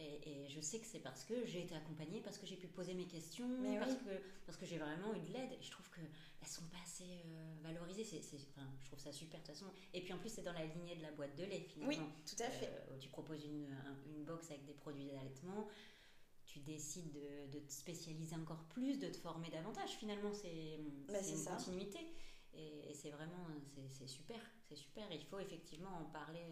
Et, 0.00 0.48
je 0.48 0.60
sais 0.60 0.78
que 0.78 0.86
c'est 0.86 0.98
parce 0.98 1.24
que 1.24 1.46
j'ai 1.46 1.62
été 1.62 1.74
accompagnée, 1.74 2.20
parce 2.20 2.38
que 2.38 2.46
j'ai 2.46 2.56
pu 2.56 2.66
poser 2.66 2.94
mes 2.94 3.06
questions, 3.06 3.48
parce, 3.78 3.94
que, 3.94 4.10
parce 4.46 4.58
que 4.58 4.66
j'ai 4.66 4.78
vraiment 4.78 5.14
eu 5.14 5.20
de 5.20 5.32
l'aide. 5.32 5.52
Et 5.52 5.62
je 5.62 5.70
trouve 5.70 5.88
qu'elles 5.90 6.48
sont 6.48 6.64
pas 6.64 6.78
assez 6.84 7.04
euh, 7.04 7.54
valorisées. 7.62 8.04
C'est, 8.04 8.36
enfin, 8.50 8.68
je 8.80 8.86
trouve 8.86 8.98
ça 8.98 9.12
super 9.12 9.40
de 9.40 9.46
toute 9.46 9.54
façon. 9.54 9.66
Et 9.94 10.00
puis 10.02 10.12
en 10.12 10.18
plus, 10.18 10.28
c'est 10.28 10.42
dans 10.42 10.52
la 10.52 10.64
lignée 10.64 10.96
de 10.96 11.02
la 11.02 11.12
boîte 11.12 11.36
de 11.36 11.44
lait 11.44 11.60
finalement. 11.60 11.88
Oui, 11.88 12.24
tout 12.26 12.42
à 12.42 12.50
fait. 12.50 12.66
Euh, 12.66 12.98
tu 12.98 13.08
proposes 13.08 13.44
une, 13.44 13.68
une 14.06 14.24
box 14.24 14.50
avec 14.50 14.64
des 14.64 14.74
produits 14.74 15.06
d'allaitement. 15.06 15.68
Tu 16.46 16.58
décides 16.60 17.12
de, 17.12 17.52
de, 17.52 17.60
te 17.60 17.72
spécialiser 17.72 18.34
encore 18.34 18.64
plus, 18.70 18.98
de 18.98 19.08
te 19.08 19.16
former 19.18 19.50
davantage. 19.50 19.90
Finalement, 19.90 20.32
c'est, 20.32 20.80
bah, 21.08 21.20
une 21.20 21.44
continuité. 21.44 22.00
Et, 22.54 22.92
c'est 22.92 23.10
vraiment 23.10 23.46
c'est, 23.88 24.08
super. 24.08 24.40
C'est 24.68 24.74
super. 24.74 25.06
Il 25.12 25.24
faut 25.24 25.38
effectivement 25.38 25.96
en 25.96 26.04
parler. 26.06 26.44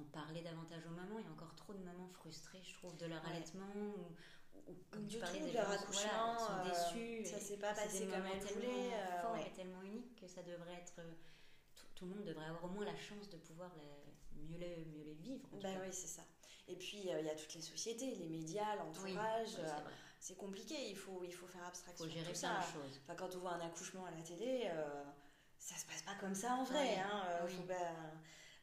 Euh, 0.00 0.06
en 0.06 0.10
parler 0.12 0.42
davantage 0.42 0.86
aux 0.86 0.94
mamans. 0.94 1.18
Il 1.18 1.24
y 1.24 1.28
a 1.28 1.32
encore 1.32 1.54
trop 1.56 1.72
de 1.72 1.82
mamans 1.82 2.08
frustrées, 2.08 2.62
je 2.62 2.74
trouve, 2.74 2.96
de 2.96 3.06
leur 3.06 3.24
allaitement 3.26 3.72
ou, 3.74 4.74
comme 4.90 5.06
tu 5.06 5.18
parlais 5.18 5.40
de 5.40 5.52
leur 5.52 5.70
accouchement, 5.70 6.38
sont 6.38 6.52
euh, 6.52 6.68
déçues. 6.68 7.24
ça 7.24 7.38
s'est 7.38 7.56
pas 7.56 7.74
passé 7.74 8.06
comme 8.06 8.24
elles 8.26 8.54
voulaient. 8.54 8.94
Euh, 8.94 9.22
fort 9.22 9.36
et 9.36 9.50
tellement 9.52 9.82
unique 9.82 10.14
que 10.20 10.26
ça 10.26 10.42
devrait 10.42 10.74
être. 10.74 10.94
Euh, 10.98 11.12
tout, 11.94 12.06
le 12.06 12.14
monde 12.14 12.24
devrait 12.24 12.46
avoir 12.46 12.64
au 12.64 12.68
moins 12.68 12.84
la 12.84 12.96
chance 12.96 13.28
de 13.28 13.36
pouvoir 13.36 13.70
mieux, 14.48 14.58
les, 14.58 14.86
mieux 14.86 15.04
les 15.04 15.14
vivre. 15.14 15.46
Ben 15.62 15.78
oui, 15.82 15.92
c'est 15.92 16.06
ça. 16.06 16.22
Et 16.66 16.76
puis 16.76 16.98
il 16.98 17.06
y 17.06 17.28
a 17.28 17.34
toutes 17.34 17.54
les 17.54 17.60
sociétés, 17.60 18.14
les 18.14 18.28
médias, 18.28 18.76
l'entourage. 18.76 19.58
c'est 20.18 20.36
compliqué, 20.36 20.88
il 20.88 20.96
faut, 20.96 21.22
il 21.24 21.32
faut 21.32 21.46
faire 21.46 21.64
abstraction. 21.66 22.06
Il 22.06 22.08
faut 22.08 22.18
gérer 22.18 22.32
tout 22.32 22.38
ça. 22.38 22.60
choses. 22.72 23.00
Enfin, 23.02 23.16
quand 23.16 23.34
on 23.36 23.40
voit 23.40 23.52
un 23.52 23.60
accouchement 23.60 24.06
à 24.06 24.10
la 24.12 24.22
télé, 24.22 24.70
ça 25.58 25.76
se 25.76 25.84
passe 25.84 26.02
pas 26.02 26.14
comme 26.20 26.34
ça 26.34 26.54
en 26.54 26.64
vrai. 26.64 26.96
Hein, 26.96 27.46
faut 27.46 27.62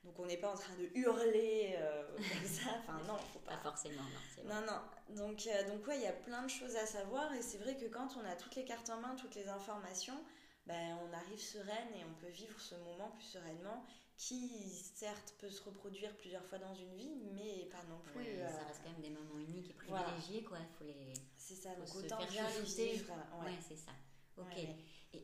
Donc 0.08 0.20
on 0.20 0.26
n'est 0.26 0.38
pas 0.38 0.52
en 0.52 0.56
train 0.56 0.74
de 0.76 0.90
hurler 0.96 1.76
euh, 1.78 2.08
comme 2.16 2.48
ça. 2.48 2.70
Enfin 2.80 3.00
non, 3.06 3.18
faut 3.34 3.40
pas. 3.40 3.52
Pas 3.52 3.58
forcément, 3.58 4.02
non. 4.02 4.20
c'est 4.34 4.42
vrai. 4.42 4.56
Non, 4.56 4.62
non. 4.66 5.16
Donc, 5.16 5.48
euh, 5.48 5.68
donc 5.68 5.86
ouais, 5.86 5.98
il 5.98 6.04
y 6.04 6.08
a 6.08 6.14
plein 6.14 6.44
de 6.44 6.50
choses 6.50 6.78
à 6.78 6.86
savoir. 6.86 7.34
Et 7.34 7.42
c'est 7.42 7.58
vrai 7.58 7.76
que 7.76 7.86
quand 7.86 8.16
on 8.16 8.26
a 8.26 8.36
toutes 8.36 8.56
les 8.56 8.64
cartes 8.64 8.90
en 8.90 9.02
main, 9.02 9.16
toutes 9.16 9.36
les 9.36 9.50
informations, 9.50 10.18
ben, 10.66 10.98
on 11.06 11.14
arrive 11.14 11.40
sereine 11.40 11.94
et 11.94 12.06
on 12.06 12.14
peut 12.22 12.32
vivre 12.32 12.60
ce 12.60 12.76
moment 12.76 13.12
plus 13.12 13.26
sereinement 13.26 13.86
qui, 14.16 14.70
certes, 14.96 15.36
peut 15.40 15.50
se 15.50 15.62
reproduire 15.62 16.16
plusieurs 16.18 16.44
fois 16.46 16.58
dans 16.58 16.74
une 16.74 16.96
vie, 16.96 17.16
mais 17.34 17.66
pas 17.70 17.84
non 17.90 18.00
plus. 18.00 18.26
Euh, 18.26 18.50
ça 18.50 18.64
reste 18.66 18.82
quand 18.84 18.92
même 18.92 19.02
des 19.02 19.10
moments 19.12 19.38
uniques 19.38 19.70
et 19.70 19.76
voilà. 19.90 20.06
privilégiés, 20.06 20.44
quoi. 20.44 20.58
Faut 20.80 20.86
les... 20.86 21.14
c'est 21.36 21.56
ça, 21.56 21.72
faut 21.72 21.82
donc 21.82 21.90
se 21.90 21.98
autant 21.98 22.26
bien 22.26 22.48
les 22.50 22.62
vivre. 22.62 23.14
Ouais. 23.14 23.52
Ouais, 23.52 23.58
c'est 23.68 23.76
ça. 23.76 23.92
Ok. 24.38 24.48
Ouais, 24.56 24.64
ouais. 24.64 24.76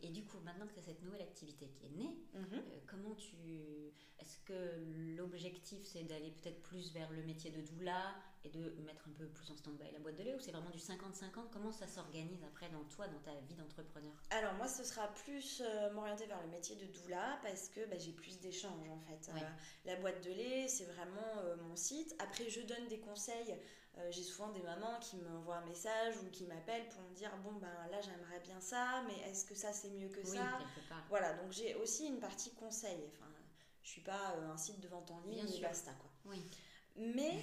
Et, 0.02 0.08
et 0.08 0.10
du 0.10 0.24
coup, 0.24 0.40
maintenant 0.40 0.66
que 0.68 0.74
tu 0.74 0.80
as 0.80 0.84
cette 0.84 1.02
nouvelle 1.04 1.22
activité 1.22 1.68
qui 1.70 1.86
est 1.86 1.90
née, 1.90 2.16
Mhm. 2.34 2.54
euh, 2.54 2.80
comment 2.88 3.16
tu. 3.16 3.36
Est-ce 4.20 4.38
que 4.46 5.16
l'objectif 5.18 5.84
c'est 5.84 6.04
d'aller 6.04 6.32
peut-être 6.32 6.62
plus 6.64 6.92
vers 6.94 7.12
le 7.12 7.24
métier 7.24 7.52
de 7.52 7.62
doula 7.62 8.16
et 8.46 8.50
de 8.50 8.70
mettre 8.86 9.08
un 9.10 9.12
peu 9.12 9.28
plus 9.28 9.50
en 9.52 9.58
stand-by 9.58 9.92
la 9.92 10.00
boîte 10.00 10.16
de 10.18 10.24
lait 10.24 10.34
ou 10.36 10.40
c'est 10.40 10.52
vraiment 10.52 10.70
du 10.70 10.78
50-50 10.80 11.50
Comment 11.52 11.72
ça 11.72 11.88
s'organise 11.88 12.44
après 12.44 12.70
dans 12.70 12.84
toi, 12.86 13.08
dans 13.08 13.20
ta 13.20 13.34
vie 13.42 13.56
d'entrepreneur? 13.56 14.14
Alors 14.30 14.54
moi, 14.54 14.68
ce 14.68 14.84
sera 14.84 15.08
plus 15.14 15.62
euh, 15.66 15.92
m'orienter 15.94 16.26
vers 16.26 16.42
le 16.42 16.48
métier 16.50 16.76
de 16.76 16.86
doula 16.86 17.38
parce 17.44 17.70
que 17.70 17.86
bah, 17.90 17.98
j'ai 17.98 18.12
plus 18.14 18.40
d'échanges 18.40 18.90
en 18.90 19.00
fait. 19.00 19.32
Ouais. 19.34 19.42
Euh, 19.44 19.48
la 19.86 19.96
boîte 19.98 20.24
de 20.24 20.32
lait, 20.32 20.68
c'est 20.68 20.86
vraiment 20.86 21.40
euh, 21.40 21.56
mon 21.58 21.76
site. 21.76 22.16
Après, 22.20 22.50
je 22.50 22.62
donne 22.62 22.88
des 22.88 23.00
conseils. 23.00 23.56
Euh, 24.00 24.08
j'ai 24.10 24.24
souvent 24.24 24.50
des 24.50 24.62
mamans 24.62 24.98
qui 25.00 25.18
m'envoient 25.18 25.58
un 25.58 25.66
message 25.66 26.16
ou 26.24 26.30
qui 26.32 26.46
m'appellent 26.46 26.88
pour 26.90 27.02
me 27.04 27.14
dire 27.14 27.32
bon 27.44 27.52
ben 27.54 27.70
là 27.92 28.02
j'aimerais 28.02 28.40
bien 28.40 28.60
ça, 28.60 29.04
mais 29.08 29.30
est-ce 29.30 29.46
que 29.46 29.54
ça 29.54 29.72
c'est 29.72 29.90
mieux 29.92 30.10
que 30.10 30.20
Oui, 30.22 30.38
ça 30.38 30.60
part. 30.90 31.04
Voilà, 31.10 31.34
donc 31.34 31.52
j'ai 31.52 31.76
aussi 31.76 32.08
une 32.08 32.20
partie 32.20 32.52
conseil. 32.56 32.98
Enfin, 33.14 33.32
je 33.84 33.90
suis 33.90 34.02
pas 34.02 34.34
euh, 34.38 34.50
un 34.52 34.58
site 34.58 34.80
de 34.80 34.88
vente 34.88 35.12
en 35.12 35.20
ligne 35.22 35.48
et 35.48 35.62
basta 35.62 35.92
quoi. 35.94 36.10
Oui. 36.26 36.42
Mais 36.96 37.40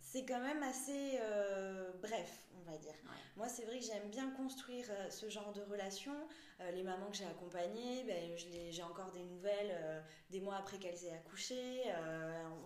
c'est 0.00 0.24
quand 0.24 0.40
même 0.40 0.62
assez 0.62 1.18
euh, 1.20 1.92
bref, 2.00 2.44
on 2.58 2.62
va 2.70 2.78
dire. 2.78 2.94
Ouais. 3.04 3.18
Moi, 3.36 3.48
c'est 3.48 3.64
vrai 3.64 3.78
que 3.78 3.84
j'aime 3.84 4.08
bien 4.10 4.30
construire 4.30 4.86
euh, 4.90 5.10
ce 5.10 5.28
genre 5.28 5.52
de 5.52 5.62
relation. 5.62 6.14
Euh, 6.60 6.70
les 6.72 6.82
mamans 6.82 7.10
que 7.10 7.16
j'ai 7.18 7.26
accompagnées, 7.26 8.04
ben, 8.04 8.36
je 8.38 8.46
les- 8.48 8.72
j'ai 8.72 8.82
encore 8.82 9.12
des 9.12 9.22
nouvelles 9.24 10.02
des 10.30 10.40
mois 10.40 10.56
après 10.56 10.78
qu'elles 10.78 11.04
aient 11.04 11.12
accouché. 11.14 11.84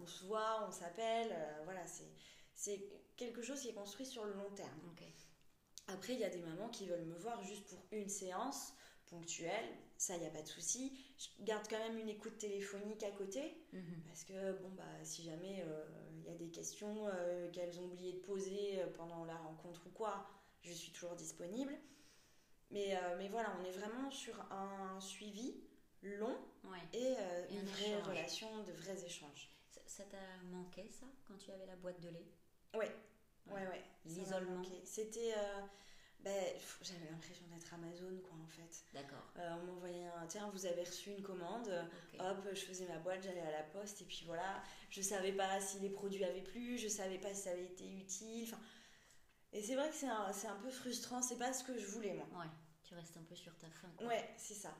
On 0.01 0.07
se 0.07 0.25
voit, 0.25 0.64
on 0.68 0.70
s'appelle. 0.70 1.35
voilà, 1.64 1.85
c'est 1.87 2.09
c'est 2.57 2.81
quelque 3.16 3.42
chose 3.42 3.61
qui 3.61 3.68
est 3.68 3.74
construit 3.74 4.07
sur 4.07 4.24
le 4.24 4.33
long 4.35 4.50
terme. 4.50 4.81
Après, 5.87 6.14
il 6.14 6.20
y 6.20 6.24
a 6.24 6.31
des 6.31 6.40
mamans 6.40 6.68
qui 6.70 6.87
veulent 6.87 7.05
me 7.05 7.16
voir 7.18 7.42
juste 7.42 7.66
pour 7.68 7.79
une 7.92 8.09
séance 8.09 8.72
ponctuelle. 9.07 9.68
Ça, 9.98 10.14
il 10.16 10.20
n'y 10.20 10.27
a 10.27 10.31
pas 10.31 10.42
de 10.42 10.48
souci. 10.48 10.98
Je 11.18 11.44
garde 11.44 11.66
quand 11.68 11.79
même 11.79 11.98
une 11.98 12.09
écoute 12.09 12.38
téléphonique 12.38 13.03
à 13.03 13.11
côté. 13.11 13.55
Mhm. 13.72 14.03
Parce 14.07 14.24
que, 14.24 14.53
bon, 14.61 14.70
bah, 14.70 14.85
si 15.05 15.22
jamais 15.24 15.62
euh, 15.66 15.85
il 16.16 16.24
y 16.24 16.35
a 16.35 16.37
des 16.38 16.50
questions 16.50 17.07
euh, 17.09 17.50
qu'elles 17.53 17.79
ont 17.81 17.85
oublié 17.85 18.12
de 18.14 18.18
poser 18.20 18.81
euh, 18.81 18.87
pendant 18.96 19.24
la 19.24 19.37
rencontre 19.37 19.87
ou 19.87 19.90
quoi, 19.90 20.27
je 20.62 20.72
suis 20.72 20.90
toujours 20.92 21.16
disponible. 21.16 21.74
Mais, 22.70 22.96
euh, 22.96 23.16
mais 23.18 23.29
voilà, 23.29 23.55
on 23.61 23.64
est 23.64 23.70
vraiment 23.72 24.11
sur 24.11 24.40
un 24.50 24.98
suivi 25.00 25.55
long 26.03 26.37
Ouais. 26.64 26.79
et 26.94 27.14
Et 27.50 27.59
un 27.59 27.61
une 27.61 27.66
vraie 27.66 27.90
échange. 27.90 28.09
relation, 28.09 28.62
de 28.64 28.72
vrais 28.72 29.05
échanges. 29.05 29.50
Ça 29.87 30.05
t'a 30.05 30.16
manqué 30.50 30.88
ça 30.88 31.07
quand 31.29 31.37
tu 31.37 31.50
avais 31.50 31.66
la 31.66 31.77
boîte 31.77 32.00
de 32.00 32.09
lait? 32.09 32.27
Ouais, 32.76 32.94
ouais, 33.48 33.66
ouais. 33.68 33.84
L'isolement. 34.04 34.62
C'était. 34.84 35.32
euh, 35.37 35.60
ben, 36.20 36.32
J'avais 36.82 37.10
l'impression 37.10 37.44
d'être 37.48 37.74
Amazon, 37.74 38.18
quoi, 38.22 38.37
en 38.42 38.46
fait. 38.46 38.84
D'accord. 38.94 39.24
Euh, 39.38 39.56
on 39.60 39.66
m'envoyait 39.66 40.06
un. 40.06 40.26
Tiens, 40.26 40.48
vous 40.52 40.64
avez 40.66 40.82
reçu 40.84 41.10
une 41.10 41.22
commande. 41.22 41.68
Hop, 42.18 42.38
je 42.52 42.60
faisais 42.60 42.87
ma 42.87 42.98
boîte, 42.98 43.22
j'allais 43.22 43.40
à 43.42 43.50
la 43.50 43.62
poste 43.64 44.00
et 44.02 44.04
puis 44.04 44.22
voilà. 44.26 44.62
Je 44.90 45.02
savais 45.02 45.32
pas 45.32 45.60
si 45.60 45.78
les 45.80 45.90
produits 45.90 46.24
avaient 46.24 46.42
plu, 46.42 46.78
je 46.78 46.88
savais 46.88 47.18
pas 47.18 47.32
si 47.34 47.42
ça 47.42 47.50
avait 47.50 47.64
été 47.66 47.87
utile. 47.90 48.44
Enfin, 48.44 48.60
et 49.52 49.62
c'est 49.62 49.74
vrai 49.74 49.88
que 49.90 49.94
c'est 49.94 50.08
un, 50.08 50.26
un 50.30 50.56
peu 50.62 50.70
frustrant, 50.70 51.20
c'est 51.22 51.38
pas 51.38 51.52
ce 51.52 51.62
que 51.64 51.78
je 51.78 51.87
voulais 51.87 52.14
moi. 52.14 52.26
Ouais. 52.40 52.50
Tu 52.84 52.94
restes 52.94 53.16
un 53.16 53.22
peu 53.22 53.34
sur 53.34 53.56
ta 53.58 53.68
faim. 53.68 53.90
quoi. 53.96 54.06
Ouais, 54.08 54.34
c'est 54.37 54.54
ça. 54.54 54.74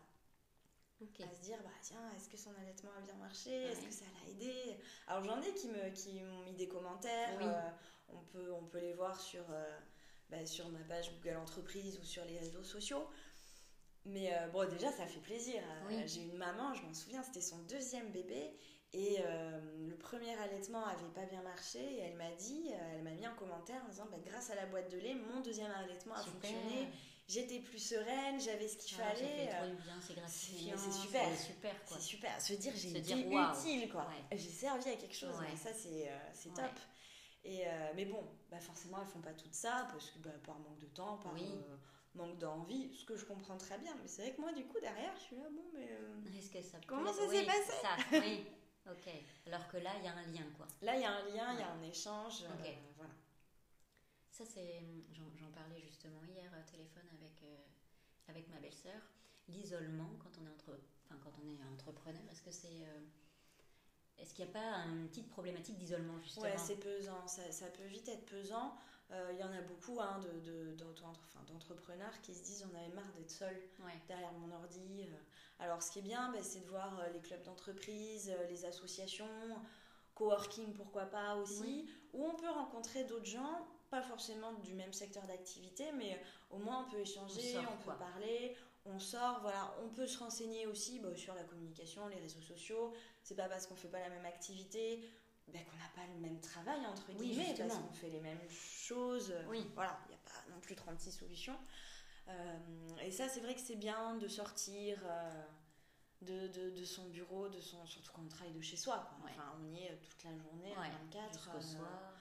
Ok. 1.00 1.20
À 1.20 1.33
se 1.35 1.40
dire, 1.42 1.59
bah 1.62 1.70
tiens, 1.83 2.00
est-ce 2.16 2.28
que 2.28 2.37
son 2.37 2.54
allaitement 2.61 2.90
a 2.96 3.00
bien 3.00 3.14
marché? 3.16 3.50
Est-ce 3.64 3.80
que 3.87 3.92
ça 3.92 4.04
l'a 4.04 4.30
aidé? 4.30 4.78
Alors 5.07 5.24
j'en 5.24 5.40
ai 5.42 5.52
qui 5.54 5.68
me 5.68 5.90
qui 5.90 6.22
m'ont 6.22 6.42
mis 6.44 6.54
des 6.54 6.68
commentaires. 6.68 7.37
Oui. 7.38 7.44
euh, 7.46 7.70
on, 8.09 8.22
peut, 8.33 8.52
on 8.52 8.64
peut 8.64 8.78
les 8.78 8.92
voir 8.94 9.20
sur, 9.20 9.44
euh, 9.50 9.78
bah, 10.30 10.46
sur 10.46 10.68
ma 10.68 10.80
page 10.80 11.11
Google 11.16 11.37
Entreprise 11.38 11.98
ou 11.98 12.04
sur 12.04 12.24
les 12.24 12.38
réseaux 12.38 12.62
sociaux. 12.62 13.07
Mais 14.04 14.35
euh, 14.35 14.48
bon, 14.48 14.68
déjà, 14.68 14.92
ça 14.92 15.07
fait 15.07 15.20
plaisir. 15.20 15.62
Oui. 15.88 16.07
J'ai 16.07 16.22
une 16.22 16.37
maman, 16.37 16.74
je 16.74 16.83
m'en 16.83 16.94
souviens, 16.94 17.22
c'était 17.22 17.40
son 17.40 17.59
deuxième 17.64 18.11
bébé. 18.11 18.57
Et 18.92 19.18
le 19.88 19.96
premier 19.96 20.38
allaitement 20.38 20.87
avait 20.87 21.09
pas 21.12 21.26
bien 21.26 21.42
marché. 21.42 21.80
Et 21.80 21.98
elle 21.98 22.16
m'a 22.16 22.30
dit, 22.37 22.70
elle 22.92 23.02
m'a 23.02 23.11
mis 23.11 23.26
en 23.26 23.35
commentaire 23.35 23.83
en 23.85 23.88
disant 23.88 24.07
bah, 24.09 24.18
grâce 24.24 24.50
à 24.50 24.54
la 24.54 24.66
boîte 24.66 24.88
de 24.92 24.98
lait, 24.98 25.14
mon 25.14 25.40
deuxième 25.40 25.72
allaitement 25.72 26.14
a 26.14 26.22
Super. 26.22 26.33
fonctionné. 26.35 26.88
J'étais 27.26 27.60
plus 27.60 27.78
sereine, 27.78 28.38
j'avais 28.38 28.68
ce 28.68 28.76
qu'il 28.76 28.98
Ah, 29.00 29.14
fallait. 29.14 29.48
euh, 29.50 29.56
trop 29.58 29.66
du 29.76 29.82
bien, 29.82 29.98
c'est 30.00 30.14
gratifiant. 30.14 30.76
c'est 30.76 30.92
super. 30.92 31.26
C'est 31.37 31.42
super 31.46 31.84
quoi. 31.87 31.96
c'est 31.96 32.02
super, 32.02 32.40
se 32.40 32.52
dire 32.54 32.72
j'ai 32.76 32.98
été 32.98 33.14
waouh. 33.26 33.58
utile 33.58 33.88
quoi. 33.90 34.06
Ouais. 34.08 34.37
J'ai 34.37 34.50
servi 34.50 34.90
à 34.90 34.96
quelque 34.96 35.14
chose, 35.16 35.34
Ouais. 35.40 35.56
ça 35.56 35.70
c'est 35.72 36.08
euh, 36.10 36.54
top. 36.54 36.70
Et, 37.44 37.66
euh, 37.66 37.92
mais 37.94 38.04
bon, 38.06 38.22
bah 38.50 38.60
forcément 38.60 38.98
elles 39.00 39.06
font 39.08 39.20
pas 39.20 39.32
tout 39.32 39.48
ça 39.52 39.87
parce 39.92 40.10
que 40.10 40.18
bah, 40.18 40.30
par 40.44 40.58
manque 40.58 40.78
de 40.78 40.87
temps, 40.87 41.16
par 41.18 41.32
Oui. 41.34 41.44
euh, 41.44 41.76
manque 42.14 42.38
d'envie, 42.38 42.94
ce 42.94 43.04
que 43.06 43.16
je 43.16 43.24
comprends 43.24 43.56
très 43.56 43.78
bien. 43.78 43.94
Mais 44.02 44.08
c'est 44.08 44.22
vrai 44.22 44.32
que 44.34 44.40
moi 44.42 44.52
du 44.52 44.64
coup 44.66 44.78
derrière 44.80 45.14
je 45.16 45.22
suis 45.22 45.37
là, 45.37 45.44
bon 45.50 45.64
mais... 45.72 45.88
euh, 45.90 46.38
Est-ce 46.38 46.50
que 46.50 46.62
ça 46.62 46.78
Comment 46.87 47.12
ça 47.12 47.26
s'est 47.28 47.44
passé? 47.46 47.72
ça, 47.80 47.96
oui. 48.20 48.44
Ok. 48.87 49.08
Alors 49.46 49.66
que 49.68 49.78
là, 49.78 49.92
il 49.98 50.04
y 50.04 50.08
a 50.08 50.12
un 50.12 50.26
lien 50.26 50.44
quoi. 50.58 50.66
Là 50.82 50.94
il 50.94 51.00
y 51.00 51.04
a 51.06 51.10
un 51.10 51.22
lien, 51.30 51.54
il 51.54 51.60
y 51.60 51.62
a 51.62 51.70
un 51.72 51.82
échange. 51.84 52.42
euh, 52.42 52.48
Ok. 52.62 52.70
voilà. 52.98 53.12
Ça, 54.35 54.44
c'est. 54.44 54.83
J'en 55.12 55.51
parlais 55.53 55.81
justement 55.81 56.20
hier 56.25 56.51
au 56.59 56.68
téléphone 56.68 57.05
avec, 57.20 57.40
euh, 57.44 57.57
avec 58.27 58.49
ma 58.49 58.59
belle-sœur. 58.59 59.01
L'isolement, 59.47 60.11
quand 60.20 60.31
on 60.42 60.47
est 60.47 60.51
entre, 60.51 60.77
enfin, 61.05 61.20
quand 61.23 61.31
on 61.40 61.49
est 61.49 61.73
entrepreneur, 61.73 62.20
est-ce 62.33 62.42
que 62.42 62.51
c'est. 62.51 62.66
euh, 62.83 63.01
Est-ce 64.18 64.35
qu'il 64.35 64.44
n'y 64.44 64.51
a 64.51 64.55
pas 64.55 64.75
une 64.88 65.07
petite 65.09 65.29
problématique 65.29 65.79
d'isolement 65.79 66.18
justement? 66.20 66.47
Ouais, 66.47 66.59
c'est 66.59 66.81
pesant, 66.81 67.25
ça, 67.29 67.53
ça 67.53 67.66
peut 67.68 67.85
vite 67.87 68.09
être 68.09 68.27
pesant. 68.27 68.75
Euh, 69.12 69.31
Il 69.35 69.38
y 69.38 69.44
en 69.44 69.53
a 69.53 69.61
beaucoup 69.61 70.01
hein, 70.01 70.18
de, 70.18 70.40
de- 70.40 70.77
d'entrepreneurs 71.47 72.20
qui 72.23 72.35
se 72.35 72.42
disent 72.42 72.66
on 72.73 72.77
avait 72.77 72.88
marre 72.94 73.12
d'être 73.12 73.31
seul 73.31 73.55
Ouais. 73.85 73.92
derrière 74.09 74.33
mon 74.33 74.51
ordi. 74.53 75.03
euh. 75.03 75.16
Alors 75.61 75.81
ce 75.81 75.92
qui 75.92 76.01
est 76.01 76.03
bien, 76.03 76.33
bah, 76.33 76.42
c'est 76.42 76.61
de 76.61 76.66
voir 76.68 76.99
euh, 76.99 77.09
les 77.12 77.20
clubs 77.20 77.42
d'entreprise, 77.42 78.31
euh, 78.31 78.49
les 78.49 78.64
associations, 78.64 79.29
coworking 80.16 80.73
pourquoi 80.75 81.05
pas 81.07 81.37
aussi, 81.37 81.61
Oui. 81.62 81.90
où 82.14 82.25
on 82.25 82.35
peut 82.35 82.49
rencontrer 82.51 83.05
d'autres 83.05 83.27
gens, 83.27 83.66
pas 83.94 84.02
forcément 84.02 84.52
du 84.54 84.74
même 84.74 84.92
secteur 84.92 85.24
d'activité, 85.26 85.92
mais 85.92 86.20
au 86.50 86.59
moins 86.59 86.85
on 86.87 86.90
peut 86.90 86.98
échanger, 86.98 87.57
On 87.59 87.76
peut 87.85 87.96
parler, 87.96 88.57
on 88.85 88.98
sort, 88.98 89.38
voilà, 89.40 89.72
on 89.85 89.88
peut 89.88 90.07
se 90.07 90.18
renseigner 90.18 90.66
aussi 90.66 90.98
bah, 90.98 91.14
sur 91.16 91.35
la 91.35 91.44
communication, 91.44 92.09
les 92.09 92.18
réseaux 92.18 92.40
sociaux. 92.40 92.92
C'est 93.22 93.37
pas 93.37 93.48
parce 93.48 93.66
qu'on 93.68 93.76
fait 93.76 93.88
pas 93.88 94.00
la 94.00 94.09
même 94.09 94.24
activité 94.26 95.09
bah, 95.46 95.61
qu'on 95.70 95.76
n'a 95.76 95.90
pas 95.94 96.12
le 96.12 96.18
même 96.20 96.40
travail 96.40 96.85
entre 96.87 97.04
Oui, 97.11 97.28
guillemets, 97.28 97.54
parce 97.57 97.68
justement. 97.68 97.87
qu'on 97.87 97.92
fait 97.94 98.09
les 98.11 98.20
mêmes 98.20 98.48
choses. 98.50 99.33
Oui. 99.48 99.64
Voilà, 99.74 99.96
il 100.07 100.09
n'y 100.11 100.14
a 100.16 100.24
pas 100.24 100.50
non 100.52 100.59
plus 100.61 100.74
36 100.74 101.12
solutions. 101.12 101.57
Euh, 102.28 102.59
et 103.02 103.11
ça, 103.12 103.28
c'est 103.28 103.40
vrai 103.40 103.54
que 103.54 103.61
c'est 103.61 103.76
bien 103.76 104.16
de 104.16 104.26
sortir 104.26 104.98
euh, 105.04 105.42
de, 106.22 106.48
de, 106.48 106.70
de 106.70 106.85
son 106.85 107.04
bureau, 107.11 107.48
de 107.48 107.61
son, 107.61 107.85
surtout 107.87 108.11
quand 108.12 108.22
on 108.24 108.28
travaille 108.28 108.54
de 108.54 108.61
chez 108.62 108.76
soi. 108.76 108.96
quoi. 109.09 109.26
Ouais. 109.26 109.33
Enfin, 109.37 109.52
on 109.61 109.66
y 109.72 109.85
est 109.85 109.96
toute 109.98 110.24
la 110.24 110.37
journée, 110.37 110.70
Ouais, 110.70 110.90
24. 111.12 111.33
Jusqu'au 111.35 111.57
euh, 111.59 111.61
soir. 111.61 112.13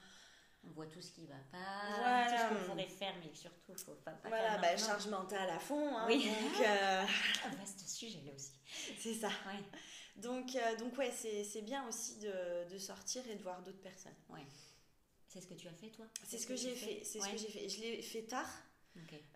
On 0.66 0.70
voit 0.70 0.86
tout 0.86 1.00
ce 1.02 1.12
qui 1.12 1.26
va 1.26 1.34
pas, 1.52 1.58
Voilà. 1.98 2.26
tout 2.48 2.54
ce 2.54 2.60
qu'on 2.60 2.70
pourrait 2.70 2.88
faire, 2.88 3.14
mais 3.24 3.32
surtout, 3.34 3.72
il 3.72 3.78
faut 3.78 3.92
pas, 3.94 4.12
pas 4.12 4.28
Voilà, 4.28 4.52
faire 4.52 4.60
bah, 4.60 4.76
charge 4.76 5.06
mentale 5.08 5.50
à 5.50 5.58
fond. 5.58 5.96
hein, 5.96 6.06
Oui. 6.08 6.24
Donc, 6.24 6.60
euh, 6.66 7.04
Un 7.46 7.54
vaste 7.56 7.86
sujet 7.88 8.20
là 8.24 8.32
aussi. 8.34 8.52
c'est 8.98 9.14
ça. 9.14 9.28
Ouais. 9.28 9.62
Donc, 10.16 10.54
euh, 10.56 10.76
donc 10.76 10.96
ouais, 10.96 11.10
c'est 11.12 11.62
bien 11.62 11.86
aussi 11.88 12.18
de, 12.18 12.68
de 12.72 12.78
sortir 12.78 13.26
et 13.28 13.34
de 13.36 13.42
voir 13.42 13.62
d'autres 13.62 13.80
personnes. 13.82 14.14
C'est 15.28 15.40
ce 15.40 15.46
que 15.48 15.54
tu 15.54 15.66
as 15.66 15.72
fait 15.74 15.88
toi? 15.90 16.06
C'est 16.22 16.38
ce 16.38 16.46
que 16.46 16.54
j'ai 16.54 16.74
fait. 16.76 16.98
fais 16.98 17.04
C'est 17.04 17.18
ce 17.18 17.24
Ouais. 17.24 17.32
que 17.32 17.38
j'ai 17.38 17.48
fait. 17.48 17.68
Je 17.68 17.80
l'ai 17.80 18.02
fait 18.02 18.22
tard. 18.22 18.48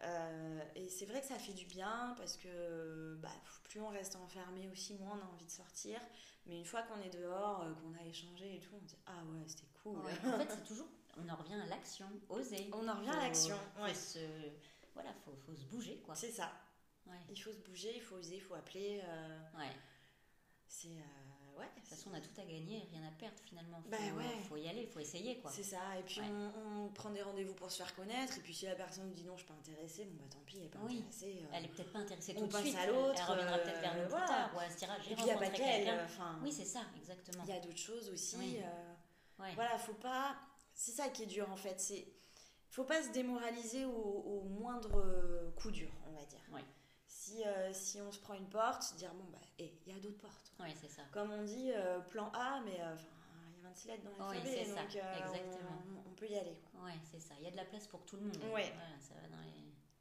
Euh, 0.05 0.61
et 0.77 0.89
c'est 0.89 1.05
vrai 1.07 1.21
que 1.21 1.27
ça 1.27 1.37
fait 1.37 1.53
du 1.53 1.65
bien 1.65 2.15
parce 2.17 2.37
que 2.37 3.17
bah, 3.21 3.29
plus 3.65 3.81
on 3.81 3.89
reste 3.89 4.15
enfermé 4.15 4.69
aussi, 4.69 4.95
moins 4.95 5.19
on 5.21 5.27
a 5.27 5.29
envie 5.35 5.45
de 5.47 5.51
sortir. 5.51 6.01
Mais 6.47 6.57
une 6.57 6.65
fois 6.65 6.83
qu'on 6.83 7.01
est 7.03 7.11
dehors, 7.11 7.63
euh, 7.63 7.75
qu'on 7.75 7.93
a 8.01 8.07
échangé 8.07 8.55
et 8.55 8.61
tout, 8.61 8.71
on 8.81 8.85
dit 8.85 8.97
Ah 9.07 9.25
ouais, 9.25 9.43
c'était 9.49 9.67
cool. 9.83 9.99
Ouais, 9.99 10.13
En 10.33 10.39
fait, 10.39 10.49
c'est 10.51 10.65
toujours. 10.65 10.87
On 11.21 11.29
en 11.29 11.37
revient 11.37 11.55
à 11.55 11.67
l'action, 11.67 12.07
oser. 12.29 12.69
On 12.73 12.87
en 12.89 12.95
revient 12.97 13.11
à 13.11 13.17
l'action. 13.23 13.57
Ouais. 13.81 13.95
se, 13.95 14.19
voilà, 14.95 15.13
faut, 15.25 15.35
faut 15.47 15.55
se 15.55 15.65
bouger 15.65 15.99
quoi. 16.05 16.15
C'est 16.15 16.31
ça. 16.31 16.53
Ouais. 17.07 17.17
Il 17.31 17.41
faut 17.41 17.53
se 17.53 17.61
bouger, 17.61 17.93
il 17.97 18.03
faut 18.03 18.17
oser, 18.17 18.37
il 18.37 18.41
faut 18.43 18.55
appeler. 18.55 19.01
euh, 19.03 19.39
Ouais. 19.59 19.73
c'est 20.67 20.89
euh, 20.89 21.59
ouais. 21.59 21.67
De 21.75 21.81
toute 21.81 21.89
façon, 21.89 22.11
on 22.13 22.15
a 22.15 22.21
tout 22.21 22.39
à 22.41 22.45
gagner, 22.45 22.87
rien 22.93 23.03
à 23.09 23.11
perdre 23.13 23.39
finalement. 23.45 23.81
Faut, 23.81 23.89
Bah 23.89 23.97
ouais. 24.17 24.43
faut 24.49 24.57
y 24.59 24.69
aller, 24.69 24.87
faut 24.87 25.01
essayer 25.01 25.39
quoi. 25.39 25.51
C'est 25.51 25.63
ça, 25.63 25.81
et 25.99 26.03
puis 26.03 26.21
Ouais. 26.21 26.27
on, 26.29 26.85
on 26.85 26.89
prend 26.91 27.11
des 27.11 27.23
rendez-vous 27.23 27.55
pour 27.55 27.71
se 27.71 27.79
faire 27.79 27.95
connaître, 27.97 28.37
et 28.39 28.41
puis 28.43 28.55
si 28.55 28.67
la 28.67 28.75
personne 28.75 29.11
dit 29.13 29.25
non, 29.25 29.33
je 29.37 29.45
suis 29.45 29.49
pas 29.49 29.55
intéressée, 29.59 30.05
bon 30.05 30.17
bah 30.23 30.29
tant 30.31 30.41
pis, 30.41 30.59
elle 30.59 30.67
est 30.67 30.69
pas 30.69 30.79
Oui. 30.83 30.99
intéressée. 30.99 31.41
euh. 31.43 31.49
Elle 31.55 31.65
est 31.65 31.69
peut-être 31.69 31.93
pas 31.93 31.99
intéressée 32.01 32.35
On 32.37 32.47
de 32.47 32.53
passe 32.53 32.63
suite. 32.63 32.77
à 32.77 32.87
l'autre, 32.87 33.15
Elle 33.19 33.31
reviendra 33.33 33.59
peut-être 33.59 33.81
vers 33.81 33.95
nous 33.95 34.01
euh, 34.01 34.05
plus 34.05 34.11
voilà. 34.11 34.27
tard. 34.27 34.51
Ou 34.57 34.61
elle 34.61 34.71
se 34.73 34.77
dira, 34.77 34.99
j'ai 35.01 35.13
Et 35.13 35.15
puis 35.15 35.25
il 35.25 35.29
y 35.29 35.31
a 35.31 35.35
pas 35.39 35.45
rencontré 35.47 35.65
quelqu'un. 35.65 36.05
enfin, 36.05 36.39
Oui, 36.43 36.53
c'est 36.53 36.65
ça, 36.67 36.81
exactement. 36.97 37.43
il 37.45 37.51
y 37.51 37.57
a 37.57 37.61
d'autres 37.61 37.79
choses 37.79 38.09
aussi. 38.11 38.37
Oui. 38.39 38.59
Voilà, 39.55 39.79
faut 39.79 39.95
pas. 39.95 40.37
C'est 40.79 40.93
ça 40.93 41.09
qui 41.09 41.25
est 41.25 41.27
dur 41.27 41.51
en 41.51 41.57
fait. 41.57 41.81
C'est 41.81 42.07
faut 42.71 42.85
pas 42.85 43.03
se 43.03 43.09
démoraliser 43.09 43.85
au, 43.85 43.91
au 43.91 44.43
moindre 44.45 45.01
euh, 45.01 45.51
coup 45.57 45.73
dur, 45.73 45.91
on 46.07 46.13
va 46.13 46.25
dire. 46.25 46.39
Oui. 46.53 46.61
Si, 47.09 47.43
euh, 47.45 47.73
si 47.73 48.01
on 48.01 48.13
se 48.13 48.21
prend 48.21 48.35
une 48.35 48.49
porte, 48.49 48.83
se 48.85 48.95
dire 48.95 49.13
bon 49.13 49.25
bah, 49.33 49.39
eh, 49.59 49.73
il 49.87 49.93
y 49.93 49.97
a 49.97 50.01
d'autres 50.01 50.19
portes. 50.19 50.53
Oui, 50.61 50.69
c'est 50.81 50.89
ça. 50.89 51.03
Comme 51.13 51.33
on 51.33 51.43
dit, 51.43 51.73
euh, 51.75 51.99
plan 51.99 52.31
A, 52.33 52.61
mais 52.65 52.81
euh, 52.81 52.95
il 53.57 53.63
y 53.63 53.67
a 53.67 53.69
26 53.69 53.89
lettres 53.89 54.03
dans 54.05 54.29
Oui, 54.29 54.37
l'alphabet, 54.37 54.65
c'est 54.65 54.71
ça, 54.71 54.83
donc 54.83 55.25
exactement. 55.27 55.83
on, 56.07 56.11
on 56.11 56.15
peut 56.15 56.29
y 56.29 56.37
aller. 56.37 56.57
Ouais, 56.85 56.93
c'est 57.11 57.21
ça. 57.21 57.35
Il 57.39 57.45
y 57.45 57.49
a 57.49 57.51
de 57.51 57.57
la 57.57 57.65
place 57.65 57.89
pour 57.89 58.05
tout 58.07 58.17
le 58.17 58.23
monde. 58.23 58.39
Voilà, 58.49 58.67
ça 59.01 59.15
va 59.21 59.27
dans 59.29 59.43
les. 59.43 59.53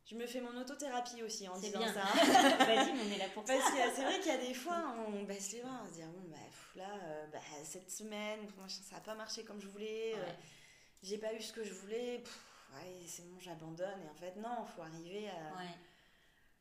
Je 0.06 0.16
me 0.16 0.28
fais 0.28 0.42
mon 0.42 0.56
autothérapie 0.62 1.24
aussi 1.24 1.48
en 1.50 1.58
disant 1.58 1.80
bien. 1.80 1.92
ça. 1.94 2.02
Vas-y, 2.66 2.92
on 2.92 3.12
est 3.14 3.18
là 3.18 3.30
pour. 3.34 3.44
Parce 3.46 3.72
que 3.72 3.78
c'est 3.96 4.04
vrai 4.04 4.20
qu'il 4.20 4.32
y 4.32 4.36
a 4.36 4.38
des 4.38 4.54
fois, 4.54 4.96
on 5.08 5.24
baisse 5.24 5.52
les 5.54 5.62
bras, 5.62 5.82
on 5.84 5.88
se 5.90 5.94
dit, 5.96 6.02
bon, 6.04 6.30
bah, 6.30 6.38
pff, 6.46 6.76
là, 6.76 6.94
euh, 7.04 7.26
bah, 7.34 7.40
cette 7.64 7.90
semaine, 7.90 8.40
ça 8.68 8.96
n'a 8.96 9.02
pas 9.02 9.16
marché 9.16 9.44
comme 9.44 9.60
je 9.60 9.68
voulais, 9.68 10.14
euh. 10.16 10.32
J'ai 11.08 11.18
pas 11.18 11.34
eu 11.34 11.42
ce 11.42 11.54
que 11.54 11.64
je 11.64 11.74
voulais, 11.74 12.24
ouais, 12.74 13.06
c'est 13.08 13.24
bon, 13.30 13.40
j'abandonne. 13.40 14.02
Et 14.06 14.10
en 14.10 14.16
fait, 14.16 14.36
non, 14.38 14.66
il 14.68 14.72
faut 14.76 14.82
arriver 14.82 15.30
à 15.30 15.56
Ouais. 15.56 15.70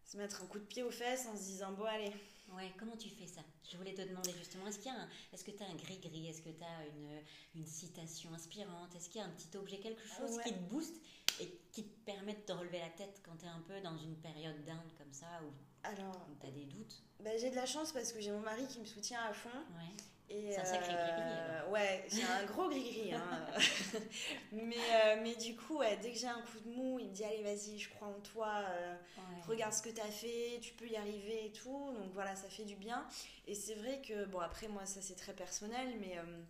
se 0.05 0.17
mettre 0.17 0.43
un 0.43 0.47
coup 0.47 0.59
de 0.59 0.65
pied 0.65 0.83
aux 0.83 0.91
fesses 0.91 1.27
en 1.27 1.37
se 1.37 1.43
disant, 1.43 1.73
bon, 1.73 1.85
allez, 1.85 2.13
Ouais, 2.53 2.73
comment 2.79 2.97
tu 2.97 3.09
fais 3.11 3.27
ça? 3.27 3.41
Je 3.69 3.77
voulais 3.77 3.93
te 3.93 4.03
demander 4.03 4.31
justement, 4.39 4.69
est-ce 4.69 4.79
qu'il 4.79 4.93
y 4.93 4.95
a 4.95 5.01
un, 5.01 5.09
est-ce 5.33 5.43
que 5.43 5.51
tu 5.51 5.65
as 5.65 5.67
un 5.67 5.75
gris-gris? 5.75 6.29
Est-ce 6.29 6.43
que 6.43 6.51
tu 6.51 6.63
as 6.63 6.87
une, 6.95 7.21
une 7.57 7.67
citation 7.67 8.33
inspirante? 8.33 8.95
Est-ce 8.95 9.09
qu'il 9.11 9.21
y 9.21 9.25
a 9.25 9.27
un 9.27 9.31
petit 9.31 9.57
objet, 9.57 9.81
quelque 9.81 10.07
chose 10.07 10.37
Ouais. 10.37 10.45
qui 10.45 10.53
te 10.53 10.59
booste 10.71 10.95
et 11.41 11.49
qui 11.73 11.83
te 11.89 12.05
permet 12.05 12.35
de 12.35 12.41
te 12.43 12.53
relever 12.53 12.79
la 12.79 12.91
tête 12.91 13.21
quand 13.25 13.37
tu 13.37 13.47
es 13.47 13.49
un 13.49 13.59
peu 13.63 13.81
dans 13.81 13.99
une 13.99 14.15
période 14.15 14.65
down 14.65 14.79
comme 14.97 15.13
ça 15.13 15.27
où, 15.43 15.51
alors, 15.83 16.25
tu 16.41 16.47
as 16.47 16.51
des 16.53 16.67
doutes? 16.67 17.03
bah, 17.19 17.37
j'ai 17.37 17.51
de 17.51 17.57
la 17.57 17.67
chance 17.67 17.91
parce 17.93 18.13
que 18.13 18.21
j'ai 18.21 18.31
mon 18.31 18.39
mari 18.43 18.65
qui 18.69 18.79
me 18.79 18.87
soutient 18.87 19.21
à 19.23 19.33
fond. 19.33 19.49
Ouais. 19.49 19.97
Et, 20.29 20.51
C'est 20.53 20.61
un 20.61 20.65
sacré 20.65 20.93
gris-gris, 20.93 21.39
alors. 21.39 21.71
Ouais, 21.71 22.05
j'ai 22.11 22.25
un 22.25 22.45
gros 22.47 22.69
gris-gris. 22.69 23.15
hein. 23.15 23.47
mais, 24.53 24.75
euh, 24.77 25.17
mais 25.23 25.35
du 25.37 25.55
coup, 25.55 25.79
ouais, 25.79 25.97
dès 25.99 26.11
que 26.13 26.19
j'ai 26.19 26.27
un 26.27 26.41
coup 26.43 26.59
de 26.65 26.69
mou, 26.71 26.99
il 26.99 27.09
me 27.09 27.13
dit 27.13 27.25
Allez, 27.25 27.43
vas-y, 27.45 27.79
je 27.79 27.89
crois 27.91 28.09
en 28.09 28.21
toi, 28.21 28.63
euh, 28.71 28.95
Ouais. 29.19 29.43
regarde 29.47 29.73
ce 29.73 29.83
que 29.83 29.89
tu 29.91 30.01
as 30.01 30.05
fait, 30.11 30.59
tu 30.61 30.75
peux 30.75 30.87
y 30.89 30.97
arriver 30.97 31.47
et 31.47 31.53
tout. 31.53 31.93
Donc 31.95 32.13
voilà, 32.13 32.35
ça 32.35 32.49
fait 32.49 32.65
du 32.65 32.75
bien. 32.75 33.07
Et 33.47 33.55
c'est 33.55 33.75
vrai 33.75 34.01
que, 34.07 34.25
bon, 34.25 34.41
après, 34.41 34.67
moi, 34.69 34.85
ça 34.85 35.01
c'est 35.01 35.15
très 35.17 35.33
personnel, 35.33 35.95
mais 36.01 36.19
euh, 36.19 36.43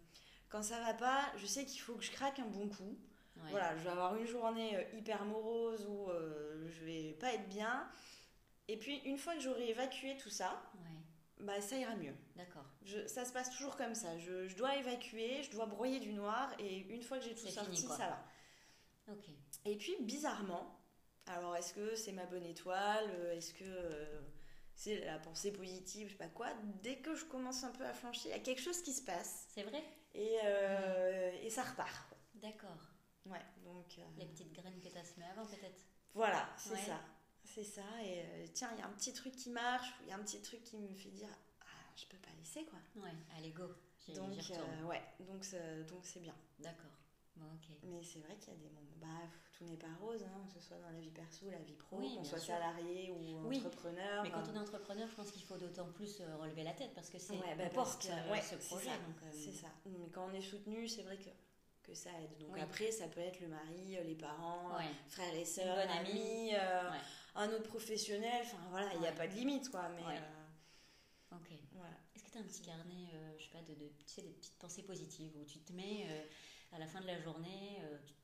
quand 0.48 0.62
ça 0.62 0.80
va 0.80 0.94
pas, 0.94 1.20
je 1.36 1.44
sais 1.46 1.64
qu'il 1.66 1.80
faut 1.80 1.94
que 1.94 2.04
je 2.04 2.12
craque 2.12 2.38
un 2.38 2.46
bon 2.46 2.68
coup. 2.68 2.96
Ouais. 3.36 3.50
Voilà, 3.50 3.76
je 3.76 3.82
vais 3.84 3.90
avoir 3.90 4.16
une 4.16 4.26
journée 4.26 4.74
euh, 4.76 4.82
hyper 4.96 5.22
morose 5.26 5.86
où 5.86 6.08
euh, 6.08 6.66
je 6.70 6.84
vais 6.86 7.12
pas 7.20 7.34
être 7.34 7.46
bien. 7.48 7.86
Et 8.68 8.78
puis, 8.78 8.96
une 9.04 9.18
fois 9.18 9.34
que 9.34 9.40
j'aurai 9.40 9.68
évacué 9.68 10.16
tout 10.16 10.30
ça, 10.30 10.62
bah 11.40 11.60
ça 11.60 11.76
ira 11.76 11.94
mieux. 11.96 12.14
d'accord. 12.34 12.64
Ça 13.06 13.24
se 13.24 13.32
passe 13.32 13.50
toujours 13.50 13.76
comme 13.76 13.94
ça. 13.94 14.16
Je, 14.18 14.46
je 14.48 14.56
dois 14.56 14.76
évacuer, 14.76 15.42
je 15.42 15.50
dois 15.50 15.66
broyer 15.66 16.00
du 16.00 16.12
noir, 16.12 16.52
et 16.58 16.78
une 16.78 17.02
fois 17.02 17.18
que 17.18 17.24
j'ai 17.24 17.34
tout 17.34 17.46
sorti, 17.48 17.76
fini, 17.76 17.88
ça 17.88 18.08
va. 18.08 19.12
Ok. 19.12 19.28
Et 19.64 19.76
puis, 19.76 19.94
bizarrement, 20.00 20.78
alors 21.26 21.56
est-ce 21.56 21.74
que 21.74 21.94
c'est 21.94 22.12
ma 22.12 22.26
bonne 22.26 22.44
étoile 22.44 23.04
euh, 23.10 23.32
Est-ce 23.36 23.52
que 23.54 23.64
euh, 23.64 24.20
c'est 24.74 25.04
la 25.04 25.18
pensée 25.18 25.52
positive 25.52 26.08
Je 26.08 26.12
sais 26.12 26.18
pas 26.18 26.28
quoi. 26.28 26.48
Dès 26.82 26.96
que 26.98 27.14
je 27.14 27.24
commence 27.24 27.64
un 27.64 27.70
peu 27.72 27.84
à 27.84 27.92
flancher, 27.92 28.28
il 28.28 28.32
y 28.32 28.34
a 28.34 28.38
quelque 28.40 28.60
chose 28.62 28.82
qui 28.82 28.92
se 28.92 29.02
passe, 29.02 29.46
C'est 29.54 29.62
vrai? 29.64 29.82
Et, 30.14 30.38
euh, 30.44 31.32
et 31.42 31.50
ça 31.50 31.62
repart. 31.62 32.14
D'accord. 32.34 32.90
Ouais, 33.26 33.44
donc 33.64 33.98
euh, 33.98 34.02
Les 34.18 34.26
petites 34.26 34.52
graines 34.52 34.78
que 34.80 34.88
tu 34.88 34.96
as 34.96 35.04
semées 35.04 35.26
avant 35.26 35.44
peut-être? 35.46 35.84
Voilà, 36.14 36.48
c'est 36.56 36.70
Ouais. 36.70 36.78
ça. 36.78 37.00
C'est 37.56 37.64
ça, 37.64 38.02
et 38.04 38.20
euh, 38.20 38.46
tiens, 38.52 38.68
il 38.74 38.80
y 38.80 38.82
a 38.82 38.86
un 38.86 38.92
petit 38.92 39.14
truc 39.14 39.34
qui 39.34 39.48
marche, 39.48 39.88
il 40.02 40.08
y 40.08 40.12
a 40.12 40.16
un 40.16 40.22
petit 40.22 40.42
truc 40.42 40.62
qui 40.62 40.76
me 40.76 40.94
fait 40.94 41.08
dire 41.08 41.30
Ah, 41.62 41.64
je 41.96 42.04
peux 42.04 42.18
pas 42.18 42.28
laisser 42.38 42.66
quoi. 42.66 42.78
Ouais, 43.02 43.14
allez 43.38 43.48
go. 43.50 43.64
Donc, 44.14 44.38
euh, 44.50 44.82
ouais, 44.84 45.02
donc 45.20 45.42
c'est 45.42 45.84
donc 45.86 46.00
c'est 46.04 46.20
bien. 46.20 46.34
D'accord. 46.58 46.90
Bon. 47.36 47.46
Mais 47.82 48.02
c'est 48.02 48.18
vrai 48.18 48.36
qu'il 48.36 48.52
y 48.52 48.56
a 48.56 48.58
des 48.60 48.68
moments. 48.68 48.82
Bah, 49.00 49.26
tout 49.56 49.64
n'est 49.64 49.76
pas 49.78 49.92
rose, 50.00 50.22
hein, 50.22 50.44
que 50.46 50.60
ce 50.60 50.66
soit 50.68 50.76
dans 50.78 50.90
la 50.90 51.00
vie 51.00 51.10
perso, 51.10 51.48
la 51.50 51.58
vie 51.58 51.72
pro, 51.74 51.96
Oui, 51.98 52.14
qu'on 52.16 52.24
soit 52.24 52.38
sûr. 52.38 52.54
salarié 52.54 53.10
ou 53.10 53.46
Oui, 53.48 53.56
entrepreneur. 53.58 54.22
Mais 54.22 54.30
quand 54.30 54.42
on 54.50 54.54
est 54.54 54.58
entrepreneur, 54.58 55.08
je 55.08 55.14
pense 55.14 55.30
qu'il 55.30 55.42
faut 55.42 55.56
d'autant 55.56 55.86
plus 55.92 56.20
euh, 56.20 56.36
relever 56.36 56.62
la 56.62 56.72
tête 56.74 56.92
parce 56.94 57.08
que 57.08 57.18
c'est 57.18 57.38
Ouais, 57.38 57.54
bah, 57.56 57.68
porte 57.70 58.06
euh, 58.10 58.32
ouais, 58.32 58.40
ce 58.42 58.50
c'est 58.58 58.68
projet. 58.68 58.84
ça, 58.90 58.92
euh, 58.92 59.30
C'est 59.32 59.52
ça. 59.52 59.68
Mais 59.86 60.08
quand 60.10 60.26
on 60.30 60.34
est 60.34 60.42
soutenu, 60.42 60.86
c'est 60.88 61.02
vrai 61.02 61.16
que, 61.16 61.30
que 61.82 61.94
ça 61.94 62.10
aide. 62.20 62.36
Donc 62.38 62.50
Oui. 62.52 62.60
après, 62.60 62.90
ça 62.90 63.06
peut 63.08 63.20
être 63.20 63.40
le 63.40 63.48
mari, 63.48 63.96
les 64.04 64.14
parents, 64.14 64.76
Ouais. 64.76 64.84
frères 65.08 65.34
et 65.34 65.44
sœurs, 65.44 65.76
bonne 65.76 65.90
amie. 65.90 66.54
euh, 66.54 66.90
Ouais. 66.90 66.98
Un 67.36 67.48
autre 67.52 67.68
professionnel. 67.68 68.42
Enfin 68.44 68.58
voilà, 68.70 68.92
il 68.94 69.00
n'y 69.00 69.06
a 69.06 69.10
Ouais. 69.10 69.16
pas 69.16 69.26
de 69.28 69.34
limite 69.34 69.70
quoi. 69.70 69.88
Mais 69.90 70.02
Ouais. 70.04 70.18
euh, 70.18 71.36
Ok. 71.36 71.50
voilà. 71.72 71.94
Est-ce 72.14 72.24
que 72.24 72.30
tu 72.30 72.38
as 72.38 72.40
un 72.40 72.44
petit 72.44 72.62
carnet, 72.62 73.08
euh, 73.14 73.34
je 73.38 73.44
sais 73.44 73.50
pas, 73.50 73.62
de, 73.62 73.74
de- 73.74 73.92
tu 74.06 74.14
sais, 74.14 74.22
des 74.22 74.30
petites 74.32 74.58
pensées 74.58 74.82
positives 74.82 75.36
où 75.36 75.44
tu 75.44 75.58
te 75.60 75.72
mets 75.72 76.06
euh, 76.08 76.24
à 76.72 76.78
la 76.78 76.86
fin 76.86 77.00
de 77.00 77.06
la 77.06 77.18
journée, 77.20 77.78
euh, 77.82 77.98
tu- 78.06 78.14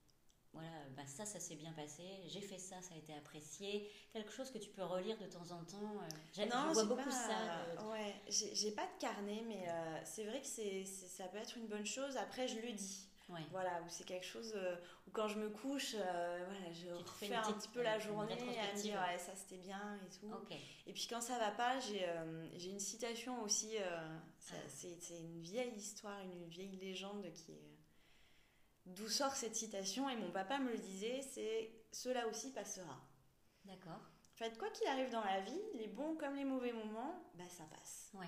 voilà, 0.53 0.68
bah 0.96 1.07
ça, 1.07 1.25
ça 1.25 1.40
s'est 1.40 1.55
bien 1.57 1.72
passé, 1.72 2.03
j'ai 2.27 2.42
fait 2.42 2.59
ça, 2.59 2.83
ça 2.83 2.94
a 2.94 2.98
été 2.98 3.14
apprécié, 3.14 3.90
quelque 4.12 4.31
chose 4.31 4.51
que 4.51 4.59
tu 4.59 4.68
peux 4.68 4.83
relire 4.85 5.16
de 5.18 5.27
temps 5.27 5.51
en 5.51 5.64
temps. 5.64 5.94
j'ai- 6.35 6.44
je 6.44 6.72
vois 6.75 6.85
beaucoup 6.85 7.05
pas- 7.05 7.11
ça. 7.11 7.64
de- 7.75 7.88
Ouais, 7.88 8.14
j'ai 8.29 8.70
pas 8.72 8.87
de 8.87 9.01
carnet, 9.01 9.42
mais 9.46 9.66
c'est 10.05 10.25
vrai 10.25 10.40
que 10.42 10.46
c'est- 10.46 10.85
ça 10.85 11.27
peut 11.29 11.38
être 11.38 11.57
une 11.57 11.68
bonne 11.68 11.87
chose. 11.87 12.16
Après, 12.18 12.46
je 12.48 12.59
le 12.59 12.72
dis. 12.72 13.09
Ouais. 13.28 13.40
Voilà, 13.50 13.80
où 13.82 13.88
c'est 13.88 14.04
quelque 14.04 14.26
chose 14.26 14.52
euh, 14.56 14.76
où 15.06 15.11
quand 15.11 15.28
je 15.28 15.38
me 15.38 15.48
couche, 15.48 15.94
euh, 15.96 16.44
voilà, 16.46 16.72
je 16.72 16.88
refais 16.90 17.26
une 17.28 17.35
un 17.35 17.40
petite- 17.42 17.56
petit 17.58 17.68
peu 17.68 17.82
la 17.82 17.98
journée 17.98 18.32
à 18.35 18.37
me 18.74 18.80
dire 18.80 19.00
ouais, 19.00 19.18
ça 19.18 19.35
c'était 19.35 19.56
bien 19.58 19.98
et 20.04 20.11
tout. 20.18 20.30
Et 20.87 20.92
puis 20.92 21.06
quand 21.08 21.20
ça 21.20 21.38
va 21.38 21.50
pas, 21.52 21.78
j'ai 21.80 22.04
euh, 22.08 22.48
une 22.68 22.80
citation 22.80 23.42
aussi, 23.42 23.76
euh, 23.78 24.18
Ah. 24.50 24.54
c'est 24.68 25.00
c'est 25.00 25.18
une 25.20 25.40
vieille 25.40 25.74
histoire, 25.74 26.20
une 26.20 26.46
vieille 26.48 26.76
légende 26.76 27.32
qui 27.32 27.52
est. 27.52 27.78
D'où 28.85 29.08
sort 29.08 29.35
cette 29.37 29.54
citation 29.54 30.08
Et 30.11 30.16
mon 30.16 30.30
papa 30.32 30.58
me 30.58 30.72
le 30.72 30.78
disait 30.78 31.22
c'est 31.22 31.72
cela 31.92 32.26
aussi 32.26 32.50
passera. 32.52 33.00
D'accord. 33.64 33.92
En 34.35 34.37
fait, 34.37 34.58
quoi 34.58 34.68
qu'il 34.70 34.88
arrive 34.88 35.11
dans 35.11 35.22
la 35.24 35.40
vie, 35.40 35.61
les 35.74 35.87
bons 35.87 36.16
comme 36.16 36.35
les 36.35 36.44
mauvais 36.44 36.72
moments, 36.72 37.30
bah 37.35 37.48
ça 37.48 37.64
passe. 37.64 38.11
Ouais. 38.14 38.26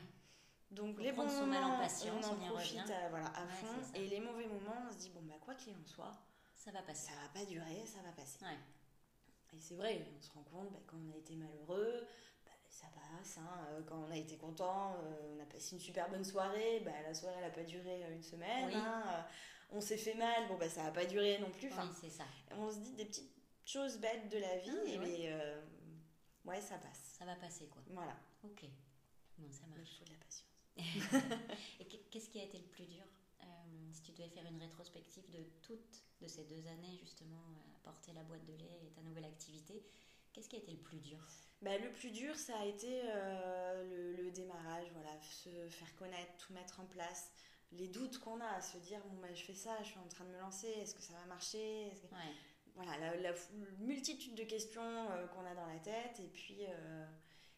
Donc 0.71 0.97
Faut 0.97 1.03
les 1.03 1.13
bons 1.13 1.27
mal 1.47 1.63
en 1.65 1.69
moments, 1.69 1.79
patience, 1.79 2.27
on 2.27 2.29
en 2.29 2.47
on 2.47 2.51
profite 2.51 2.91
à, 2.91 3.09
voilà, 3.11 3.27
à 3.27 3.43
Ouais, 3.45 3.49
fond. 3.53 3.95
Et 3.95 4.07
les 4.09 4.21
mauvais 4.21 4.47
moments, 4.47 4.75
on 4.89 4.93
se 4.93 4.99
dit 4.99 5.11
bon 5.11 5.21
bah 5.23 5.35
quoi 5.41 5.55
qu'il 5.55 5.73
en 5.75 5.85
soit, 5.87 6.13
Ça 6.55 6.71
va 6.73 6.83
passer. 6.83 7.13
ça 7.13 7.21
va 7.23 7.29
pas 7.41 7.45
durer, 7.47 7.87
ça 7.87 8.01
va 8.03 8.11
passer. 8.13 8.45
Ouais. 8.45 8.59
Et 9.53 9.61
c'est 9.61 9.77
vrai, 9.77 10.05
on 10.17 10.21
se 10.21 10.33
rend 10.33 10.43
compte 10.43 10.73
bah, 10.73 10.81
quand 10.87 10.97
on 10.97 11.13
a 11.13 11.17
été 11.17 11.37
malheureux, 11.37 12.05
bah, 12.45 12.51
ça 12.69 12.87
passe. 12.89 13.39
hein. 13.39 13.67
Euh, 13.71 13.83
Quand 13.87 14.05
on 14.09 14.11
a 14.11 14.17
été 14.17 14.37
content, 14.37 14.97
euh, 14.97 15.37
on 15.37 15.41
a 15.43 15.47
passé 15.47 15.77
une 15.77 15.81
super 15.81 16.09
bonne 16.11 16.25
soirée, 16.25 16.81
bah, 16.85 16.91
la 17.07 17.15
soirée 17.15 17.37
elle 17.39 17.45
a 17.45 17.51
pas 17.55 17.63
duré 17.63 18.05
euh, 18.05 18.13
une 18.15 18.23
semaine. 18.23 18.67
Oui. 18.67 18.75
hein. 18.75 19.03
Euh, 19.07 19.23
On 19.77 19.81
s'est 19.81 19.97
fait 19.99 20.15
mal, 20.15 20.49
bon 20.49 20.57
bah 20.57 20.69
ça 20.69 20.83
va 20.83 20.91
pas 20.91 21.05
durer 21.05 21.39
non 21.39 21.51
plus. 21.51 21.69
Enfin, 21.69 21.87
Oui, 21.89 21.97
c'est 22.01 22.11
ça. 22.11 22.25
on 22.53 22.69
se 22.71 22.79
dit 22.79 22.95
des 22.95 23.05
petites 23.05 23.31
choses 23.65 23.99
bêtes 23.99 24.29
de 24.29 24.39
la 24.39 24.59
vie, 24.59 24.71
Ah, 24.73 24.89
et 24.89 24.99
ouais. 24.99 25.07
mais, 25.07 25.33
euh, 25.33 25.61
ouais 26.47 26.61
ça 26.61 26.79
passe. 26.79 27.15
Ça 27.19 27.25
va 27.25 27.37
passer, 27.37 27.67
quoi. 27.69 27.83
Voilà, 27.91 28.17
Ok. 28.43 28.65
Bon, 29.39 29.51
ça 29.53 29.63
il 29.69 29.79
marche. 29.79 29.99
faut 29.99 30.05
de 30.05 30.11
la 30.11 30.17
patience. 30.19 30.45
Et 31.81 31.85
qu'est- 31.87 32.05
qu'est-ce 32.11 32.29
qui 32.29 32.41
a 32.41 32.45
été 32.45 32.59
le 32.59 32.65
plus 32.65 32.87
dur 32.87 33.05
euh, 33.43 33.47
Si 33.93 34.03
tu 34.03 34.13
devais 34.13 34.29
faire 34.29 34.47
une 34.47 34.59
rétrospective 34.61 35.29
de 35.31 35.45
toutes 35.63 36.03
de 36.21 36.27
ces 36.27 36.45
deux 36.45 36.67
années, 36.69 36.99
justement, 37.01 37.43
à 37.77 37.79
porter 37.85 38.13
la 38.13 38.23
boîte 38.25 38.45
de 38.45 38.53
lait 38.55 38.81
et 38.87 38.91
ta 38.91 39.03
nouvelle 39.03 39.25
activité, 39.25 39.85
qu'est-ce 40.33 40.49
qui 40.49 40.57
a 40.57 40.59
été 40.59 40.73
le 40.73 40.79
plus 40.79 40.99
dur? 41.01 41.19
Bah, 41.63 41.79
le 41.79 41.91
plus 41.93 42.11
dur, 42.11 42.35
ça 42.37 42.59
a 42.59 42.65
été 42.67 43.03
euh, 43.05 43.85
le, 44.17 44.23
le 44.25 44.31
démarrage, 44.31 44.87
voilà, 44.93 45.11
se 45.23 45.69
faire 45.71 45.95
connaître, 45.97 46.37
tout 46.39 46.53
mettre 46.53 46.81
en 46.81 46.87
place, 46.87 47.31
les 47.73 47.89
doutes 47.89 48.19
qu'on 48.19 48.41
a, 48.41 48.61
se 48.61 48.79
dire 48.79 49.01
bon 49.07 49.17
bah 49.21 49.33
je 49.35 49.43
fais 49.43 49.55
ça, 49.55 49.77
je 49.83 49.89
suis 49.89 49.99
en 49.99 50.07
train 50.09 50.25
de 50.25 50.31
me 50.31 50.39
lancer, 50.39 50.69
est-ce 50.69 50.95
que 50.95 51.03
ça 51.03 51.15
va 51.15 51.25
marcher? 51.27 51.89
Est-ce 51.89 52.03
que- 52.03 52.15
Ouais. 52.15 52.35
Voilà, 52.77 52.97
la, 53.21 53.33
multitude 53.79 54.35
de 54.35 54.43
questions 54.45 54.83
euh, 55.13 55.27
qu'on 55.29 55.45
a 55.47 55.55
dans 55.55 55.67
la 55.67 55.79
tête 55.79 56.19
et 56.21 56.27
puis 56.29 56.59
euh, 56.69 57.07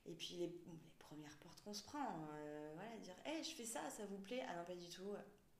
et 0.05 0.15
puis 0.15 0.35
les, 0.37 0.47
bon, 0.49 0.73
les 0.75 0.91
premières 0.99 1.37
portes 1.39 1.56
qu'on 1.67 1.75
se 1.75 1.83
prend, 1.83 1.99
euh, 2.33 2.71
voilà, 2.77 2.97
dire 2.99 3.15
hey, 3.25 3.43
je 3.43 3.51
fais 3.51 3.65
ça, 3.65 3.81
ça 3.91 4.05
vous 4.09 4.19
plaît? 4.19 4.45
Ah 4.49 4.55
non 4.57 4.65
pas 4.65 4.77
du 4.77 4.89
tout. 4.89 5.11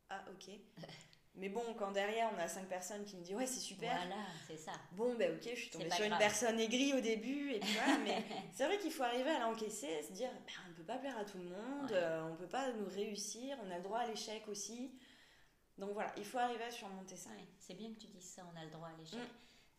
Ah 0.09 0.25
ok. 0.31 0.55
Mais 1.35 1.49
bon, 1.51 1.75
quand 1.77 1.91
derrière 1.91 2.31
on 2.35 2.39
a 2.39 2.47
cinq 2.49 2.67
personnes 2.69 3.05
qui 3.05 3.17
me 3.17 3.23
disent 3.23 3.35
ouais 3.35 3.47
c'est 3.47 3.61
super. 3.61 3.93
Voilà, 3.95 4.23
c'est 4.47 4.57
ça. 4.57 4.71
Bon, 4.93 5.15
ben 5.17 5.35
ok, 5.35 5.43
je 5.51 5.61
suis 5.61 5.69
tombée 5.71 5.91
sur 5.91 6.05
une 6.05 6.17
personne 6.17 6.59
aigrie 6.61 6.95
au 6.95 7.01
début, 7.01 7.51
et 7.53 7.59
puis 7.59 7.73
voilà, 7.75 7.99
mais 7.99 8.25
c'est 8.55 8.65
vrai 8.67 8.79
qu'il 8.79 8.93
faut 8.93 9.03
arriver 9.03 9.31
à 9.31 9.41
l'encaisser, 9.41 10.01
se 10.03 10.13
dire, 10.13 10.31
ben, 10.31 10.53
on 10.67 10.71
ne 10.71 10.75
peut 10.75 10.85
pas 10.85 10.97
plaire 10.97 11.19
à 11.19 11.25
tout 11.25 11.39
le 11.39 11.45
monde, 11.45 11.91
Ouais. 11.91 11.97
euh, 11.97 12.25
on 12.25 12.31
ne 12.31 12.37
peut 12.37 12.47
pas 12.49 12.73
nous 12.73 12.87
réussir, 12.89 13.59
on 13.67 13.71
a 13.71 13.77
le 13.77 13.83
droit 13.83 13.99
à 13.99 14.07
l'échec 14.07 14.47
aussi. 14.49 14.93
Donc 15.77 15.91
voilà, 15.93 16.11
il 16.17 16.25
faut 16.25 16.39
arriver 16.39 16.65
à 16.65 16.71
surmonter 16.71 17.17
ça. 17.17 17.29
Ouais, 17.31 17.45
c'est 17.59 17.75
bien 17.75 17.93
que 17.93 17.99
tu 17.99 18.07
dises 18.07 18.31
ça, 18.31 18.43
on 18.55 18.59
a 18.59 18.65
le 18.65 18.71
droit 18.71 18.89
à 18.89 18.97
l'échec. 18.97 19.19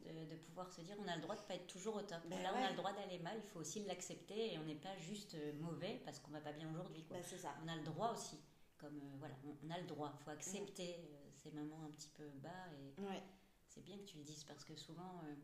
De, 0.07 0.25
de 0.31 0.35
pouvoir 0.37 0.71
se 0.71 0.81
dire, 0.81 0.95
on 1.03 1.07
a 1.07 1.15
le 1.15 1.21
droit 1.21 1.35
de 1.35 1.41
pas 1.41 1.55
être 1.55 1.67
toujours 1.67 1.95
au 1.95 2.01
top. 2.01 2.19
Ben 2.29 2.41
Là, 2.41 2.51
on 2.55 2.63
a 2.63 2.69
le 2.71 2.75
droit 2.77 2.93
d'aller 2.93 3.19
mal, 3.19 3.37
il 3.43 3.49
faut 3.49 3.59
aussi 3.59 3.83
l'accepter 3.85 4.53
et 4.53 4.57
on 4.57 4.63
n'est 4.63 4.75
pas 4.75 4.95
juste 4.97 5.35
euh, 5.35 5.53
mauvais 5.59 6.01
parce 6.05 6.19
qu'on 6.19 6.31
va 6.31 6.41
pas 6.41 6.53
bien 6.53 6.69
aujourd'hui. 6.71 7.05
Ben, 7.09 7.21
c'est 7.23 7.37
ça. 7.37 7.55
On 7.63 7.67
a 7.67 7.75
le 7.75 7.83
droit 7.83 8.11
aussi. 8.13 8.39
comme 8.77 8.97
euh, 8.97 9.15
voilà, 9.19 9.35
on, 9.63 9.69
a 9.69 9.77
le 9.79 9.85
droit, 9.87 10.13
il 10.19 10.23
faut 10.23 10.29
accepter 10.31 10.95
euh, 10.99 11.29
ces 11.33 11.51
moments 11.51 11.83
un 11.83 11.91
petit 11.91 12.09
peu 12.09 12.27
bas 12.41 12.67
et 12.79 13.01
Ouais. 13.01 13.21
c'est 13.67 13.81
bien 13.83 13.97
que 13.97 14.03
tu 14.05 14.17
le 14.17 14.23
dises 14.23 14.43
parce 14.43 14.63
que 14.63 14.75
souvent 14.75 15.21
euh, 15.25 15.35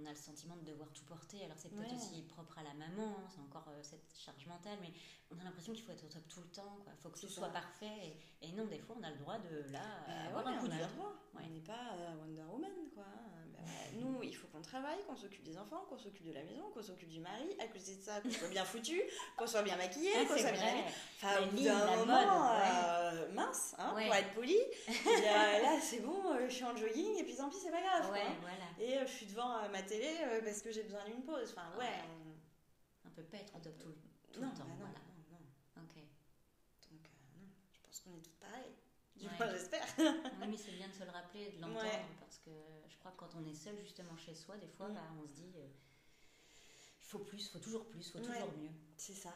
on 0.00 0.06
a 0.06 0.10
le 0.10 0.16
sentiment 0.16 0.56
de 0.56 0.62
devoir 0.64 0.90
tout 0.92 1.04
porter. 1.04 1.44
Alors 1.44 1.58
c'est 1.58 1.68
peut-être 1.68 1.90
Ouais. 1.90 1.96
aussi 1.96 2.22
propre 2.22 2.56
à 2.58 2.62
la 2.62 2.72
maman, 2.74 3.16
hein, 3.18 3.26
c'est 3.28 3.40
encore 3.40 3.66
euh, 3.68 3.82
cette 3.82 4.16
charge 4.16 4.46
mentale, 4.46 4.78
mais 4.80 4.92
on 5.30 5.38
a 5.40 5.44
l'impression 5.44 5.72
qu'il 5.74 5.82
faut 5.84 5.92
être 5.92 6.04
au 6.04 6.08
top 6.08 6.26
tout 6.28 6.40
le 6.40 6.48
temps, 6.50 6.78
il 6.86 6.96
faut 7.02 7.10
que 7.10 7.18
tout 7.20 7.28
soit 7.28 7.50
parfait. 7.50 8.16
Et, 8.40 8.48
et 8.48 8.52
non, 8.52 8.66
des 8.66 8.78
fois 8.78 8.96
on 8.98 9.02
a 9.02 9.10
le 9.10 9.18
droit 9.18 9.38
de 9.38 9.70
là 9.72 9.82
Bah 10.06 10.12
avoir 10.28 10.46
ouais, 10.46 10.52
un 10.52 10.58
coup 10.58 10.66
on 10.68 10.70
a 10.70 10.76
dur. 10.76 10.86
le 10.88 10.94
droit. 10.94 11.12
Ouais. 11.34 11.42
On 11.46 11.50
n'est 11.50 11.60
pas 11.60 11.92
euh, 11.96 12.14
Wonder 12.20 12.42
Woman, 12.44 12.70
quoi. 12.94 13.04
Ouais, 13.64 13.98
Nous, 14.00 14.22
il 14.22 14.34
faut 14.36 14.46
qu'on 14.48 14.60
travaille, 14.62 15.02
qu'on 15.06 15.16
s'occupe 15.16 15.42
des 15.42 15.56
enfants, 15.56 15.84
qu'on 15.88 15.96
s'occupe 15.98 16.26
de 16.26 16.32
la 16.32 16.42
maison, 16.42 16.70
qu'on 16.72 16.82
s'occupe 16.82 17.08
du 17.08 17.20
mari. 17.20 17.56
À 17.58 17.66
côté 17.66 17.94
de 17.96 18.02
ça, 18.02 18.20
qu'on 18.20 18.30
soit 18.30 18.48
bien 18.48 18.64
foutu, 18.64 19.00
qu'on 19.36 19.46
soit 19.46 19.62
bien 19.62 19.76
maquillé, 19.76 20.10
Ah, 20.14 20.20
qu'on 20.26 20.36
soit 20.36 20.52
bien 20.52 20.62
habillé. 20.68 20.84
Enfin, 21.16 21.42
au 21.42 21.46
bout 21.50 21.62
d'un 21.62 21.96
moment, 21.96 22.06
mode, 22.06 22.54
euh, 23.14 23.32
mince, 23.32 23.74
hein, 23.78 23.94
Ouais. 23.94 24.06
pour 24.06 24.14
être 24.16 24.34
poli. 24.34 24.56
Et, 24.56 24.92
euh, 25.06 25.62
là, 25.62 25.78
c'est 25.80 26.00
bon, 26.00 26.32
euh, 26.32 26.48
je 26.48 26.54
suis 26.54 26.64
en 26.64 26.76
jogging 26.76 27.16
et 27.18 27.24
puis 27.24 27.34
tant 27.36 27.48
pis, 27.48 27.56
c'est 27.62 27.70
pas 27.70 27.80
grave. 27.82 28.10
Ouais, 28.12 28.20
quoi. 28.20 28.30
voilà. 28.42 28.66
Et 28.78 28.98
euh, 28.98 29.06
je 29.06 29.12
suis 29.12 29.26
devant 29.26 29.56
euh, 29.58 29.68
ma 29.70 29.82
télé 29.82 30.10
euh, 30.24 30.40
parce 30.42 30.60
que 30.62 30.70
j'ai 30.70 30.82
besoin 30.82 31.04
d'une 31.06 31.22
pause. 31.22 31.54
Enfin, 31.56 31.76
ouais. 31.78 31.86
On- 32.08 32.34
On 33.06 33.10
peut 33.10 33.22
pas 33.24 33.36
être 33.38 33.54
au 33.54 33.60
top 33.60 33.78
tout, 33.78 33.88
le- 33.88 33.94
tout 34.32 34.40
non, 34.40 34.48
le 34.50 34.56
temps. 34.58 34.64
bah 34.64 34.70
non, 34.70 34.86
voilà. 34.86 34.98
non, 35.30 35.38
non. 35.38 35.82
Ok. 35.84 35.94
Donc, 36.90 37.04
euh, 37.06 37.38
non, 37.38 37.46
je 37.72 37.78
pense 37.80 38.00
qu'on 38.00 38.10
est 38.16 38.22
toutes 38.22 38.38
pareilles. 38.40 38.74
Du 39.14 39.26
Ouais. 39.26 39.32
moins, 39.38 39.48
j'espère. 39.50 39.86
Oui, 39.98 40.46
mais 40.50 40.56
c'est 40.56 40.72
bien 40.72 40.88
de 40.88 40.92
se 40.92 41.04
le 41.04 41.10
rappeler, 41.10 41.52
de 41.52 41.60
l'entendre, 41.60 41.84
Ouais. 41.84 42.02
parce 42.18 42.38
que 42.38 42.50
crois 43.04 43.12
que 43.12 43.20
quand 43.34 43.38
on 43.38 43.46
est 43.46 43.54
seul 43.54 43.76
justement 43.80 44.16
chez 44.16 44.34
soi, 44.34 44.56
des 44.56 44.68
fois, 44.68 44.88
Mm. 44.88 44.94
bah, 44.94 45.02
on 45.22 45.26
se 45.26 45.32
dit, 45.32 45.52
euh, 45.56 45.66
il 47.02 47.06
faut 47.06 47.18
plus, 47.18 47.46
il 47.46 47.50
faut 47.50 47.58
toujours 47.58 47.86
plus, 47.86 48.06
il 48.06 48.10
faut 48.12 48.18
Ouais. 48.18 48.24
toujours 48.24 48.52
mieux. 48.56 48.70
C'est 48.96 49.14
ça. 49.14 49.34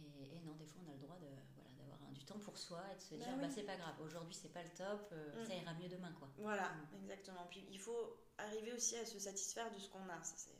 Et, 0.00 0.36
et 0.36 0.40
non, 0.40 0.54
des 0.54 0.66
fois, 0.66 0.82
on 0.86 0.90
a 0.90 0.94
le 0.94 1.00
droit 1.00 1.16
de 1.16 1.26
voilà, 1.54 1.70
d'avoir 1.78 2.10
du 2.10 2.24
temps 2.24 2.38
pour 2.38 2.56
soi 2.58 2.82
et 2.92 2.96
de 2.96 3.00
se 3.00 3.14
Bah 3.14 3.24
dire, 3.24 3.34
oui. 3.36 3.40
bah, 3.42 3.48
c'est 3.54 3.62
pas 3.64 3.76
grave, 3.76 3.94
aujourd'hui, 4.00 4.34
c'est 4.34 4.52
pas 4.52 4.62
le 4.62 4.70
top, 4.70 5.08
euh, 5.12 5.42
Mm. 5.42 5.46
ça 5.46 5.54
ira 5.54 5.74
mieux 5.74 5.88
demain, 5.88 6.12
quoi. 6.18 6.28
Voilà, 6.38 6.68
Mm. 6.92 6.96
exactement. 7.02 7.46
Puis 7.50 7.64
il 7.70 7.78
faut 7.78 8.16
arriver 8.38 8.72
aussi 8.72 8.96
à 8.96 9.04
se 9.06 9.18
satisfaire 9.18 9.70
de 9.72 9.78
ce 9.78 9.88
qu'on 9.88 10.08
a. 10.08 10.22
Ça, 10.22 10.34
c'est 10.36 10.50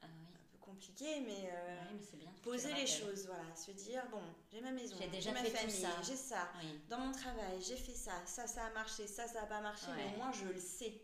Ah 0.00 0.06
oui, 0.06 0.26
un 0.32 0.46
peu 0.52 0.58
compliqué, 0.58 1.20
mais 1.20 1.50
euh, 1.50 1.80
mais 2.12 2.18
bien. 2.18 2.32
tu 2.36 2.40
poser 2.42 2.68
le 2.70 2.76
les 2.76 2.86
choses, 2.86 3.26
voilà. 3.26 3.54
Se 3.56 3.72
dire, 3.72 4.06
bon, 4.10 4.22
j'ai 4.52 4.60
ma 4.60 4.70
maison, 4.70 4.96
J'ai 5.18 5.32
ma 5.32 5.42
fait 5.42 5.50
famille, 5.50 5.74
ça. 5.82 6.00
j'ai 6.02 6.14
ça. 6.16 6.48
Oui, 6.62 6.80
Dans 6.88 6.98
mon 6.98 7.10
travail, 7.12 7.60
j'ai 7.60 7.76
fait 7.76 7.94
ça, 7.94 8.24
ça, 8.26 8.46
ça 8.46 8.66
a 8.66 8.70
marché, 8.70 9.06
ça, 9.08 9.26
ça 9.26 9.42
a 9.42 9.46
pas 9.46 9.60
marché, 9.60 9.86
mais 9.96 10.04
au 10.14 10.18
moins 10.18 10.30
je 10.32 10.44
le 10.46 10.60
sais. 10.60 11.00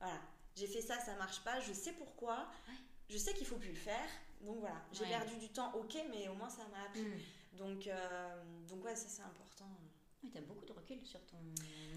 Voilà, 0.00 0.20
j'ai 0.54 0.66
fait 0.66 0.80
ça, 0.82 0.98
ça 1.00 1.14
marche 1.16 1.42
pas, 1.44 1.60
je 1.60 1.72
sais 1.72 1.92
pourquoi, 1.92 2.48
Ouais. 2.68 2.74
je 3.08 3.16
sais 3.18 3.32
qu'il 3.34 3.46
faut 3.46 3.56
plus 3.56 3.70
le 3.70 3.74
faire. 3.78 4.08
Donc 4.42 4.58
voilà, 4.60 4.80
j'ai 4.92 5.02
Ouais. 5.04 5.08
perdu 5.08 5.36
du 5.36 5.48
temps, 5.48 5.72
ok, 5.74 5.96
mais 6.10 6.28
au 6.28 6.34
moins 6.34 6.50
ça 6.50 6.66
m'a 6.68 6.82
appris. 6.84 7.02
Mm. 7.02 7.56
Donc, 7.58 7.86
euh, 7.86 8.42
donc 8.68 8.84
ouais, 8.84 8.94
ça 8.94 9.08
c'est 9.08 9.22
important. 9.22 9.64
Oui, 10.22 10.30
tu 10.30 10.38
as 10.38 10.42
beaucoup 10.42 10.64
de 10.66 10.72
recul 10.72 11.04
sur 11.06 11.20
ton 11.26 11.38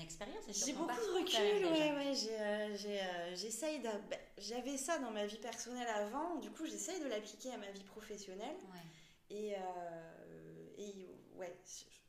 expérience 0.02 0.47
et 0.47 0.54
sur 0.54 0.68
J'ai 0.68 0.74
beaucoup 0.74 0.95
de 0.95 1.20
recul, 1.20 1.66
ouais, 1.66 1.93
ouais. 1.95 2.14
j'ai, 2.16 2.39
euh, 2.39 2.76
euh, 2.86 3.36
j'essaye 3.36 3.80
d'a- 3.82 3.97
ben, 3.97 4.20
J'avais 4.38 4.78
ça 4.78 5.00
dans 5.00 5.12
ma 5.12 5.26
vie 5.26 5.38
personnelle 5.38 5.88
avant, 5.88 6.36
du 6.38 6.50
coup 6.52 6.66
j'essaye 6.66 7.00
de 7.02 7.08
l'appliquer 7.08 7.52
à 7.54 7.58
ma 7.58 7.70
vie 7.72 7.84
professionnelle. 7.84 8.56
Ouais. 8.72 9.36
Et, 9.36 9.56
euh, 9.58 10.74
et 10.78 11.08
ouais, 11.36 11.58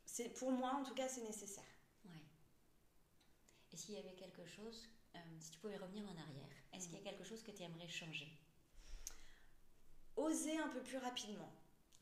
c'est, 0.05 0.29
pour 0.29 0.51
moi 0.51 0.71
en 0.75 0.83
tout 0.83 0.93
cas 0.93 1.07
c'est 1.09 1.21
nécessaire. 1.21 1.63
Ouais. 2.05 2.11
Et 3.73 3.77
s'il 3.77 3.95
y 3.95 3.97
avait 3.97 4.13
quelque 4.15 4.45
chose, 4.45 4.87
euh, 5.15 5.19
si 5.39 5.51
tu 5.51 5.59
pouvais 5.59 5.77
revenir 5.77 6.03
en 6.05 6.17
arrière, 6.17 6.49
est-ce 6.73 6.87
qu'il 6.87 6.97
y 6.97 7.01
a 7.01 7.03
quelque 7.03 7.23
chose 7.23 7.43
que 7.43 7.51
tu 7.51 7.63
aimerais 7.63 7.87
changer? 7.87 8.31
Oser 10.15 10.57
un 10.57 10.67
peu 10.69 10.81
plus 10.81 10.97
rapidement. 10.97 11.51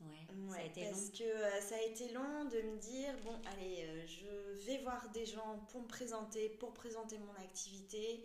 Ouais, 0.00 0.26
ça 0.48 0.60
a 0.60 0.64
Ouais, 0.64 0.66
été 0.66 0.86
parce 0.88 1.10
long. 1.10 1.10
que 1.18 1.24
euh, 1.24 1.60
ça 1.60 1.74
a 1.76 1.80
été 1.82 2.08
long 2.12 2.44
de 2.46 2.60
me 2.62 2.78
dire 2.78 3.14
bon 3.22 3.38
allez 3.52 3.84
euh, 3.84 4.06
je 4.06 4.64
vais 4.66 4.78
voir 4.78 5.10
des 5.10 5.26
gens 5.26 5.58
pour 5.70 5.82
me 5.82 5.86
présenter 5.86 6.48
pour 6.48 6.72
présenter 6.72 7.18
mon 7.18 7.34
activité 7.34 8.24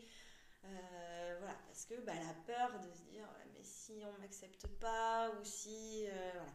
Euh, 0.65 1.35
voilà 1.39 1.55
parce 1.67 1.85
que 1.85 1.95
bah, 2.01 2.13
la 2.15 2.33
peur 2.45 2.79
de 2.79 2.91
se 2.93 3.03
dire 3.11 3.23
Ouais, 3.37 3.45
mais 3.53 3.63
si 3.63 4.03
on 4.05 4.19
m'accepte 4.21 4.67
pas 4.79 5.31
ou 5.31 5.43
si 5.45 6.05
voilà 6.33 6.45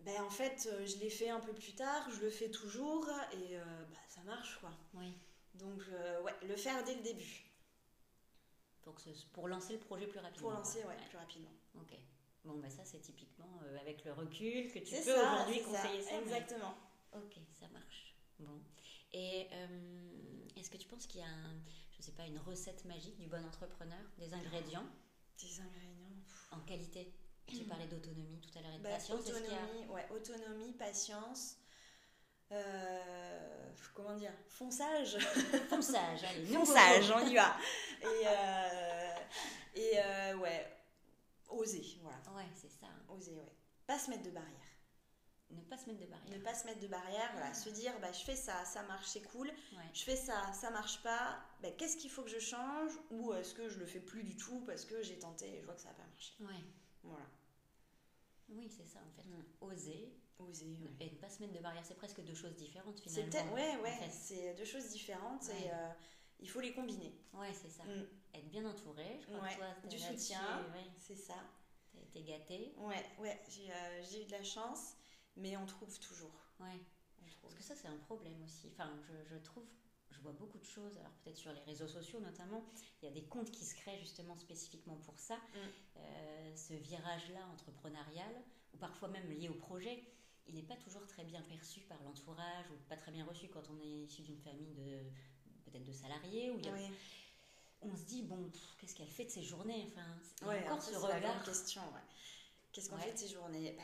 ben 0.00 0.22
en 0.22 0.30
fait 0.30 0.68
je 0.86 0.96
l'ai 0.98 1.10
fait 1.10 1.28
un 1.30 1.40
peu 1.40 1.52
plus 1.52 1.74
tard 1.74 2.08
je 2.10 2.20
le 2.20 2.30
fais 2.30 2.50
toujours 2.50 3.08
et 3.32 3.56
bah, 3.56 3.98
ça 4.08 4.22
marche 4.22 4.58
quoi 4.60 4.70
Oui. 4.94 5.12
Donc 5.58 5.82
euh, 5.90 6.22
ouais 6.22 6.34
le 6.46 6.56
faire 6.56 6.82
dès 6.84 6.94
le 6.94 7.02
début 7.02 7.44
ce- 8.96 9.26
pour 9.32 9.48
lancer 9.48 9.74
le 9.74 9.80
projet 9.80 10.06
plus 10.06 10.18
rapidement. 10.18 10.48
pour 10.48 10.58
lancer 10.58 10.80
quoi. 10.80 10.90
ouais, 10.90 10.96
plus 11.08 11.18
rapidement 11.18 11.50
Ok. 11.74 11.92
Bon, 12.44 12.56
bah 12.58 12.70
ça, 12.70 12.84
c'est 12.84 13.00
typiquement 13.00 13.60
euh, 13.64 13.78
avec 13.80 14.02
le 14.04 14.12
recul 14.12 14.72
que 14.72 14.78
tu 14.78 14.94
peux 14.94 15.02
ça, 15.02 15.34
aujourd'hui 15.34 15.60
ça, 15.60 15.64
conseiller 15.66 16.02
ça. 16.02 16.10
mais- 16.12 16.22
exactement 16.22 16.74
Ok, 17.12 17.34
ça 17.52 17.68
marche. 17.68 18.14
Bon. 18.38 18.60
Et 19.12 19.46
euh, 19.52 20.46
est-ce 20.56 20.70
que 20.70 20.78
tu 20.78 20.86
penses 20.88 21.06
qu'il 21.06 21.20
y 21.20 21.24
a, 21.24 21.26
un, 21.28 21.60
je 21.98 22.02
sais 22.02 22.12
pas, 22.12 22.24
une 22.26 22.38
recette 22.38 22.84
magique 22.86 23.18
du 23.18 23.26
bon 23.26 23.44
entrepreneur, 23.44 23.98
des 24.18 24.32
ingrédients? 24.32 24.86
Des 25.38 25.60
ingrédients 25.60 26.22
pff. 26.24 26.48
en 26.52 26.60
qualité 26.60 27.12
Tu 27.46 27.64
parlais 27.68 27.86
d'autonomie 27.88 28.40
tout 28.40 28.58
à 28.58 28.62
l'heure 28.62 28.72
et 28.74 28.78
de 28.78 28.82
Bah, 28.82 28.90
patience. 28.90 29.18
A- 29.26 29.30
autonomie, 29.30 29.86
ouais, 29.90 30.06
autonomie, 30.10 30.72
patience, 30.72 31.57
euh, 32.52 33.72
comment 33.94 34.14
dire, 34.14 34.32
fonçage, 34.48 35.18
Fonçage, 35.68 36.24
allez, 36.24 36.46
fonçage, 36.54 37.10
on 37.10 37.26
y 37.26 37.34
va. 37.34 37.56
Et, 38.02 38.26
euh, 38.26 39.10
et 39.74 39.90
euh, 39.98 40.36
ouais, 40.38 40.66
oser, 41.48 41.84
voilà, 42.02 42.18
Ouais, 42.36 42.48
c'est 42.54 42.70
ça. 42.70 42.86
oser, 43.08 43.34
ouais. 43.34 43.52
Pas 43.86 43.98
se 43.98 44.10
mettre 44.10 44.22
de 44.24 44.30
barrière. 44.30 44.54
Ne 45.50 45.62
pas 45.62 45.78
se 45.78 45.86
mettre 45.86 46.00
de 46.00 46.06
barrière. 46.06 46.38
Ne 46.38 46.44
pas 46.44 46.54
se 46.54 46.66
mettre 46.66 46.80
de 46.80 46.88
barrière, 46.88 47.30
voilà, 47.32 47.54
se 47.54 47.70
dire, 47.70 47.92
bah, 48.00 48.12
je 48.12 48.22
fais 48.22 48.36
ça, 48.36 48.64
ça 48.66 48.82
marche, 48.82 49.06
c'est 49.06 49.22
cool. 49.22 49.48
Ouais. 49.48 49.82
Je 49.94 50.02
fais 50.04 50.16
ça, 50.16 50.52
ça 50.52 50.70
marche 50.70 51.02
pas. 51.02 51.38
bah, 51.62 51.70
Qu'est-ce 51.70 51.96
qu'il 51.96 52.10
faut 52.10 52.22
que 52.22 52.28
je 52.30 52.38
change? 52.38 52.92
Ou 53.10 53.32
est-ce 53.32 53.54
que 53.54 53.68
je 53.70 53.78
le 53.78 53.86
fais 53.86 54.00
plus 54.00 54.24
du 54.24 54.36
tout 54.36 54.60
parce 54.66 54.84
que 54.84 55.02
j'ai 55.02 55.18
tenté 55.18 55.48
et 55.56 55.60
je 55.60 55.64
vois 55.64 55.74
que 55.74 55.80
ça 55.80 55.88
n'a 55.88 55.94
pas 55.94 56.04
marché? 56.06 56.34
Ouais. 56.40 56.64
Voilà, 57.02 57.24
Oui, 58.50 58.68
c'est 58.70 58.86
ça 58.86 58.98
en 59.00 59.10
fait. 59.16 59.26
Mm. 59.26 59.42
Oser 59.62 60.12
oser. 60.40 60.66
ouais. 60.66 61.06
et 61.06 61.10
ne 61.10 61.16
pas 61.16 61.28
se 61.28 61.40
mettre 61.40 61.52
de 61.54 61.60
barrière. 61.60 61.84
C'est 61.84 61.94
presque 61.96 62.20
deux 62.22 62.34
choses 62.34 62.54
différentes 62.56 62.98
C'est 63.06 63.22
finalement. 63.24 63.30
peut-être, 63.30 63.52
ouais, 63.54 63.82
ouais, 63.82 63.92
en 63.92 64.00
fait. 64.02 64.10
c'est 64.10 64.54
deux 64.54 64.64
choses 64.64 64.88
différentes 64.90 65.44
Ouais. 65.48 65.62
et 65.66 65.70
euh, 65.72 65.88
il 66.40 66.48
faut 66.48 66.60
les 66.60 66.72
combiner. 66.72 67.12
Ouais, 67.34 67.52
c'est 67.52 67.70
ça. 67.70 67.84
Mm. 67.84 68.06
Être 68.34 68.48
bien 68.48 68.64
entouré. 68.66 69.18
Je 69.20 69.26
crois 69.26 69.40
Ouais, 69.40 69.50
que 69.50 69.56
toi, 69.56 69.88
du 69.90 69.98
soutien. 69.98 70.40
C'est 70.98 71.16
ça. 71.16 71.34
T'as 71.92 72.00
été 72.00 72.22
gâtée. 72.22 72.74
Ouais, 72.78 73.04
ouais, 73.18 73.40
j'ai 73.48 73.70
euh, 73.70 74.02
j'ai 74.10 74.22
eu 74.22 74.26
de 74.26 74.32
la 74.32 74.44
chance, 74.44 74.94
mais 75.36 75.56
on 75.56 75.66
trouve 75.66 75.98
toujours. 75.98 76.32
Ouais. 76.60 76.78
Trouve. 77.26 77.40
Parce 77.42 77.54
que 77.56 77.62
ça, 77.62 77.74
c'est 77.74 77.88
un 77.88 77.96
problème 77.98 78.42
aussi. 78.44 78.68
Enfin, 78.72 78.90
je, 79.02 79.12
je 79.34 79.36
trouve, 79.38 79.64
je 80.10 80.18
vois 80.20 80.32
beaucoup 80.32 80.58
de 80.58 80.64
choses, 80.64 80.96
alors 80.98 81.12
peut-être 81.22 81.36
sur 81.36 81.52
les 81.52 81.60
réseaux 81.60 81.88
sociaux 81.88 82.20
notamment, 82.20 82.64
il 83.02 83.06
y 83.06 83.08
a 83.08 83.12
des 83.12 83.24
comptes 83.24 83.50
qui 83.50 83.64
se 83.66 83.74
créent 83.74 83.98
justement 83.98 84.36
spécifiquement 84.38 84.96
pour 84.96 85.18
ça. 85.18 85.36
Mm. 85.36 85.58
Euh, 85.98 86.56
ce 86.56 86.72
virage-là 86.74 87.40
entrepreneurial, 87.52 88.32
ou 88.72 88.78
parfois 88.78 89.08
même 89.08 89.28
lié 89.30 89.48
au 89.50 89.54
projet, 89.54 90.04
il 90.48 90.54
n'est 90.54 90.62
pas 90.62 90.76
toujours 90.76 91.06
très 91.06 91.24
bien 91.24 91.42
perçu 91.42 91.80
par 91.82 92.02
l'entourage, 92.02 92.66
ou 92.70 92.76
pas 92.88 92.96
très 92.96 93.10
bien 93.12 93.24
reçu 93.24 93.48
quand 93.48 93.62
on 93.70 93.80
est 93.80 94.04
issu 94.04 94.22
d'une 94.22 94.38
famille 94.40 94.72
de 94.74 95.02
peut-être 95.64 95.84
de 95.84 95.92
salariés, 95.92 96.50
Oui, 96.50 96.90
on 97.82 97.94
se 97.94 98.04
dit, 98.04 98.22
bon, 98.22 98.50
qu'est-ce 98.78 98.94
qu'elle 98.94 99.08
fait 99.10 99.24
de 99.26 99.30
ses 99.30 99.42
journées 99.42 99.86
Enfin, 99.92 100.48
ouais, 100.48 100.64
encore 100.64 100.82
ce 100.82 100.86
c'est 100.86 100.92
la 100.94 101.00
grande 101.00 101.16
regard. 101.16 101.42
question. 101.44 101.82
ouais. 101.82 102.00
Qu'est-ce 102.72 102.88
qu'on 102.90 102.96
Ouais. 102.96 103.02
fait 103.02 103.12
de 103.12 103.18
ces 103.18 103.28
journées? 103.28 103.72
Bah, 103.76 103.82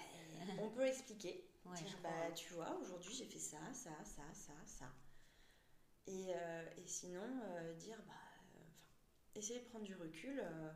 On 0.63 0.71
peut 0.71 0.87
expliquer. 0.87 1.45
Dire, 1.77 1.99
bah, 2.03 2.31
tu 2.35 2.53
vois, 2.53 2.77
aujourd'hui 2.83 3.15
j'ai 3.15 3.25
fait 3.25 3.39
ça, 3.39 3.57
ça, 3.73 3.91
ça, 4.05 4.23
ça, 4.35 4.53
ça. 4.67 4.93
Et, 6.07 6.27
euh, 6.35 6.67
et 6.77 6.87
sinon, 6.87 7.23
euh, 7.43 7.73
dire, 7.75 7.97
bah, 8.07 8.13
essayer 9.35 9.61
de 9.61 9.65
prendre 9.65 9.85
du 9.87 9.95
recul. 9.95 10.39
euh, 10.41 10.71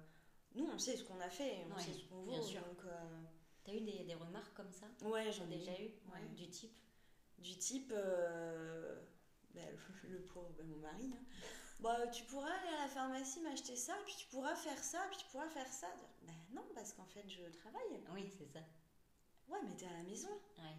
nous, 0.54 0.66
on 0.66 0.78
sait 0.78 0.96
ce 0.96 1.04
qu'on 1.04 1.20
a 1.20 1.28
fait, 1.28 1.66
on 1.70 1.78
sait 1.78 1.92
ce 1.92 2.04
qu'on 2.08 2.22
vaut. 2.22 2.32
Donc, 2.32 2.84
T'as 3.68 3.74
eu 3.74 3.80
des, 3.82 4.04
des 4.04 4.14
remarques 4.14 4.54
comme 4.54 4.72
ça 4.72 4.86
ouais, 5.02 5.30
J'en 5.30 5.44
ai 5.50 5.58
déjà 5.58 5.78
eu 5.78 5.90
Ouais. 6.10 6.26
Du 6.34 6.48
type 6.48 6.72
du 7.38 7.56
type 7.58 7.92
euh, 7.94 8.98
bah, 9.54 9.60
le, 9.70 10.08
le 10.08 10.20
pauvre 10.24 10.48
bah, 10.56 10.64
mon 10.64 10.78
mari 10.78 11.12
hein. 11.14 11.22
bah, 11.80 12.06
tu 12.06 12.24
pourras 12.24 12.50
aller 12.50 12.76
à 12.78 12.82
la 12.84 12.88
pharmacie 12.88 13.40
m'acheter 13.42 13.76
ça 13.76 13.94
puis 14.06 14.14
tu 14.16 14.26
pourras 14.28 14.54
faire 14.56 14.82
ça 14.82 15.00
puis 15.10 15.18
tu 15.18 15.26
pourras 15.26 15.48
faire 15.50 15.70
ça 15.70 15.86
bah 16.22 16.32
non 16.52 16.64
parce 16.74 16.94
qu'en 16.94 17.04
fait 17.04 17.28
je 17.28 17.42
travaille 17.58 18.00
Oui, 18.14 18.32
c'est 18.38 18.46
ça. 18.46 18.60
ouais 19.48 19.58
mais 19.64 19.76
t'es 19.76 19.86
à 19.86 19.92
la 19.92 20.02
maison 20.02 20.30
Ouais. 20.58 20.76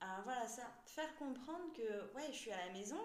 alors 0.00 0.22
voilà 0.24 0.48
ça 0.48 0.64
faire 0.84 1.14
comprendre 1.16 1.72
que 1.74 2.12
ouais 2.16 2.26
je 2.32 2.36
suis 2.38 2.50
à 2.50 2.66
la 2.66 2.72
maison 2.72 2.98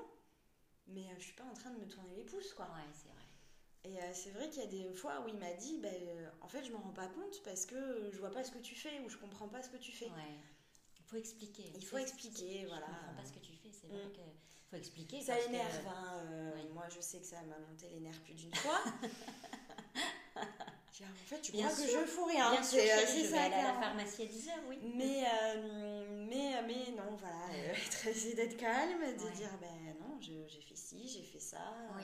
mais 0.88 1.06
euh, 1.12 1.16
je 1.20 1.24
suis 1.26 1.36
pas 1.36 1.44
en 1.46 1.54
train 1.54 1.70
de 1.70 1.80
me 1.80 1.88
tourner 1.88 2.16
les 2.16 2.24
pouces 2.24 2.54
quoi 2.56 2.66
Ouais, 2.66 2.90
c'est 2.94 3.10
vrai. 3.10 3.17
Et 3.88 4.00
euh, 4.02 4.14
c'est 4.14 4.32
vrai 4.32 4.50
qu'il 4.50 4.62
y 4.64 4.66
a 4.66 4.70
des 4.70 4.94
fois 4.94 5.22
où 5.26 5.30
il 5.30 5.38
m'a 5.38 5.54
dit 5.54 5.80
bah, 5.82 5.88
euh, 5.92 6.28
en 6.42 6.48
fait 6.48 6.64
je 6.64 6.72
m'en 6.72 6.80
rends 6.80 6.94
pas 6.94 7.08
compte 7.08 7.42
parce 7.44 7.66
que 7.66 8.10
je 8.12 8.18
vois 8.20 8.32
pas 8.32 8.44
ce 8.44 8.52
que 8.52 8.58
tu 8.60 8.76
fais 8.76 9.00
ou 9.06 9.10
je 9.10 9.18
comprends 9.18 9.48
pas 9.48 9.62
ce 9.64 9.70
que 9.70 9.78
tu 9.78 9.92
fais 9.92 10.06
Ouais. 10.06 10.36
Il 11.00 11.04
faut 11.06 11.18
expliquer. 11.18 11.72
Il 11.76 11.86
faut 11.86 11.98
expliquer, 11.98 12.62
je 12.64 12.68
voilà. 12.68 12.86
comprends 12.88 13.14
pas 13.16 13.26
ce 13.26 13.32
que 13.32 13.40
tu 13.40 13.54
fais, 13.54 13.70
c'est 13.72 13.88
vrai 13.88 14.06
Mm. 14.06 14.12
que 14.12 14.22
faut 14.70 14.76
expliquer. 14.76 15.22
Ça 15.22 15.38
que- 15.38 15.46
énerve, 15.48 15.88
hein, 15.88 16.18
euh, 16.26 16.52
oui. 16.56 16.68
moi 16.74 16.84
je 16.94 17.00
sais 17.00 17.20
que 17.20 17.26
ça 17.26 17.42
m'a 17.44 17.58
monté 17.60 17.88
les 17.90 18.00
nerfs 18.02 18.22
plus 18.24 18.34
d'une 18.34 18.54
fois. 18.56 18.82
Je 20.94 21.04
en 21.04 21.08
fait, 21.28 21.40
tu 21.42 21.52
Bien 21.52 21.68
crois 21.68 21.78
que 21.78 21.90
sûr. 21.92 22.02
je 22.02 22.06
fous 22.08 22.26
rien. 22.26 22.52
Bien 22.52 22.64
sûr, 22.64 22.80
C'est- 22.80 22.88
chérie, 22.88 23.06
c'est 23.08 23.18
je 23.26 23.30
vais 23.30 23.38
ça, 23.38 23.44
aller 23.44 23.54
à 23.56 23.64
la 23.72 23.74
pharmacie 23.80 24.22
à 24.24 24.26
10h, 24.26 24.52
oui. 24.68 24.80
Mais, 24.96 25.24
euh, 25.28 26.26
mais, 26.28 26.60
mais 26.64 26.92
non, 26.98 27.16
voilà, 27.18 27.46
euh, 27.54 27.74
essayer 28.10 28.34
d'être 28.34 28.58
calme, 28.58 29.00
de 29.00 29.24
Ouais. 29.24 29.32
dire, 29.32 29.50
ben 29.62 29.96
non, 30.02 30.20
je- 30.20 30.48
j'ai 30.48 30.62
fait 30.62 30.76
ci, 30.76 31.08
j'ai 31.08 31.22
fait 31.22 31.40
ça. 31.40 31.60
Oui. 31.98 32.04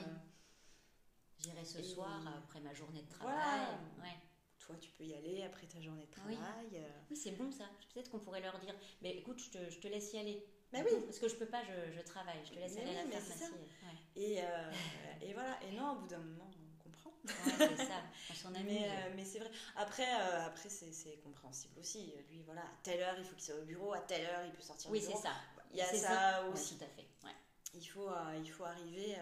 J'irai 1.44 1.64
ce 1.64 1.78
Et- 1.78 1.82
soir 1.82 2.20
après 2.38 2.60
ma 2.60 2.72
journée 2.74 3.02
de 3.02 3.12
Voilà. 3.20 3.36
travail. 3.38 3.66
Ouais. 4.02 4.16
toi, 4.58 4.76
tu 4.80 4.90
peux 4.92 5.04
y 5.04 5.12
aller 5.14 5.42
après 5.42 5.66
ta 5.66 5.78
journée 5.80 6.06
de 6.06 6.10
travail. 6.10 6.38
euh. 6.72 6.88
Oui, 7.10 7.16
c'est 7.16 7.32
bon 7.32 7.50
ça. 7.52 7.64
Peut-être 7.92 8.10
qu'on 8.10 8.18
pourrait 8.18 8.40
leur 8.40 8.58
dire, 8.60 8.74
mais 9.02 9.10
écoute, 9.16 9.38
je 9.38 9.50
te, 9.50 9.70
je 9.70 9.78
te 9.78 9.88
laisse 9.88 10.10
y 10.14 10.18
aller. 10.18 10.42
Bah 10.72 10.78
oui. 10.82 11.02
Parce 11.04 11.18
que 11.18 11.28
je 11.28 11.34
peux 11.36 11.44
pas, 11.46 11.62
je, 11.64 11.92
je 11.92 12.00
travaille. 12.00 12.40
Je 12.46 12.52
te 12.52 12.58
laisse 12.58 12.74
Mais 12.76 12.80
aller 12.82 12.96
à 12.98 13.04
la 13.04 13.20
pharmacie. 13.20 13.52
Ouais. 13.52 13.98
Et, 14.16 14.42
euh, 14.42 14.72
et 15.22 15.34
voilà, 15.34 15.62
et 15.62 15.72
non, 15.72 15.92
au 15.92 15.96
bout 16.00 16.06
d'un 16.06 16.18
moment, 16.18 16.50
on 16.50 16.82
comprend. 16.82 17.10
Ouais, 17.26 17.32
c'est 17.76 17.84
ça. 17.84 18.00
On 18.30 18.34
s'en 18.34 18.54
amuse. 18.54 18.64
Mais, 18.64 18.88
euh, 18.88 19.12
mais 19.14 19.24
c'est 19.26 19.38
vrai. 19.40 19.50
Après, 19.76 20.08
euh, 20.08 20.46
après 20.46 20.70
c'est, 20.70 21.18
compréhensible 21.22 21.78
aussi. 21.78 22.14
Lui, 22.30 22.40
voilà, 22.42 22.62
à 22.62 22.76
telle 22.82 23.02
heure, 23.02 23.16
il 23.18 23.24
faut 23.24 23.34
qu'il 23.34 23.44
soit 23.44 23.58
au 23.60 23.64
bureau, 23.66 23.92
à 23.92 24.00
telle 24.00 24.24
heure, 24.24 24.44
il 24.46 24.52
peut 24.52 24.62
sortir 24.62 24.90
oui, 24.90 25.02
c'est 25.02 25.14
ça. 25.16 25.34
Il 25.72 25.76
y 25.76 25.82
a 25.82 25.86
ça 25.94 26.46
aussi. 26.48 26.78
tout 26.78 26.84
à 26.84 26.88
fait. 26.88 27.06
Ouais. 27.22 27.34
Il 27.74 27.84
faut, 27.84 28.08
il 28.42 28.50
faut 28.50 28.64
arriver. 28.64 29.14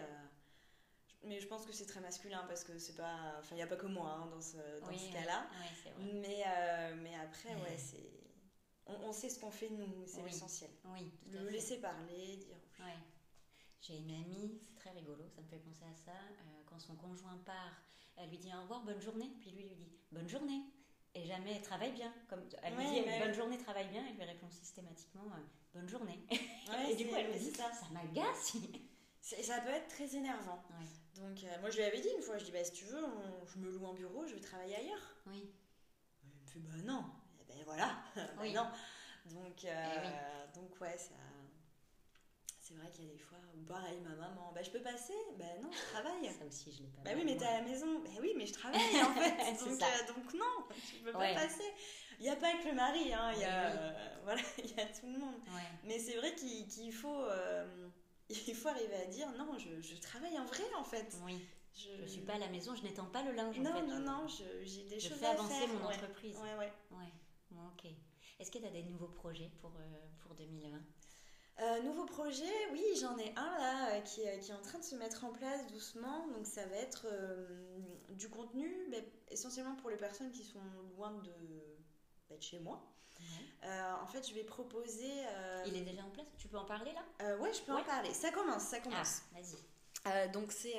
Mais 1.25 1.39
je 1.39 1.47
pense 1.47 1.65
que 1.65 1.71
c'est 1.71 1.85
très 1.85 1.99
masculin 2.01 2.43
parce 2.47 2.63
que 2.63 2.77
c'est 2.77 2.95
pas. 2.95 3.35
Enfin, 3.39 3.51
il 3.51 3.55
n'y 3.55 3.61
a 3.63 3.67
pas 3.67 3.77
que 3.77 3.85
moi 3.87 4.09
hein, 4.21 4.27
dans 4.27 4.41
ce, 4.41 4.57
dans 4.81 4.87
oui, 4.89 4.99
ce 4.99 5.13
cas-là. 5.13 5.47
Mais, 5.99 6.43
euh, 6.45 6.95
mais 7.01 7.15
après, 7.15 7.55
Ouais. 7.55 7.77
c'est. 7.77 8.09
On, 8.85 8.95
on 9.07 9.13
sait 9.13 9.29
ce 9.29 9.39
qu'on 9.39 9.51
fait 9.51 9.69
nous, 9.69 10.05
c'est 10.05 10.17
Oui. 10.21 10.29
l'essentiel. 10.31 10.69
Oui, 10.85 11.09
tout 11.31 11.37
à 11.37 11.39
Le 11.41 11.45
fait. 11.47 11.51
laisser 11.53 11.77
parler, 11.79 12.35
dire. 12.37 12.57
Ouais. 12.79 12.97
J'ai 13.81 13.97
une 13.97 14.11
amie, 14.11 14.59
c'est 14.61 14.75
très 14.75 14.91
rigolo, 14.91 15.23
ça 15.33 15.41
me 15.41 15.47
fait 15.47 15.57
penser 15.59 15.83
à 15.85 15.95
ça. 15.95 16.11
euh, 16.11 16.61
quand 16.65 16.79
son 16.79 16.95
conjoint 16.95 17.37
part, 17.45 17.81
elle 18.17 18.29
lui 18.29 18.37
dit 18.37 18.51
au 18.53 18.61
revoir, 18.61 18.81
bonne 18.81 19.01
journée, 19.01 19.29
puis 19.39 19.51
lui 19.51 19.63
lui 19.63 19.75
dit 19.75 19.91
bonne 20.11 20.27
journée. 20.27 20.61
Et 21.15 21.25
jamais 21.25 21.61
travaille 21.61 21.91
bien. 21.93 22.11
Comme 22.29 22.41
elle 22.63 22.75
lui 22.75 22.85
dit 22.85 23.01
mais- 23.05 23.19
bonne 23.19 23.33
journée, 23.33 23.57
travaille 23.57 23.87
bien, 23.87 24.03
elle 24.09 24.15
lui 24.15 24.23
répond 24.23 24.49
systématiquement 24.49 25.25
euh, 25.33 25.39
bonne 25.73 25.87
journée. 25.87 26.19
Ouais, 26.69 26.91
et 26.91 26.95
du 26.95 27.07
coup, 27.07 27.15
elle 27.15 27.31
me 27.31 27.37
dit 27.37 27.51
ça. 27.51 27.71
ça 27.71 27.85
m'agace. 27.91 28.57
Ça 29.21 29.61
peut 29.61 29.69
être 29.69 29.87
très 29.87 30.15
énervant. 30.15 30.61
Ouais. 30.71 30.85
Donc, 31.15 31.43
euh, 31.43 31.59
moi, 31.61 31.69
je 31.69 31.77
lui 31.77 31.83
avais 31.83 31.99
dit 32.01 32.09
une 32.17 32.23
fois, 32.23 32.37
je 32.37 32.45
dis, 32.45 32.51
bah, 32.51 32.63
si 32.63 32.71
tu 32.71 32.85
veux, 32.85 33.03
on- 33.03 33.45
je 33.45 33.59
me 33.59 33.69
loue 33.69 33.85
un 33.87 33.93
bureau, 33.93 34.25
je 34.25 34.33
vais 34.33 34.41
travailler 34.41 34.75
ailleurs. 34.75 35.15
Oui, 35.27 35.51
Il 36.23 36.29
me 36.41 36.45
fait, 36.47 36.59
bah 36.59 36.83
non. 36.85 37.03
Eh 37.39 37.43
ben 37.45 37.57
voilà, 37.65 37.95
bah 38.15 38.21
Oui. 38.41 38.53
non. 38.53 38.67
Donc, 39.25 39.63
euh, 39.65 40.09
Eh 40.49 40.55
donc 40.59 40.79
ouais, 40.81 40.97
ça. 40.97 41.13
C'est 42.59 42.75
vrai 42.75 42.89
qu'il 42.91 43.05
y 43.05 43.09
a 43.09 43.11
des 43.11 43.17
fois, 43.19 43.37
ou 43.57 43.61
pareil, 43.65 43.99
ma 44.01 44.15
maman, 44.15 44.51
bah 44.55 44.63
je 44.63 44.69
peux 44.71 44.81
passer? 44.81 45.13
Bah 45.37 45.43
non, 45.61 45.69
je 45.71 45.91
travaille. 45.91 46.33
ça 46.39 46.45
aussi, 46.45 46.71
je 46.71 46.81
l'ai 46.83 46.87
pas. 46.89 47.01
Bah 47.03 47.11
oui, 47.15 47.23
mais 47.25 47.35
t'es 47.35 47.45
à 47.45 47.59
la 47.59 47.67
maison. 47.67 47.99
Bah 47.99 48.09
oui, 48.21 48.33
mais 48.37 48.45
je 48.47 48.53
travaille 48.53 48.79
en 49.03 49.13
fait. 49.13 49.33
C'est 49.57 49.65
donc, 49.69 49.79
ça. 49.81 49.85
euh, 49.87 50.13
donc 50.13 50.33
non, 50.33 50.75
tu 50.89 50.95
peux 51.03 51.11
Ouais. 51.17 51.33
pas 51.35 51.41
passer. 51.41 51.63
Il 52.19 52.23
n'y 52.23 52.29
a 52.29 52.37
pas 52.37 52.53
que 52.57 52.67
le 52.69 52.73
mari, 52.73 53.13
hein, 53.13 53.31
il 53.33 53.41
y 53.41 53.43
a, 53.43 53.69
oui. 53.69 53.75
euh, 53.77 54.15
voilà, 54.23 54.41
il 54.59 54.71
y 54.75 54.79
a 54.79 54.85
tout 54.85 55.07
le 55.11 55.19
monde. 55.19 55.35
Ouais. 55.47 55.61
Mais 55.83 55.99
c'est 55.99 56.15
vrai 56.15 56.33
qu'il 56.35 56.65
qu'il 56.67 56.93
faut, 56.93 57.23
euh, 57.25 57.89
il 58.47 58.55
faut 58.55 58.67
arriver 58.69 58.95
à 58.95 59.05
dire 59.05 59.29
non, 59.37 59.57
je, 59.57 59.81
je 59.81 59.95
travaille 60.01 60.37
en 60.39 60.45
vrai 60.45 60.63
en 60.77 60.83
fait. 60.83 61.17
Oui, 61.25 61.39
Je, 61.75 61.89
je 62.03 62.07
suis 62.07 62.21
pas 62.21 62.33
à 62.35 62.39
la 62.39 62.49
maison, 62.49 62.75
je 62.75 62.83
n'étends 62.83 63.05
pas 63.07 63.23
le 63.23 63.31
linge. 63.33 63.59
en 63.59 63.63
Non, 63.63 63.73
fait. 63.73 63.81
non, 63.81 63.95
Je- 63.97 64.01
non, 64.03 64.27
je- 64.27 64.65
j'ai 64.65 64.83
des 64.85 64.99
Je 64.99 65.09
choses 65.09 65.17
fais 65.19 65.25
à 65.25 65.31
avancer 65.31 65.53
faire. 65.53 65.67
mon 65.69 65.87
ouais. 65.87 65.95
entreprise. 65.95 66.37
Ouais, 66.37 66.55
ouais. 66.59 66.71
Ouais, 66.91 67.11
ok. 67.51 67.91
Est-ce 68.39 68.51
que 68.51 68.57
tu 68.57 68.65
as 68.65 68.71
des 68.71 68.83
nouveaux 68.83 69.07
projets 69.07 69.49
pour, 69.61 69.71
euh, 69.79 69.99
pour 70.21 70.35
2020 70.35 70.81
Euh, 71.59 71.81
nouveau 71.83 72.05
projet, 72.05 72.51
oui, 72.71 72.83
j'en 72.99 73.15
ai 73.19 73.31
un 73.35 73.57
là 73.59 73.91
euh, 73.95 74.01
qui, 74.01 74.21
est- 74.21 74.39
qui 74.39 74.49
est 74.51 74.55
en 74.55 74.61
train 74.61 74.79
de 74.79 74.83
se 74.83 74.95
mettre 74.95 75.23
en 75.23 75.31
place 75.31 75.67
doucement. 75.67 76.27
Donc 76.29 76.47
ça 76.47 76.65
va 76.65 76.75
être 76.77 77.05
euh, 77.05 77.47
du 78.09 78.27
contenu, 78.29 78.87
mais 78.89 79.07
essentiellement 79.29 79.75
pour 79.75 79.89
les 79.91 79.97
personnes 79.97 80.31
qui 80.31 80.43
sont 80.43 80.59
loin 80.95 81.11
de, 81.11 81.31
bah, 82.29 82.37
de 82.37 82.41
chez 82.41 82.59
moi. 82.59 82.83
Euh, 83.63 83.93
en 84.01 84.07
fait, 84.07 84.27
je 84.27 84.33
vais 84.33 84.43
proposer. 84.43 85.11
euh, 85.27 85.63
Il 85.67 85.75
est 85.77 85.81
déjà 85.81 86.03
en 86.03 86.09
place? 86.09 86.25
Tu 86.37 86.47
peux 86.47 86.57
en 86.57 86.65
parler 86.65 86.91
là? 86.91 87.03
Euh, 87.21 87.37
ouais, 87.39 87.53
je 87.53 87.61
peux 87.61 87.73
Ouais. 87.73 87.81
en 87.81 87.83
parler. 87.85 88.13
Ça 88.13 88.31
commence, 88.31 88.63
ça 88.63 88.77
Ah, 88.79 88.83
commence. 88.83 89.21
vas-y. 89.31 89.55
Euh, 90.11 90.27
donc 90.33 90.51
c'est, 90.51 90.75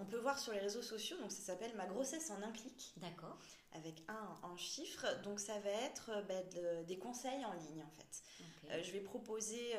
on 0.00 0.04
peut 0.06 0.18
voir 0.18 0.38
sur 0.38 0.52
les 0.52 0.60
réseaux 0.60 0.82
sociaux. 0.82 1.18
Donc 1.18 1.30
ça 1.30 1.42
s'appelle 1.42 1.74
ma 1.76 1.86
grossesse 1.86 2.30
en 2.30 2.40
un 2.42 2.52
clic 2.52 2.94
D'accord. 2.98 3.36
avec 3.72 4.02
un 4.08 4.38
en 4.42 4.56
chiffres. 4.56 5.06
Donc 5.24 5.40
ça 5.40 5.58
va 5.60 5.70
être 5.70 6.10
bah, 6.28 6.42
de- 6.54 6.84
des 6.84 6.98
conseils 6.98 7.44
en 7.44 7.52
ligne 7.52 7.82
en 7.84 7.90
fait. 7.90 8.22
ok. 8.40 8.70
Euh, 8.70 8.82
je 8.82 8.90
vais 8.92 9.00
proposer 9.00 9.74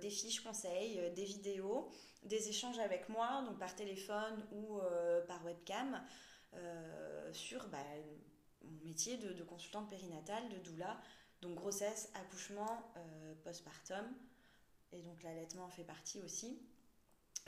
des 0.00 0.10
fiches 0.10 0.40
conseils, 0.42 1.10
des 1.14 1.24
vidéos, 1.24 1.90
des 2.22 2.48
échanges 2.48 2.78
avec 2.78 3.08
moi, 3.10 3.42
donc 3.46 3.58
par 3.58 3.74
téléphone 3.76 4.46
ou 4.52 4.80
par 5.26 5.44
webcam, 5.44 6.02
euh, 6.54 7.32
sur 7.34 7.66
bah, 7.68 7.78
mon 8.70 8.84
métier 8.84 9.16
de, 9.16 9.32
de 9.32 9.42
consultante 9.44 9.88
périnatale, 9.88 10.48
de 10.48 10.58
doula, 10.58 11.00
donc 11.40 11.54
grossesse, 11.54 12.10
accouchement, 12.14 12.92
euh, 12.96 13.34
postpartum, 13.44 14.04
et 14.92 15.02
donc 15.02 15.22
l'allaitement 15.22 15.64
en 15.64 15.70
fait 15.70 15.84
partie 15.84 16.20
aussi. 16.22 16.60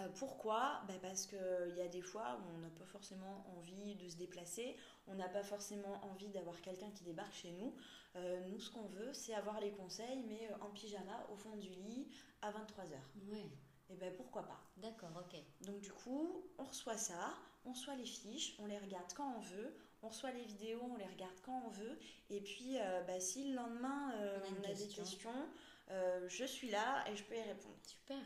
Euh, 0.00 0.08
pourquoi? 0.16 0.82
Bah, 0.88 0.94
Parce 1.02 1.26
qu'il 1.26 1.74
y 1.76 1.80
a 1.80 1.88
des 1.88 2.00
fois 2.00 2.40
où 2.40 2.56
on 2.56 2.58
n'a 2.58 2.70
pas 2.70 2.86
forcément 2.86 3.44
envie 3.56 3.96
de 3.96 4.08
se 4.08 4.16
déplacer, 4.16 4.76
on 5.06 5.14
n'a 5.14 5.28
pas 5.28 5.42
forcément 5.42 6.02
envie 6.04 6.28
d'avoir 6.28 6.60
quelqu'un 6.60 6.90
qui 6.90 7.04
débarque 7.04 7.34
chez 7.34 7.52
nous. 7.52 7.74
Euh, 8.16 8.40
nous, 8.48 8.60
ce 8.60 8.70
qu'on 8.70 8.86
veut, 8.86 9.12
c'est 9.12 9.34
avoir 9.34 9.60
les 9.60 9.70
conseils, 9.72 10.22
mais 10.28 10.48
euh, 10.50 10.64
en 10.64 10.70
pyjama, 10.70 11.26
au 11.32 11.36
fond 11.36 11.56
du 11.56 11.68
lit, 11.68 12.08
à 12.42 12.50
23h. 12.50 12.94
Ouais, 13.30 13.50
Et 13.90 13.96
ben 13.96 14.14
pourquoi 14.14 14.42
pas? 14.42 14.60
D'accord, 14.76 15.10
ok. 15.16 15.38
Donc 15.66 15.80
du 15.80 15.92
coup, 15.92 16.44
on 16.58 16.64
reçoit 16.64 16.96
ça, 16.96 17.34
on 17.64 17.72
reçoit 17.72 17.96
les 17.96 18.06
fiches, 18.06 18.56
on 18.58 18.66
les 18.66 18.78
regarde 18.78 19.12
quand 19.14 19.34
on 19.36 19.40
veut, 19.40 19.76
on 20.02 20.08
reçoit 20.08 20.30
les 20.32 20.44
vidéos, 20.44 20.80
on 20.82 20.96
les 20.96 21.06
regarde 21.06 21.34
quand 21.42 21.62
on 21.66 21.70
veut, 21.70 21.98
et 22.30 22.40
puis 22.40 22.78
euh, 22.78 23.02
bah, 23.02 23.20
si 23.20 23.44
le 23.50 23.54
lendemain 23.56 24.12
euh, 24.14 24.38
On 24.40 24.44
a 24.44 24.48
une 24.48 24.54
on 24.56 24.64
a 24.64 24.74
des 24.74 24.84
question. 24.86 25.02
questions, 25.02 25.48
euh, 25.90 26.28
je 26.28 26.44
suis 26.44 26.70
là 26.70 27.04
et 27.10 27.16
je 27.16 27.24
peux 27.24 27.36
y 27.36 27.42
répondre. 27.42 27.76
Super. 27.86 28.18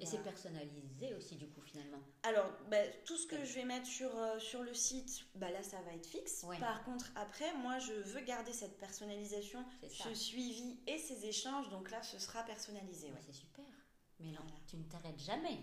Et 0.00 0.06
c'est 0.06 0.24
personnalisé 0.24 1.14
aussi 1.14 1.36
du 1.36 1.46
coup 1.48 1.60
finalement. 1.60 2.00
Alors, 2.24 2.50
bah, 2.68 2.78
tout 3.04 3.16
ce 3.16 3.28
que 3.28 3.36
Ouais. 3.36 3.44
je 3.46 3.54
vais 3.54 3.64
mettre 3.64 3.86
sur, 3.86 4.10
sur 4.40 4.64
le 4.64 4.74
site, 4.74 5.24
bah, 5.36 5.50
là, 5.52 5.62
ça 5.62 5.80
va 5.82 5.92
être 5.94 6.06
fixe. 6.06 6.42
Ouais. 6.48 6.58
Par 6.58 6.82
contre, 6.82 7.12
après, 7.14 7.54
moi, 7.58 7.78
je 7.78 7.92
veux 7.92 8.20
garder 8.22 8.52
cette 8.52 8.76
personnalisation, 8.78 9.64
ce 9.88 10.12
suivi 10.14 10.80
et 10.88 10.98
ces 10.98 11.26
échanges. 11.26 11.68
Donc 11.70 11.92
là, 11.92 12.02
ce 12.02 12.18
sera 12.18 12.42
personnalisé. 12.42 13.06
Ouais, 13.12 13.20
c'est 13.24 13.32
super. 13.32 13.64
Mais 14.18 14.32
là, 14.32 14.38
Voilà. 14.42 14.56
tu 14.66 14.76
ne 14.78 14.82
t'arrêtes 14.84 15.20
jamais. 15.20 15.60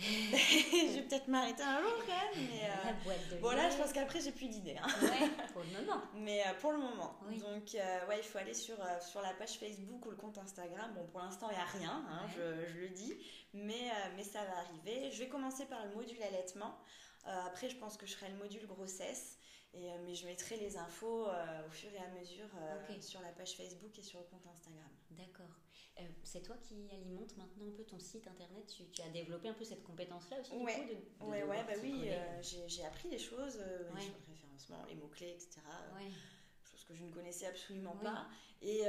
je 0.02 0.94
vais 0.96 1.02
peut-être 1.02 1.28
m'arrêter 1.28 1.62
un 1.62 1.80
jour 1.82 1.92
quand 2.06 2.36
même. 2.36 2.48
Mais, 2.50 2.64
euh, 2.64 2.86
La 2.86 2.92
boîte 3.04 3.28
de 3.30 3.36
Bon, 3.36 3.50
là, 3.50 3.68
je 3.70 3.76
pense 3.76 3.92
qu'après, 3.92 4.20
j'ai 4.20 4.32
plus 4.32 4.48
d'idées. 4.48 4.76
hein. 4.82 4.86
Ouais, 5.02 5.28
pour 5.52 5.62
le 5.62 5.80
moment. 5.80 6.02
Mais 6.14 6.40
euh, 6.46 6.54
pour 6.60 6.72
le 6.72 6.78
moment. 6.78 7.16
Oui. 7.28 7.38
Donc, 7.38 7.74
euh, 7.74 8.06
ouais, 8.08 8.18
il 8.18 8.24
faut 8.24 8.38
aller 8.38 8.54
sur, 8.54 8.80
euh, 8.80 9.00
sur 9.00 9.20
la 9.20 9.32
page 9.34 9.58
Facebook 9.58 10.04
ou 10.06 10.10
le 10.10 10.16
compte 10.16 10.38
Instagram. 10.38 10.92
Bon, 10.94 11.06
pour 11.08 11.20
l'instant, 11.20 11.48
il 11.50 11.56
n'y 11.56 11.62
a 11.62 11.66
rien, 11.66 12.04
hein, 12.10 12.22
Ouais. 12.26 12.32
je, 12.66 12.72
je 12.72 12.78
le 12.80 12.88
dis. 12.88 13.14
Mais, 13.52 13.90
euh, 13.90 14.08
mais 14.16 14.24
ça 14.24 14.40
va 14.44 14.58
arriver. 14.58 15.10
Je 15.12 15.18
vais 15.18 15.28
commencer 15.28 15.66
par 15.66 15.84
le 15.84 15.94
module 15.94 16.22
allaitement. 16.22 16.74
Euh, 17.26 17.46
après, 17.46 17.68
je 17.68 17.76
pense 17.76 17.96
que 17.96 18.06
je 18.06 18.14
ferai 18.16 18.30
le 18.30 18.38
module 18.38 18.66
grossesse. 18.66 19.36
Et, 19.72 19.88
euh, 19.92 19.96
mais 20.04 20.14
je 20.14 20.26
mettrai 20.26 20.56
les 20.56 20.76
infos 20.76 21.28
euh, 21.28 21.66
au 21.66 21.70
fur 21.70 21.90
et 21.92 21.98
à 21.98 22.08
mesure 22.08 22.48
euh, 22.56 23.00
sur 23.00 23.20
la 23.20 23.28
page 23.30 23.52
Facebook 23.56 23.96
et 23.98 24.02
sur 24.02 24.18
le 24.18 24.24
compte 24.26 24.44
Instagram. 24.46 24.90
D'accord. 25.10 25.46
Euh, 25.98 26.02
c'est 26.24 26.42
toi 26.42 26.56
qui 26.56 26.88
alimente 26.90 27.36
maintenant 27.36 27.66
un 27.68 27.70
peu 27.76 27.84
ton 27.84 27.98
site 28.00 28.26
internet? 28.26 28.66
Tu, 28.66 28.84
tu 28.90 29.02
as 29.02 29.08
développé 29.10 29.48
un 29.48 29.54
peu 29.54 29.64
cette 29.64 29.82
compétence-là 29.84 30.40
aussi, 30.40 30.52
Ouais. 30.56 30.74
du 30.74 30.80
coup, 30.80 30.88
de, 30.88 30.94
de 30.94 31.30
Ouais, 31.30 31.42
ouais, 31.44 31.58
devoir 31.62 31.66
bah 31.66 31.72
oui, 31.82 32.10
j'ai 32.68 32.84
appris 32.84 33.08
des 33.08 33.18
choses 33.18 33.56
Ouais. 33.94 34.00
sur 34.00 34.14
le 34.18 34.32
référencement, 34.32 34.84
les 34.88 34.94
mots-clés, 34.96 35.30
etc. 35.30 35.60
Choses 36.64 36.84
que 36.84 36.94
je 36.94 37.04
ne 37.04 37.12
connaissais 37.12 37.46
absolument 37.46 37.96
pas. 37.96 38.26
Et 38.62 38.82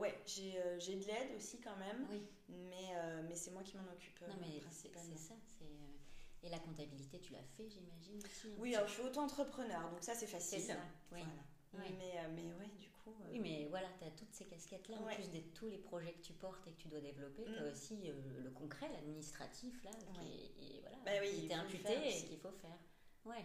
ouais, 0.00 0.20
j'ai 0.26 0.52
de 0.52 1.04
l'aide 1.06 1.36
aussi 1.36 1.58
quand 1.60 1.76
même. 1.76 2.06
Oui. 2.10 2.22
Mais, 2.48 3.22
mais 3.28 3.34
c'est 3.34 3.50
moi 3.50 3.62
qui 3.62 3.76
m'en 3.76 3.90
occupe 3.92 4.20
Non, 4.22 4.36
mais 4.40 4.60
c'est 4.70 4.92
ça. 5.18 5.34
c'est, 5.46 5.64
Et 6.42 6.48
la 6.50 6.58
comptabilité, 6.58 7.18
tu 7.20 7.32
l'as 7.32 7.42
fait, 7.56 7.68
j'imagine 7.68 8.18
aussi. 8.24 8.54
Oui, 8.58 8.74
alors 8.74 8.86
je 8.88 8.94
suis 8.94 9.02
auto-entrepreneur, 9.02 9.90
donc 9.90 10.02
ça 10.02 10.14
c'est 10.14 10.26
facile. 10.26 10.60
c'est 10.60 10.66
ça. 10.72 10.78
Oui. 11.12 11.20
Voilà. 11.20 11.42
Oui. 11.90 11.94
Mais, 11.98 12.12
euh, 12.18 12.28
mais 12.34 12.52
ouais, 12.54 12.70
du 12.78 12.88
coup. 12.90 13.10
euh, 13.24 13.28
Oui, 13.32 13.40
mais 13.40 13.66
voilà, 13.68 13.88
tu 13.98 14.04
as 14.04 14.10
toutes 14.12 14.32
ces 14.32 14.44
casquettes-là, 14.46 14.96
en 15.00 15.04
plus 15.14 15.30
de 15.30 15.40
tous 15.54 15.68
les 15.68 15.78
projets 15.78 16.12
que 16.12 16.22
tu 16.22 16.32
portes 16.32 16.66
et 16.66 16.70
que 16.72 16.76
tu 16.80 16.88
dois 16.88 17.00
développer, 17.00 17.44
tu 17.44 17.50
Mm. 17.50 17.64
as 17.64 17.70
aussi 17.72 18.08
euh, 18.10 18.14
le 18.44 18.50
concret, 18.50 18.88
l'administratif, 18.92 19.82
là, 19.84 19.90
qui, 19.90 20.26
est- 20.26 20.76
et 20.76 20.80
voilà, 20.80 20.96
Bah 21.04 21.10
oui, 21.20 21.28
qui 21.30 21.42
il 21.42 21.48
t'est 21.48 21.54
imputé 21.54 22.18
et 22.18 22.24
qu'il 22.24 22.38
faut 22.38 22.52
faire. 22.52 22.78
Ouais. 23.26 23.44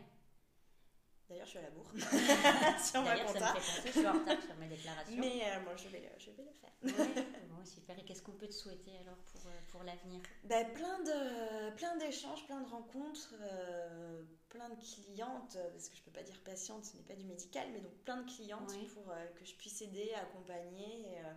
D'ailleurs, 1.29 1.45
je 1.45 1.49
suis 1.51 1.59
à 1.59 1.63
la 1.63 1.69
bourre 1.71 1.89
sur 2.83 3.01
ma 3.01 3.11
D'ailleurs, 3.15 3.27
ça 3.29 3.33
compta. 3.33 3.53
me 3.53 3.59
fait 3.59 3.75
penser, 3.75 3.81
je 3.85 3.91
suis 3.91 4.07
en 4.07 4.13
retard 4.13 4.41
sur 4.43 4.55
mes 4.57 4.67
déclarations. 4.67 5.17
Mais 5.17 5.41
euh, 5.45 5.77
je 5.77 5.87
vais, 5.87 5.99
le, 6.01 6.09
je 6.19 6.31
vais 6.31 6.43
le 6.43 6.51
faire. 6.51 6.71
Ouais, 6.83 7.23
bon, 7.49 7.65
super. 7.65 7.97
Et 7.97 8.03
qu'est-ce 8.05 8.21
qu'on 8.21 8.33
peut 8.33 8.47
te 8.47 8.53
souhaiter 8.53 8.91
alors 8.97 9.17
pour, 9.31 9.41
euh, 9.47 9.59
pour 9.69 9.83
l'avenir? 9.83 10.21
Bah, 10.43 10.63
plein 10.65 10.99
de 11.03 11.71
plein 11.75 11.95
d'échanges, 11.97 12.45
plein 12.45 12.61
de 12.61 12.67
rencontres, 12.67 13.33
euh, 13.39 14.23
plein 14.49 14.69
de 14.69 14.75
clientes, 14.75 15.55
euh, 15.55 15.69
parce 15.71 15.89
que 15.89 15.95
je 15.95 16.01
peux 16.03 16.11
pas 16.11 16.23
dire 16.23 16.39
patiente, 16.43 16.85
ce 16.85 16.97
n'est 16.97 17.03
pas 17.03 17.15
du 17.15 17.25
médical, 17.25 17.67
mais 17.71 17.79
donc 17.79 17.93
plein 18.03 18.17
de 18.21 18.29
clientes 18.29 18.71
Oui. 18.71 18.85
pour 18.93 19.09
euh, 19.11 19.25
que 19.35 19.45
je 19.45 19.55
puisse 19.55 19.81
aider, 19.81 20.13
accompagner, 20.15 21.13
et, 21.13 21.19
euh, 21.19 21.33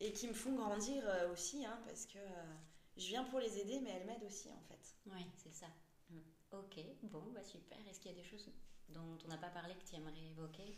et 0.00 0.12
qui 0.12 0.28
me 0.28 0.34
font 0.34 0.52
grandir 0.54 1.02
euh, 1.08 1.32
aussi, 1.32 1.64
hein, 1.64 1.78
parce 1.86 2.04
que 2.06 2.18
euh, 2.18 2.54
je 2.98 3.08
viens 3.08 3.24
pour 3.24 3.40
les 3.40 3.58
aider, 3.58 3.80
mais 3.80 3.90
elles 3.90 4.06
m'aident 4.06 4.24
aussi 4.24 4.50
en 4.52 4.60
fait. 4.68 4.94
Oui, 5.06 5.26
c'est 5.36 5.54
ça. 5.54 5.66
Mm. 6.10 6.18
Ok, 6.52 6.76
bon, 7.04 7.22
bah 7.34 7.42
super. 7.42 7.78
Est-ce 7.88 7.98
qu'il 7.98 8.12
y 8.12 8.14
a 8.14 8.16
des 8.16 8.28
choses 8.28 8.48
dont 8.90 9.18
on 9.24 9.28
n'a 9.28 9.38
pas 9.38 9.50
parlé 9.50 9.74
que 9.74 9.84
tu 9.88 9.96
aimerais 9.96 10.20
évoquer 10.30 10.76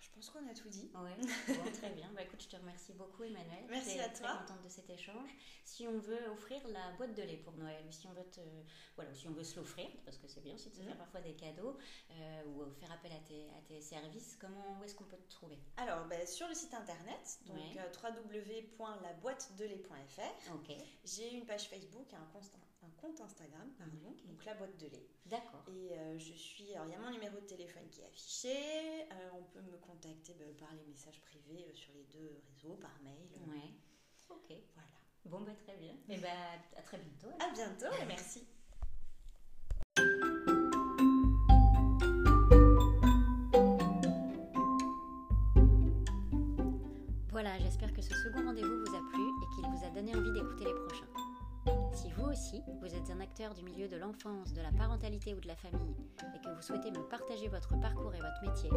Je 0.00 0.08
pense 0.10 0.30
qu'on 0.30 0.46
a 0.48 0.54
tout 0.54 0.68
dit. 0.68 0.90
Oui, 0.94 1.10
bon, 1.48 1.72
très 1.72 1.90
bien. 1.90 2.10
Bah, 2.14 2.22
écoute, 2.22 2.42
je 2.42 2.48
te 2.48 2.56
remercie 2.56 2.92
beaucoup, 2.92 3.24
Emmanuel. 3.24 3.64
Merci 3.68 3.98
à 4.00 4.08
toi. 4.08 4.28
très 4.28 4.38
contente 4.38 4.62
de 4.62 4.68
cet 4.68 4.90
échange. 4.90 5.30
Si 5.64 5.86
on 5.86 5.98
veut 5.98 6.28
offrir 6.30 6.66
la 6.68 6.92
boîte 6.92 7.14
de 7.14 7.22
lait 7.22 7.38
pour 7.38 7.54
Noël, 7.54 7.84
ou 7.88 7.92
si 7.92 8.06
on 8.06 8.12
veut, 8.12 8.28
te, 8.30 8.40
voilà, 8.96 9.14
si 9.14 9.26
on 9.28 9.32
veut 9.32 9.44
se 9.44 9.56
l'offrir, 9.56 9.88
parce 10.04 10.18
que 10.18 10.28
c'est 10.28 10.42
bien 10.42 10.54
aussi 10.54 10.68
de 10.70 10.74
se 10.74 10.82
faire 10.82 10.92
mhm. 10.92 10.98
parfois 10.98 11.20
des 11.20 11.34
cadeaux, 11.34 11.78
euh, 12.10 12.44
ou 12.46 12.70
faire 12.72 12.92
appel 12.92 13.12
à 13.12 13.20
tes, 13.20 13.48
à 13.50 13.60
tes 13.66 13.80
services, 13.80 14.36
comment, 14.40 14.78
où 14.78 14.84
est-ce 14.84 14.94
qu'on 14.94 15.04
peut 15.04 15.16
te 15.16 15.30
trouver? 15.30 15.58
Alors, 15.76 16.06
bah, 16.06 16.26
sur 16.26 16.48
le 16.48 16.54
site 16.54 16.74
internet, 16.74 17.38
donc 17.46 17.56
ouais. 17.56 17.78
euh, 17.78 17.90
www.laboîtedelait.fr. 18.78 20.52
Ok. 20.54 20.76
J'ai 21.04 21.32
une 21.34 21.46
page 21.46 21.68
Facebook, 21.68 22.12
un 22.12 22.26
constant 22.32 22.60
un 22.84 23.00
compte 23.00 23.20
Instagram, 23.20 23.68
pardon, 23.78 24.14
donc 24.24 24.44
la 24.44 24.54
boîte 24.54 24.76
de 24.78 24.86
lait. 24.86 25.06
D'accord. 25.26 25.64
Et 25.68 25.92
euh, 25.92 26.18
je 26.18 26.32
suis. 26.32 26.74
Alors, 26.74 26.86
il 26.86 26.92
y 26.92 26.94
a 26.94 26.98
mon 26.98 27.10
numéro 27.10 27.40
de 27.40 27.46
téléphone 27.46 27.88
qui 27.90 28.02
est 28.02 28.06
affiché. 28.06 28.54
Euh, 29.10 29.30
on 29.34 29.42
peut 29.44 29.62
me 29.62 29.76
contacter 29.78 30.34
bah, 30.38 30.44
par 30.58 30.74
les 30.74 30.84
messages 30.84 31.20
privés 31.22 31.66
euh, 31.68 31.74
sur 31.74 31.92
les 31.94 32.04
deux 32.04 32.40
réseaux, 32.48 32.76
par 32.76 32.94
mail. 33.02 33.28
Ouais. 33.48 33.70
Ok. 34.28 34.52
Voilà. 34.74 34.88
Bon, 35.26 35.40
bah, 35.40 35.52
très 35.64 35.76
bien. 35.76 35.94
Et 36.08 36.18
bah, 36.18 36.28
à 36.76 36.82
très 36.82 36.98
bientôt. 36.98 37.34
À 37.40 37.50
bientôt 37.52 37.94
et 38.02 38.06
merci. 38.06 38.46
Voilà, 47.30 47.58
j'espère 47.58 47.92
que 47.92 48.00
ce 48.00 48.14
second 48.14 48.44
rendez-vous 48.44 48.84
vous 48.84 48.94
a 48.94 49.00
plu 49.10 49.22
et 49.42 49.54
qu'il 49.54 49.66
vous 49.68 49.84
a 49.84 49.90
donné 49.90 50.14
envie 50.14 50.32
d'écouter 50.32 50.64
les 50.66 50.74
prochains. 50.86 51.33
Si 51.94 52.10
vous 52.10 52.24
aussi, 52.24 52.60
vous 52.80 52.92
êtes 52.92 53.08
un 53.10 53.20
acteur 53.20 53.54
du 53.54 53.62
milieu 53.62 53.86
de 53.86 53.96
l'enfance, 53.96 54.52
de 54.52 54.60
la 54.60 54.72
parentalité 54.72 55.32
ou 55.32 55.38
de 55.38 55.46
la 55.46 55.54
famille 55.54 55.94
et 56.34 56.40
que 56.40 56.52
vous 56.52 56.60
souhaitez 56.60 56.90
me 56.90 57.08
partager 57.08 57.46
votre 57.46 57.78
parcours 57.78 58.12
et 58.12 58.18
votre 58.18 58.42
métier, 58.42 58.70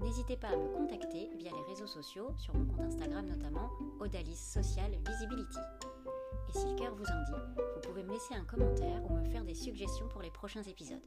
n'hésitez 0.00 0.36
pas 0.36 0.48
à 0.48 0.56
me 0.56 0.66
contacter 0.74 1.30
via 1.36 1.52
les 1.52 1.72
réseaux 1.72 1.86
sociaux, 1.86 2.34
sur 2.36 2.52
mon 2.54 2.64
compte 2.66 2.80
Instagram 2.80 3.26
notamment, 3.26 3.70
Odalis 4.00 4.34
Social 4.34 4.90
Visibility. 5.06 5.58
Et 6.48 6.58
si 6.58 6.66
le 6.66 6.74
cœur 6.74 6.96
vous 6.96 7.04
en 7.04 7.22
dit, 7.22 7.62
vous 7.76 7.80
pouvez 7.80 8.02
me 8.02 8.12
laisser 8.12 8.34
un 8.34 8.44
commentaire 8.44 9.08
ou 9.08 9.18
me 9.18 9.24
faire 9.24 9.44
des 9.44 9.54
suggestions 9.54 10.08
pour 10.08 10.22
les 10.22 10.32
prochains 10.32 10.64
épisodes. 10.64 11.06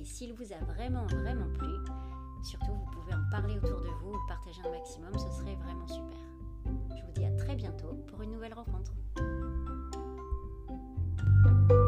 Et 0.00 0.04
s'il 0.06 0.32
vous 0.32 0.54
a 0.54 0.64
vraiment, 0.64 1.04
vraiment 1.04 1.52
plu, 1.52 1.68
surtout 2.42 2.72
vous 2.72 2.90
pouvez 2.92 3.12
en 3.12 3.30
parler 3.30 3.58
autour 3.58 3.82
de 3.82 3.90
vous, 4.00 4.12
le 4.12 4.26
partager 4.26 4.62
un 4.64 4.70
maximum, 4.70 5.12
ce 5.18 5.30
serait 5.38 5.56
vraiment 5.56 5.86
super. 5.86 6.18
Je 6.96 7.04
vous 7.04 7.12
dis 7.12 7.26
à 7.26 7.36
très 7.36 7.56
bientôt 7.56 7.94
pour 8.06 8.22
une 8.22 8.32
nouvelle 8.32 8.54
rencontre. 8.54 8.92
Thank 11.44 11.70
you. 11.72 11.81